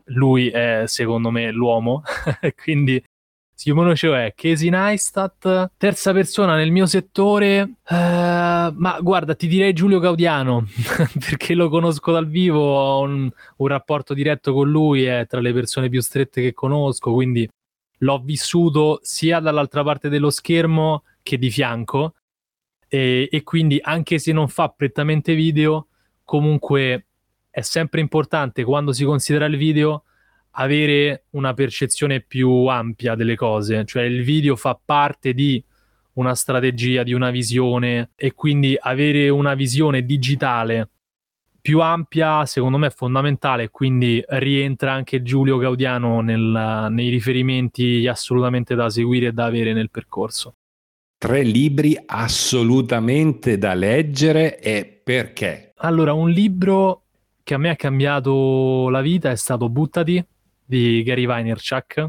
lui 0.06 0.48
è 0.48 0.82
secondo 0.86 1.30
me 1.30 1.50
l'uomo, 1.50 2.02
quindi 2.62 3.02
Simone 3.62 3.94
Cioè, 3.94 4.32
Casey 4.34 4.70
Neistat, 4.70 5.70
terza 5.76 6.12
persona 6.12 6.56
nel 6.56 6.72
mio 6.72 6.84
settore, 6.86 7.60
uh, 7.60 7.94
ma 7.94 8.98
guarda, 9.00 9.36
ti 9.36 9.46
direi 9.46 9.72
Giulio 9.72 10.00
Gaudiano, 10.00 10.66
perché 11.24 11.54
lo 11.54 11.68
conosco 11.68 12.10
dal 12.10 12.26
vivo, 12.26 12.58
ho 12.58 13.02
un, 13.02 13.30
un, 13.58 13.66
rapporto 13.68 14.14
diretto 14.14 14.52
con 14.52 14.68
lui, 14.68 15.04
è 15.04 15.26
tra 15.28 15.38
le 15.38 15.52
persone 15.52 15.88
più 15.88 16.00
strette 16.00 16.42
che 16.42 16.52
conosco, 16.52 17.12
quindi 17.12 17.48
l'ho 17.98 18.18
vissuto 18.18 18.98
sia 19.00 19.38
dall'altra 19.38 19.84
parte 19.84 20.08
dello 20.08 20.30
schermo 20.30 21.04
che 21.22 21.38
di 21.38 21.48
fianco, 21.48 22.14
e, 22.88 23.28
e 23.30 23.42
quindi 23.44 23.78
anche 23.80 24.18
se 24.18 24.32
non 24.32 24.48
fa 24.48 24.70
prettamente 24.70 25.36
video, 25.36 25.86
comunque 26.24 27.06
è 27.48 27.60
sempre 27.60 28.00
importante 28.00 28.64
quando 28.64 28.92
si 28.92 29.04
considera 29.04 29.44
il 29.44 29.56
video 29.56 30.02
avere 30.52 31.24
una 31.30 31.54
percezione 31.54 32.20
più 32.20 32.66
ampia 32.66 33.14
delle 33.14 33.36
cose, 33.36 33.84
cioè 33.84 34.02
il 34.02 34.22
video 34.22 34.56
fa 34.56 34.78
parte 34.82 35.32
di 35.32 35.62
una 36.14 36.34
strategia, 36.34 37.02
di 37.02 37.12
una 37.12 37.30
visione 37.30 38.10
e 38.16 38.32
quindi 38.32 38.76
avere 38.78 39.28
una 39.28 39.54
visione 39.54 40.04
digitale 40.04 40.88
più 41.62 41.80
ampia 41.80 42.44
secondo 42.44 42.76
me 42.76 42.88
è 42.88 42.90
fondamentale, 42.90 43.70
quindi 43.70 44.22
rientra 44.26 44.92
anche 44.92 45.22
Giulio 45.22 45.58
Gaudiano 45.58 46.20
nel, 46.20 46.88
nei 46.90 47.08
riferimenti 47.08 48.06
assolutamente 48.08 48.74
da 48.74 48.90
seguire 48.90 49.28
e 49.28 49.32
da 49.32 49.44
avere 49.44 49.72
nel 49.72 49.88
percorso. 49.90 50.56
Tre 51.16 51.44
libri 51.44 51.96
assolutamente 52.04 53.56
da 53.56 53.74
leggere 53.74 54.58
e 54.58 55.00
perché? 55.04 55.72
Allora, 55.76 56.12
un 56.12 56.28
libro 56.30 57.04
che 57.44 57.54
a 57.54 57.58
me 57.58 57.70
ha 57.70 57.76
cambiato 57.76 58.88
la 58.88 59.00
vita 59.00 59.30
è 59.30 59.36
stato 59.36 59.68
Buttati 59.68 60.24
di 60.64 61.02
Gary 61.02 61.26
Vaynerchuk, 61.26 62.08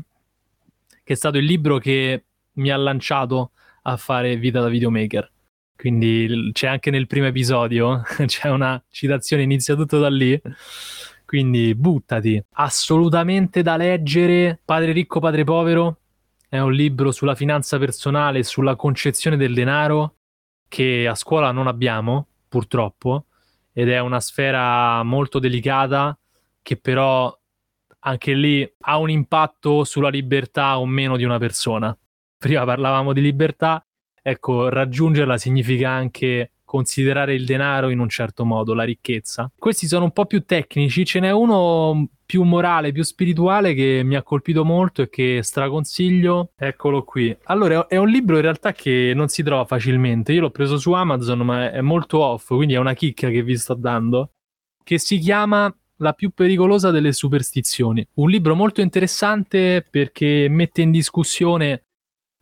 che 1.03 1.13
è 1.13 1.15
stato 1.15 1.37
il 1.37 1.45
libro 1.45 1.77
che 1.77 2.25
mi 2.53 2.69
ha 2.69 2.77
lanciato 2.77 3.51
a 3.83 3.97
fare 3.97 4.37
vita 4.37 4.61
da 4.61 4.69
videomaker. 4.69 5.31
Quindi 5.75 6.51
c'è 6.53 6.67
anche 6.67 6.91
nel 6.91 7.07
primo 7.07 7.25
episodio, 7.25 8.01
c'è 8.25 8.49
una 8.49 8.81
citazione, 8.89 9.43
inizia 9.43 9.75
tutto 9.75 9.99
da 9.99 10.09
lì. 10.09 10.39
Quindi 11.25 11.73
buttati. 11.73 12.41
Assolutamente 12.51 13.63
da 13.63 13.75
leggere 13.75 14.59
Padre 14.63 14.91
ricco, 14.91 15.19
padre 15.19 15.43
povero. 15.43 15.97
È 16.47 16.59
un 16.59 16.71
libro 16.71 17.11
sulla 17.11 17.33
finanza 17.33 17.79
personale 17.79 18.43
sulla 18.43 18.75
concezione 18.75 19.35
del 19.35 19.55
denaro 19.55 20.17
che 20.67 21.07
a 21.07 21.15
scuola 21.15 21.51
non 21.51 21.65
abbiamo, 21.65 22.27
purtroppo, 22.47 23.25
ed 23.73 23.89
è 23.89 23.99
una 23.99 24.19
sfera 24.19 25.01
molto 25.01 25.39
delicata 25.39 26.15
che 26.61 26.77
però 26.77 27.35
anche 28.03 28.33
lì 28.33 28.69
ha 28.81 28.97
un 28.97 29.09
impatto 29.09 29.83
sulla 29.83 30.09
libertà 30.09 30.79
o 30.79 30.85
meno 30.85 31.17
di 31.17 31.23
una 31.23 31.37
persona. 31.37 31.97
Prima 32.37 32.65
parlavamo 32.65 33.13
di 33.13 33.21
libertà, 33.21 33.85
ecco, 34.21 34.69
raggiungerla 34.69 35.37
significa 35.37 35.89
anche 35.89 36.51
considerare 36.73 37.35
il 37.35 37.45
denaro 37.45 37.89
in 37.89 37.99
un 37.99 38.09
certo 38.09 38.45
modo, 38.45 38.73
la 38.73 38.83
ricchezza. 38.83 39.51
Questi 39.55 39.85
sono 39.87 40.05
un 40.05 40.11
po' 40.11 40.25
più 40.25 40.43
tecnici, 40.43 41.05
ce 41.05 41.19
n'è 41.19 41.31
uno 41.31 42.09
più 42.25 42.41
morale, 42.43 42.91
più 42.91 43.03
spirituale 43.03 43.75
che 43.75 44.01
mi 44.03 44.15
ha 44.15 44.23
colpito 44.23 44.65
molto 44.65 45.03
e 45.03 45.09
che 45.09 45.41
straconsiglio. 45.43 46.51
Eccolo 46.57 47.03
qui. 47.03 47.35
Allora, 47.43 47.85
è 47.85 47.97
un 47.97 48.09
libro 48.09 48.37
in 48.37 48.41
realtà 48.41 48.73
che 48.73 49.13
non 49.15 49.27
si 49.27 49.43
trova 49.43 49.65
facilmente. 49.65 50.33
Io 50.33 50.41
l'ho 50.41 50.49
preso 50.49 50.77
su 50.77 50.91
Amazon, 50.93 51.39
ma 51.41 51.71
è 51.71 51.81
molto 51.81 52.19
off, 52.19 52.47
quindi 52.47 52.73
è 52.73 52.77
una 52.77 52.93
chicca 52.93 53.29
che 53.29 53.43
vi 53.43 53.55
sto 53.55 53.75
dando. 53.75 54.31
Che 54.83 54.97
si 54.97 55.19
chiama 55.19 55.73
La 56.03 56.11
più 56.11 56.31
pericolosa 56.31 56.91
delle 56.91 57.13
superstizioni. 57.13 58.05
Un 58.15 58.29
libro 58.29 58.55
molto 58.55 58.81
interessante 58.81 59.87
perché 59.89 60.47
mette 60.49 60.81
in 60.81 60.91
discussione 60.91 61.83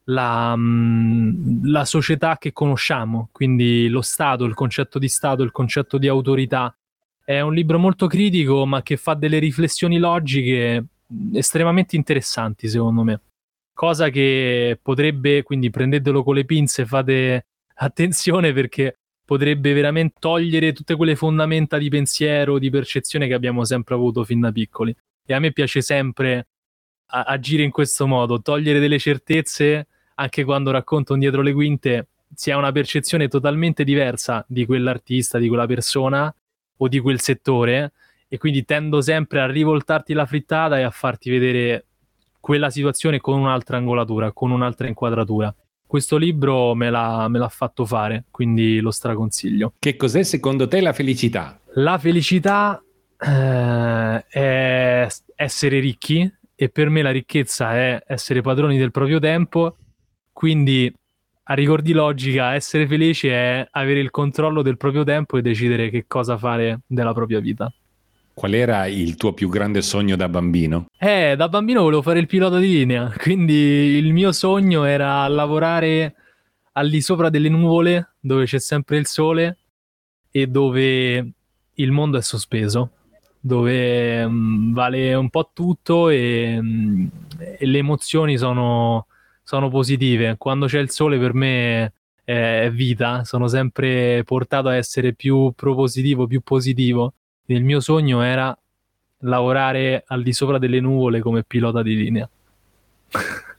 la, 0.05 0.55
mm, 0.57 1.67
la, 1.67 1.85
società 1.85 2.39
che 2.39 2.53
conosciamo, 2.53 3.29
quindi 3.31 3.87
lo 3.87 4.01
Stato, 4.01 4.45
il 4.45 4.55
concetto 4.55 4.97
di 4.97 5.07
Stato, 5.07 5.43
il 5.43 5.51
concetto 5.51 5.99
di 5.99 6.07
autorità. 6.07 6.75
È 7.23 7.39
un 7.41 7.53
libro 7.53 7.77
molto 7.77 8.07
critico, 8.07 8.65
ma 8.65 8.81
che 8.81 8.97
fa 8.97 9.13
delle 9.13 9.37
riflessioni 9.37 9.99
logiche 9.99 10.83
mm, 11.13 11.35
estremamente 11.35 11.95
interessanti, 11.95 12.67
secondo 12.67 13.03
me. 13.03 13.21
Cosa 13.75 14.09
che 14.09 14.79
potrebbe, 14.81 15.43
quindi 15.43 15.69
prendetelo 15.69 16.23
con 16.23 16.33
le 16.33 16.45
pinze, 16.45 16.87
fate 16.87 17.45
attenzione 17.75 18.53
perché 18.53 19.00
potrebbe 19.25 19.73
veramente 19.73 20.15
togliere 20.19 20.73
tutte 20.73 20.95
quelle 20.95 21.15
fondamenta 21.15 21.77
di 21.77 21.89
pensiero, 21.89 22.59
di 22.59 22.69
percezione 22.69 23.27
che 23.27 23.33
abbiamo 23.33 23.63
sempre 23.63 23.95
avuto 23.95 24.23
fin 24.23 24.39
da 24.39 24.51
piccoli. 24.51 24.95
E 25.25 25.33
a 25.33 25.39
me 25.39 25.51
piace 25.51 25.81
sempre 25.81 26.47
agire 27.05 27.63
in 27.63 27.71
questo 27.71 28.07
modo, 28.07 28.41
togliere 28.41 28.79
delle 28.79 28.99
certezze 28.99 29.87
anche 30.15 30.43
quando 30.43 30.71
racconto 30.71 31.13
un 31.13 31.19
dietro 31.19 31.41
le 31.41 31.53
quinte 31.53 32.07
si 32.33 32.51
ha 32.51 32.57
una 32.57 32.71
percezione 32.71 33.27
totalmente 33.27 33.83
diversa 33.83 34.45
di 34.47 34.65
quell'artista, 34.65 35.37
di 35.37 35.47
quella 35.47 35.65
persona 35.65 36.33
o 36.77 36.87
di 36.87 36.99
quel 36.99 37.19
settore 37.19 37.91
e 38.27 38.37
quindi 38.37 38.63
tendo 38.63 39.01
sempre 39.01 39.41
a 39.41 39.47
rivoltarti 39.47 40.13
la 40.13 40.25
frittata 40.25 40.79
e 40.79 40.83
a 40.83 40.89
farti 40.89 41.29
vedere 41.29 41.85
quella 42.39 42.69
situazione 42.69 43.19
con 43.19 43.37
un'altra 43.37 43.77
angolatura, 43.77 44.31
con 44.31 44.51
un'altra 44.51 44.87
inquadratura. 44.87 45.53
Questo 45.91 46.15
libro 46.15 46.73
me 46.73 46.89
l'ha, 46.89 47.27
me 47.27 47.37
l'ha 47.37 47.49
fatto 47.49 47.85
fare, 47.85 48.23
quindi 48.31 48.79
lo 48.79 48.91
straconsiglio. 48.91 49.73
Che 49.77 49.97
cos'è 49.97 50.23
secondo 50.23 50.65
te 50.65 50.79
la 50.79 50.93
felicità? 50.93 51.59
La 51.73 51.97
felicità 51.97 52.81
eh, 53.19 54.25
è 54.25 55.07
essere 55.35 55.79
ricchi 55.79 56.33
e 56.55 56.69
per 56.69 56.87
me 56.87 57.01
la 57.01 57.11
ricchezza 57.11 57.75
è 57.75 58.01
essere 58.07 58.39
padroni 58.39 58.77
del 58.77 58.91
proprio 58.91 59.19
tempo 59.19 59.75
quindi, 60.31 60.89
a 61.43 61.53
rigor 61.53 61.81
di 61.81 61.91
logica, 61.91 62.53
essere 62.53 62.87
felici 62.87 63.27
è 63.27 63.67
avere 63.69 63.99
il 63.99 64.11
controllo 64.11 64.61
del 64.61 64.77
proprio 64.77 65.03
tempo 65.03 65.37
e 65.37 65.41
decidere 65.41 65.89
che 65.89 66.05
cosa 66.07 66.37
fare 66.37 66.79
della 66.87 67.13
propria 67.13 67.41
vita. 67.41 67.69
Qual 68.33 68.53
era 68.53 68.87
il 68.87 69.15
tuo 69.15 69.33
più 69.33 69.49
grande 69.49 69.81
sogno 69.81 70.15
da 70.15 70.29
bambino? 70.29 70.85
Eh, 70.97 71.35
da 71.35 71.49
bambino 71.49 71.81
volevo 71.81 72.01
fare 72.01 72.19
il 72.19 72.27
pilota 72.27 72.57
di 72.57 72.67
linea, 72.67 73.13
quindi 73.17 73.53
il 73.53 74.13
mio 74.13 74.31
sogno 74.31 74.83
era 74.85 75.27
lavorare 75.27 76.15
al 76.73 76.89
di 76.89 77.01
sopra 77.01 77.29
delle 77.29 77.49
nuvole, 77.49 78.15
dove 78.19 78.45
c'è 78.45 78.59
sempre 78.59 78.97
il 78.97 79.05
sole 79.05 79.57
e 80.31 80.47
dove 80.47 81.31
il 81.73 81.91
mondo 81.91 82.17
è 82.17 82.21
sospeso, 82.21 82.91
dove 83.39 84.25
mh, 84.25 84.31
mm, 84.31 84.73
vale 84.73 85.13
un 85.13 85.29
po' 85.29 85.51
tutto 85.53 86.09
e, 86.09 86.59
mh, 86.61 86.65
mm, 86.67 87.07
e 87.59 87.65
le 87.65 87.77
emozioni 87.77 88.37
sono 88.37 89.07
sono 89.43 89.69
positive. 89.69 90.37
Quando 90.37 90.67
c'è 90.67 90.79
il 90.79 90.89
sole 90.89 91.17
per 91.19 91.33
me 91.33 91.93
è 92.23 92.69
vita, 92.71 93.25
sono 93.25 93.47
sempre 93.47 94.23
portato 94.23 94.69
a 94.69 94.75
essere 94.75 95.13
più 95.13 95.51
propositivo, 95.53 96.27
più 96.27 96.41
positivo. 96.41 97.15
Il 97.53 97.63
mio 97.63 97.79
sogno 97.79 98.21
era 98.21 98.57
lavorare 99.19 100.03
al 100.07 100.23
di 100.23 100.33
sopra 100.33 100.57
delle 100.57 100.79
nuvole 100.79 101.19
come 101.19 101.43
pilota 101.43 101.81
di 101.81 101.95
linea. 101.95 102.29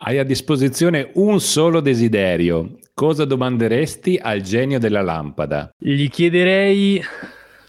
Hai 0.00 0.18
a 0.18 0.24
disposizione 0.24 1.10
un 1.14 1.40
solo 1.40 1.80
desiderio. 1.80 2.78
Cosa 2.94 3.24
domanderesti 3.24 4.18
al 4.20 4.42
genio 4.42 4.78
della 4.78 5.02
lampada? 5.02 5.70
Gli 5.76 6.08
chiederei 6.08 7.02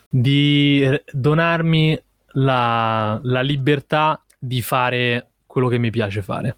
di 0.08 0.88
donarmi 1.12 2.00
la, 2.34 3.20
la 3.24 3.42
libertà 3.42 4.24
di 4.38 4.62
fare 4.62 5.28
quello 5.46 5.68
che 5.68 5.78
mi 5.80 5.90
piace 5.90 6.22
fare 6.22 6.56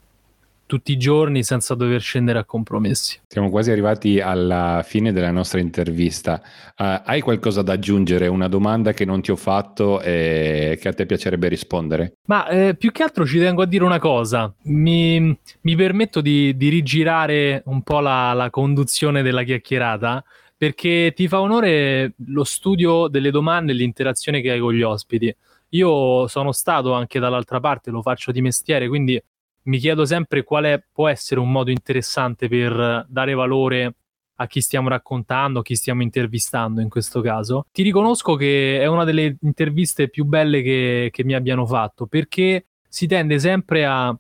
tutti 0.72 0.94
i 0.94 0.98
giorni 0.98 1.44
senza 1.44 1.76
dover 1.76 2.00
scendere 2.00 2.40
a 2.40 2.46
compromessi. 2.46 3.20
Siamo 3.28 3.50
quasi 3.50 3.72
arrivati 3.72 4.22
alla 4.22 4.82
fine 4.88 5.12
della 5.12 5.30
nostra 5.30 5.60
intervista. 5.60 6.42
Uh, 6.78 7.02
hai 7.04 7.20
qualcosa 7.20 7.62
da 7.62 7.74
aggiungere? 7.74 8.28
Una 8.28 8.48
domanda 8.48 8.94
che 8.94 9.04
non 9.04 9.22
ti 9.22 9.32
ho 9.32 9.36
fatto 9.36 10.00
e 10.00 10.80
che 10.82 10.88
a 10.88 10.94
te 10.94 11.06
piacerebbe 11.06 11.50
rispondere? 11.50 12.14
Ma 12.28 12.48
eh, 12.48 12.76
più 12.78 12.94
che 12.94 13.04
altro 13.04 13.26
ci 13.26 13.38
tengo 13.38 13.64
a 13.64 13.66
dire 13.66 13.84
una 13.84 14.00
cosa. 14.00 14.54
Mi, 14.64 15.38
mi 15.60 15.76
permetto 15.76 16.22
di, 16.22 16.56
di, 16.56 16.70
rigirare 16.70 17.64
un 17.66 17.82
po' 17.82 18.00
la, 18.00 18.32
la 18.32 18.50
conduzione 18.50 19.24
della 19.24 19.44
chiacchierata 19.44 20.24
perché 20.56 21.12
ti 21.14 21.28
fa 21.28 21.42
onore 21.42 22.14
lo 22.28 22.46
studio 22.46 23.10
delle 23.10 23.32
domande 23.32 23.74
e 23.74 23.76
l'interazione 23.76 24.40
che 24.40 24.52
hai 24.52 24.62
con 24.62 24.74
gli 24.74 24.84
ospiti. 24.84 25.36
Io 25.74 26.28
sono 26.30 26.54
stato 26.54 26.94
anche 26.94 27.20
dall'altra 27.20 27.60
parte, 27.60 27.92
lo 27.92 28.02
faccio 28.02 28.32
di 28.32 28.42
mestiere, 28.42 28.88
quindi 28.88 29.22
mi 29.64 29.78
chiedo 29.78 30.06
sempre 30.06 30.44
quale 30.44 30.88
può 30.92 31.08
essere 31.08 31.40
un 31.40 31.52
modo 31.52 31.72
interessante 31.72 32.48
per 32.48 33.06
dare 33.08 33.34
valore 33.34 33.96
a 34.36 34.48
chi 34.48 34.60
stiamo 34.60 34.90
raccontando, 34.90 35.60
a 35.60 35.64
chi 35.64 35.76
stiamo 35.76 36.02
intervistando 36.02 36.82
in 36.82 36.90
questo 36.90 37.22
caso. 37.22 37.68
Ti 37.72 37.84
riconosco 37.84 38.36
che 38.36 38.80
è 38.82 38.88
una 38.88 39.04
delle 39.04 39.38
interviste 39.42 40.10
più 40.10 40.26
belle 40.26 40.64
che, 40.64 41.10
che 41.12 41.24
mi 41.24 41.36
abbiano 41.36 41.66
fatto 41.66 42.08
perché 42.08 42.66
si 42.88 43.06
tende 43.06 43.38
sempre 43.40 43.86
a 43.86 44.18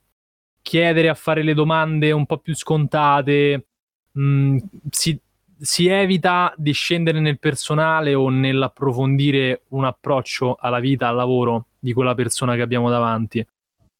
chiedere, 0.61 1.09
a 1.09 1.15
fare 1.15 1.43
le 1.43 1.55
domande 1.55 2.11
un 2.11 2.25
po' 2.27 2.37
più 2.37 2.55
scontate, 2.55 3.65
mh, 4.11 4.23
mm, 4.23 4.57
si, 4.89 5.19
si 5.59 5.87
evita 5.87 6.53
di 6.55 6.71
scendere 6.71 7.19
nel 7.19 7.39
personale 7.39 8.13
o 8.13 8.29
nell'approfondire 8.29 9.63
un 9.69 9.85
approccio 9.85 10.55
alla 10.59 10.79
vita, 10.79 11.07
al 11.07 11.15
lavoro 11.15 11.65
di 11.79 11.93
quella 11.93 12.13
persona 12.13 12.55
che 12.55 12.61
abbiamo 12.61 12.89
davanti. 12.89 13.45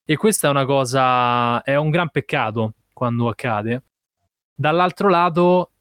E 0.04 0.16
questa 0.18 0.48
è 0.48 0.52
una 0.52 0.66
cosa, 0.66 1.62
è 1.64 1.76
un 1.76 1.90
gran 1.90 2.10
peccato 2.10 2.74
quando 2.94 3.30
accade. 3.30 3.84
Dall'altro 4.54 5.10
lato, 5.10 5.72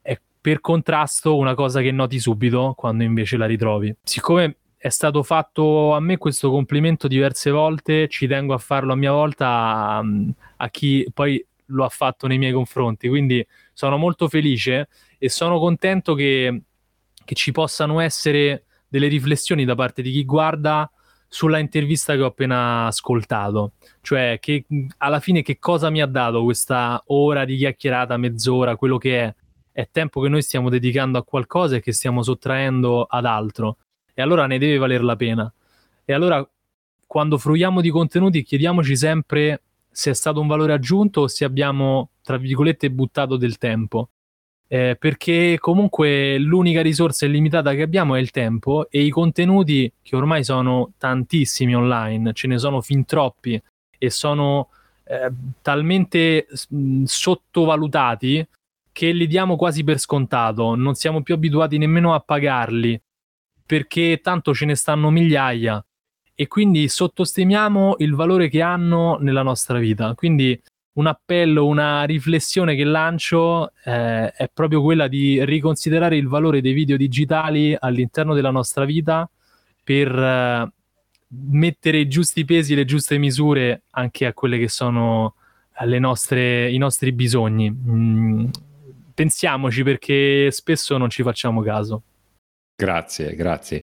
è 0.00 0.18
per 0.40 0.60
contrasto 0.60 1.36
una 1.36 1.54
cosa 1.54 1.80
che 1.80 1.90
noti 1.90 2.18
subito 2.18 2.74
quando 2.76 3.02
invece 3.02 3.36
la 3.36 3.46
ritrovi. 3.46 3.94
Siccome 4.02 4.56
è 4.76 4.88
stato 4.88 5.22
fatto 5.22 5.94
a 5.94 6.00
me 6.00 6.18
questo 6.18 6.50
complimento 6.50 7.06
diverse 7.06 7.50
volte, 7.50 8.08
ci 8.08 8.26
tengo 8.26 8.52
a 8.52 8.58
farlo 8.58 8.92
a 8.92 8.96
mia 8.96 9.12
volta 9.12 9.46
a, 9.48 10.02
a 10.56 10.70
chi 10.70 11.06
poi 11.12 11.44
lo 11.66 11.84
ha 11.84 11.88
fatto 11.88 12.26
nei 12.26 12.38
miei 12.38 12.52
confronti. 12.52 13.08
Quindi 13.08 13.46
sono 13.72 13.96
molto 13.96 14.28
felice 14.28 14.88
e 15.18 15.28
sono 15.28 15.58
contento 15.58 16.14
che, 16.14 16.62
che 17.24 17.34
ci 17.34 17.52
possano 17.52 18.00
essere 18.00 18.64
delle 18.88 19.08
riflessioni 19.08 19.64
da 19.64 19.74
parte 19.74 20.02
di 20.02 20.10
chi 20.10 20.24
guarda 20.24 20.90
sulla 21.32 21.58
intervista 21.58 22.14
che 22.14 22.20
ho 22.20 22.26
appena 22.26 22.84
ascoltato, 22.84 23.72
cioè 24.02 24.36
che 24.38 24.66
alla 24.98 25.18
fine 25.18 25.40
che 25.40 25.58
cosa 25.58 25.88
mi 25.88 26.02
ha 26.02 26.06
dato 26.06 26.44
questa 26.44 27.02
ora 27.06 27.46
di 27.46 27.56
chiacchierata, 27.56 28.18
mezz'ora, 28.18 28.76
quello 28.76 28.98
che 28.98 29.22
è, 29.22 29.34
è 29.72 29.88
tempo 29.90 30.20
che 30.20 30.28
noi 30.28 30.42
stiamo 30.42 30.68
dedicando 30.68 31.16
a 31.16 31.24
qualcosa 31.24 31.76
e 31.76 31.80
che 31.80 31.94
stiamo 31.94 32.22
sottraendo 32.22 33.04
ad 33.04 33.24
altro. 33.24 33.78
E 34.12 34.20
allora 34.20 34.46
ne 34.46 34.58
deve 34.58 34.76
valer 34.76 35.02
la 35.02 35.16
pena. 35.16 35.50
E 36.04 36.12
allora 36.12 36.46
quando 37.06 37.38
fruiamo 37.38 37.80
di 37.80 37.88
contenuti 37.88 38.42
chiediamoci 38.42 38.94
sempre 38.94 39.62
se 39.90 40.10
è 40.10 40.14
stato 40.14 40.38
un 40.38 40.46
valore 40.46 40.74
aggiunto 40.74 41.22
o 41.22 41.28
se 41.28 41.46
abbiamo, 41.46 42.10
tra 42.22 42.36
virgolette, 42.36 42.90
buttato 42.90 43.38
del 43.38 43.56
tempo 43.56 44.10
eh, 44.72 44.96
perché 44.98 45.58
comunque 45.60 46.38
l'unica 46.38 46.80
risorsa 46.80 47.26
illimitata 47.26 47.74
che 47.74 47.82
abbiamo 47.82 48.14
è 48.14 48.20
il 48.20 48.30
tempo 48.30 48.88
e 48.88 49.02
i 49.02 49.10
contenuti 49.10 49.92
che 50.00 50.16
ormai 50.16 50.44
sono 50.44 50.92
tantissimi 50.96 51.76
online, 51.76 52.32
ce 52.32 52.46
ne 52.46 52.56
sono 52.56 52.80
fin 52.80 53.04
troppi 53.04 53.62
e 53.98 54.08
sono 54.08 54.70
eh, 55.04 55.30
talmente 55.60 56.46
mh, 56.70 57.02
sottovalutati 57.02 58.48
che 58.92 59.12
li 59.12 59.26
diamo 59.26 59.56
quasi 59.56 59.84
per 59.84 59.98
scontato, 59.98 60.74
non 60.74 60.94
siamo 60.94 61.20
più 61.20 61.34
abituati 61.34 61.76
nemmeno 61.76 62.14
a 62.14 62.20
pagarli 62.20 62.98
perché 63.66 64.20
tanto 64.22 64.54
ce 64.54 64.64
ne 64.64 64.74
stanno 64.74 65.10
migliaia 65.10 65.84
e 66.34 66.46
quindi 66.46 66.88
sottostimiamo 66.88 67.96
il 67.98 68.14
valore 68.14 68.48
che 68.48 68.62
hanno 68.62 69.18
nella 69.20 69.42
nostra 69.42 69.78
vita. 69.78 70.14
Quindi 70.14 70.58
un 70.94 71.06
appello, 71.06 71.66
una 71.66 72.04
riflessione 72.04 72.74
che 72.74 72.84
lancio 72.84 73.72
eh, 73.84 74.30
è 74.30 74.50
proprio 74.52 74.82
quella 74.82 75.08
di 75.08 75.42
riconsiderare 75.44 76.16
il 76.16 76.28
valore 76.28 76.60
dei 76.60 76.72
video 76.72 76.96
digitali 76.96 77.74
all'interno 77.78 78.34
della 78.34 78.50
nostra 78.50 78.84
vita 78.84 79.28
per 79.82 80.14
eh, 80.14 80.72
mettere 81.50 81.98
i 81.98 82.08
giusti 82.08 82.44
pesi, 82.44 82.74
le 82.74 82.84
giuste 82.84 83.16
misure 83.16 83.82
anche 83.90 84.26
a 84.26 84.34
quelle 84.34 84.58
che 84.58 84.68
sono 84.68 85.34
nostre, 85.98 86.70
i 86.70 86.78
nostri 86.78 87.12
bisogni. 87.12 87.70
Mm, 87.70 88.46
pensiamoci 89.14 89.82
perché 89.82 90.50
spesso 90.50 90.96
non 90.98 91.08
ci 91.08 91.22
facciamo 91.22 91.62
caso. 91.62 92.02
Grazie, 92.76 93.34
grazie. 93.34 93.81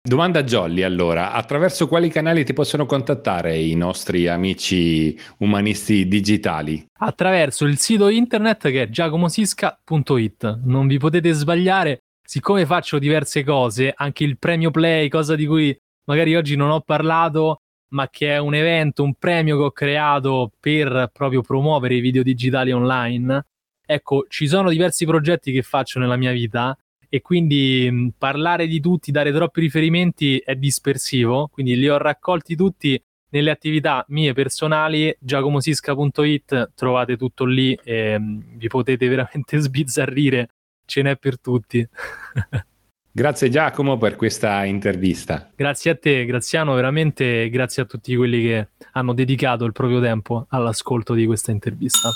Domanda 0.00 0.42
Jolly, 0.42 0.82
allora, 0.82 1.32
attraverso 1.32 1.86
quali 1.86 2.08
canali 2.08 2.42
ti 2.42 2.54
possono 2.54 2.86
contattare 2.86 3.58
i 3.58 3.74
nostri 3.74 4.26
amici 4.26 5.14
umanisti 5.38 6.08
digitali? 6.08 6.86
Attraverso 7.00 7.66
il 7.66 7.76
sito 7.76 8.08
internet 8.08 8.70
che 8.70 8.82
è 8.82 8.88
giacomosisca.it. 8.88 10.60
Non 10.64 10.86
vi 10.86 10.96
potete 10.96 11.32
sbagliare, 11.32 12.04
siccome 12.22 12.64
faccio 12.64 12.98
diverse 12.98 13.44
cose, 13.44 13.92
anche 13.94 14.24
il 14.24 14.38
premio 14.38 14.70
play, 14.70 15.08
cosa 15.08 15.34
di 15.34 15.44
cui 15.44 15.78
magari 16.04 16.36
oggi 16.36 16.56
non 16.56 16.70
ho 16.70 16.80
parlato, 16.80 17.60
ma 17.88 18.08
che 18.08 18.30
è 18.30 18.38
un 18.38 18.54
evento, 18.54 19.02
un 19.02 19.12
premio 19.12 19.58
che 19.58 19.64
ho 19.64 19.72
creato 19.72 20.52
per 20.58 21.10
proprio 21.12 21.42
promuovere 21.42 21.96
i 21.96 22.00
video 22.00 22.22
digitali 22.22 22.72
online. 22.72 23.44
Ecco, 23.84 24.24
ci 24.28 24.46
sono 24.48 24.70
diversi 24.70 25.04
progetti 25.04 25.52
che 25.52 25.60
faccio 25.60 25.98
nella 25.98 26.16
mia 26.16 26.32
vita 26.32 26.74
e 27.08 27.20
quindi 27.22 27.88
mh, 27.90 28.12
parlare 28.18 28.66
di 28.66 28.80
tutti, 28.80 29.10
dare 29.10 29.32
troppi 29.32 29.60
riferimenti 29.60 30.38
è 30.38 30.54
dispersivo, 30.54 31.48
quindi 31.48 31.76
li 31.76 31.88
ho 31.88 31.98
raccolti 31.98 32.54
tutti 32.54 33.00
nelle 33.30 33.50
attività 33.50 34.04
mie 34.08 34.32
personali, 34.32 35.14
giacomosisca.it, 35.18 36.72
trovate 36.74 37.16
tutto 37.16 37.44
lì 37.44 37.78
e 37.82 38.18
mh, 38.18 38.56
vi 38.56 38.68
potete 38.68 39.08
veramente 39.08 39.58
sbizzarrire, 39.60 40.48
ce 40.84 41.02
n'è 41.02 41.16
per 41.16 41.40
tutti. 41.40 41.86
Grazie 43.10 43.48
Giacomo 43.48 43.98
per 43.98 44.14
questa 44.14 44.64
intervista. 44.64 45.50
Grazie 45.56 45.90
a 45.90 45.96
te, 45.96 46.24
Graziano, 46.24 46.74
veramente 46.74 47.48
grazie 47.50 47.82
a 47.82 47.84
tutti 47.84 48.14
quelli 48.14 48.42
che 48.42 48.68
hanno 48.92 49.12
dedicato 49.12 49.64
il 49.64 49.72
proprio 49.72 50.00
tempo 50.00 50.46
all'ascolto 50.50 51.14
di 51.14 51.26
questa 51.26 51.50
intervista. 51.50 52.10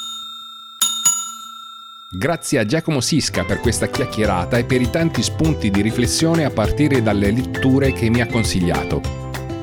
Grazie 2.14 2.58
a 2.58 2.66
Giacomo 2.66 3.00
Sisca 3.00 3.42
per 3.42 3.60
questa 3.60 3.88
chiacchierata 3.88 4.58
e 4.58 4.64
per 4.64 4.82
i 4.82 4.90
tanti 4.90 5.22
spunti 5.22 5.70
di 5.70 5.80
riflessione 5.80 6.44
a 6.44 6.50
partire 6.50 7.00
dalle 7.00 7.30
letture 7.30 7.94
che 7.94 8.10
mi 8.10 8.20
ha 8.20 8.26
consigliato. 8.26 9.00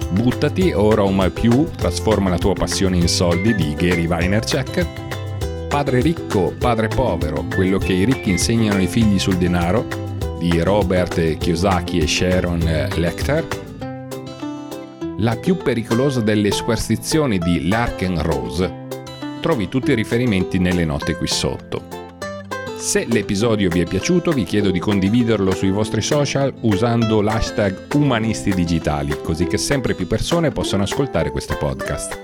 Buttati, 0.09 0.71
ora 0.71 1.03
o 1.03 1.11
mai 1.11 1.29
più, 1.29 1.69
trasforma 1.69 2.27
la 2.27 2.39
tua 2.39 2.53
passione 2.53 2.97
in 2.97 3.07
soldi 3.07 3.53
di 3.53 3.75
Gary 3.75 4.07
Vaynerchuk. 4.07 5.67
Padre 5.67 6.01
ricco, 6.01 6.51
padre 6.57 6.87
povero, 6.87 7.45
quello 7.53 7.77
che 7.77 7.93
i 7.93 8.03
ricchi 8.03 8.31
insegnano 8.31 8.79
ai 8.79 8.87
figli 8.87 9.19
sul 9.19 9.37
denaro, 9.37 9.85
di 10.39 10.59
Robert 10.59 11.37
Kiyosaki 11.37 11.99
e 11.99 12.07
Sharon 12.07 12.87
Lecter. 12.95 13.45
La 15.19 15.35
più 15.35 15.55
pericolosa 15.55 16.21
delle 16.21 16.49
superstizioni 16.49 17.37
di 17.37 17.67
Larken 17.67 18.23
Rose. 18.23 18.87
Trovi 19.39 19.69
tutti 19.69 19.91
i 19.91 19.95
riferimenti 19.95 20.57
nelle 20.57 20.83
note 20.83 21.15
qui 21.15 21.27
sotto. 21.27 21.98
Se 22.79 23.05
l'episodio 23.05 23.67
vi 23.69 23.81
è 23.81 23.83
piaciuto 23.83 24.31
vi 24.31 24.45
chiedo 24.45 24.71
di 24.71 24.79
condividerlo 24.79 25.51
sui 25.51 25.69
vostri 25.69 26.01
social 26.01 26.53
usando 26.61 27.19
l'hashtag 27.19 27.93
umanisti 27.93 28.53
digitali, 28.53 29.17
così 29.21 29.47
che 29.47 29.57
sempre 29.57 29.93
più 29.93 30.07
persone 30.07 30.51
possano 30.51 30.83
ascoltare 30.83 31.29
questo 31.29 31.57
podcast. 31.57 32.23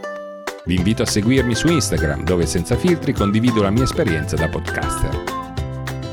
Vi 0.64 0.76
invito 0.76 1.03
a 1.03 1.06
seguirmi 1.06 1.53
su 1.53 1.68
Instagram, 1.68 2.24
dove 2.24 2.45
senza 2.45 2.78
filtri 2.78 3.12
condivido 3.12 3.62
la 3.62 3.70
mia 3.70 3.84
esperienza 3.84 4.38
da 4.38 4.47
podcaster. 4.47 5.24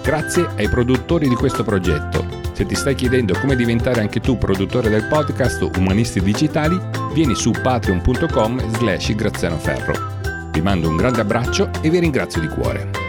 Grazie 0.02 0.48
ai 0.56 0.68
produttori 0.68 1.28
di 1.28 1.36
questo 1.36 1.62
progetto. 1.62 2.26
Se 2.52 2.66
ti 2.66 2.74
stai 2.74 2.96
chiedendo 2.96 3.38
come 3.38 3.54
diventare 3.54 4.00
anche 4.00 4.18
tu 4.18 4.38
produttore 4.38 4.90
del 4.90 5.06
podcast 5.06 5.70
Umanisti 5.76 6.20
Digitali, 6.20 6.78
vieni 7.14 7.36
su 7.36 7.52
patreon.com 7.52 8.74
slash 8.74 9.14
grazianoferro. 9.14 10.50
Vi 10.50 10.60
mando 10.60 10.88
un 10.88 10.96
grande 10.96 11.20
abbraccio 11.20 11.70
e 11.80 11.88
vi 11.88 12.00
ringrazio 12.00 12.40
di 12.40 12.48
cuore. 12.48 13.01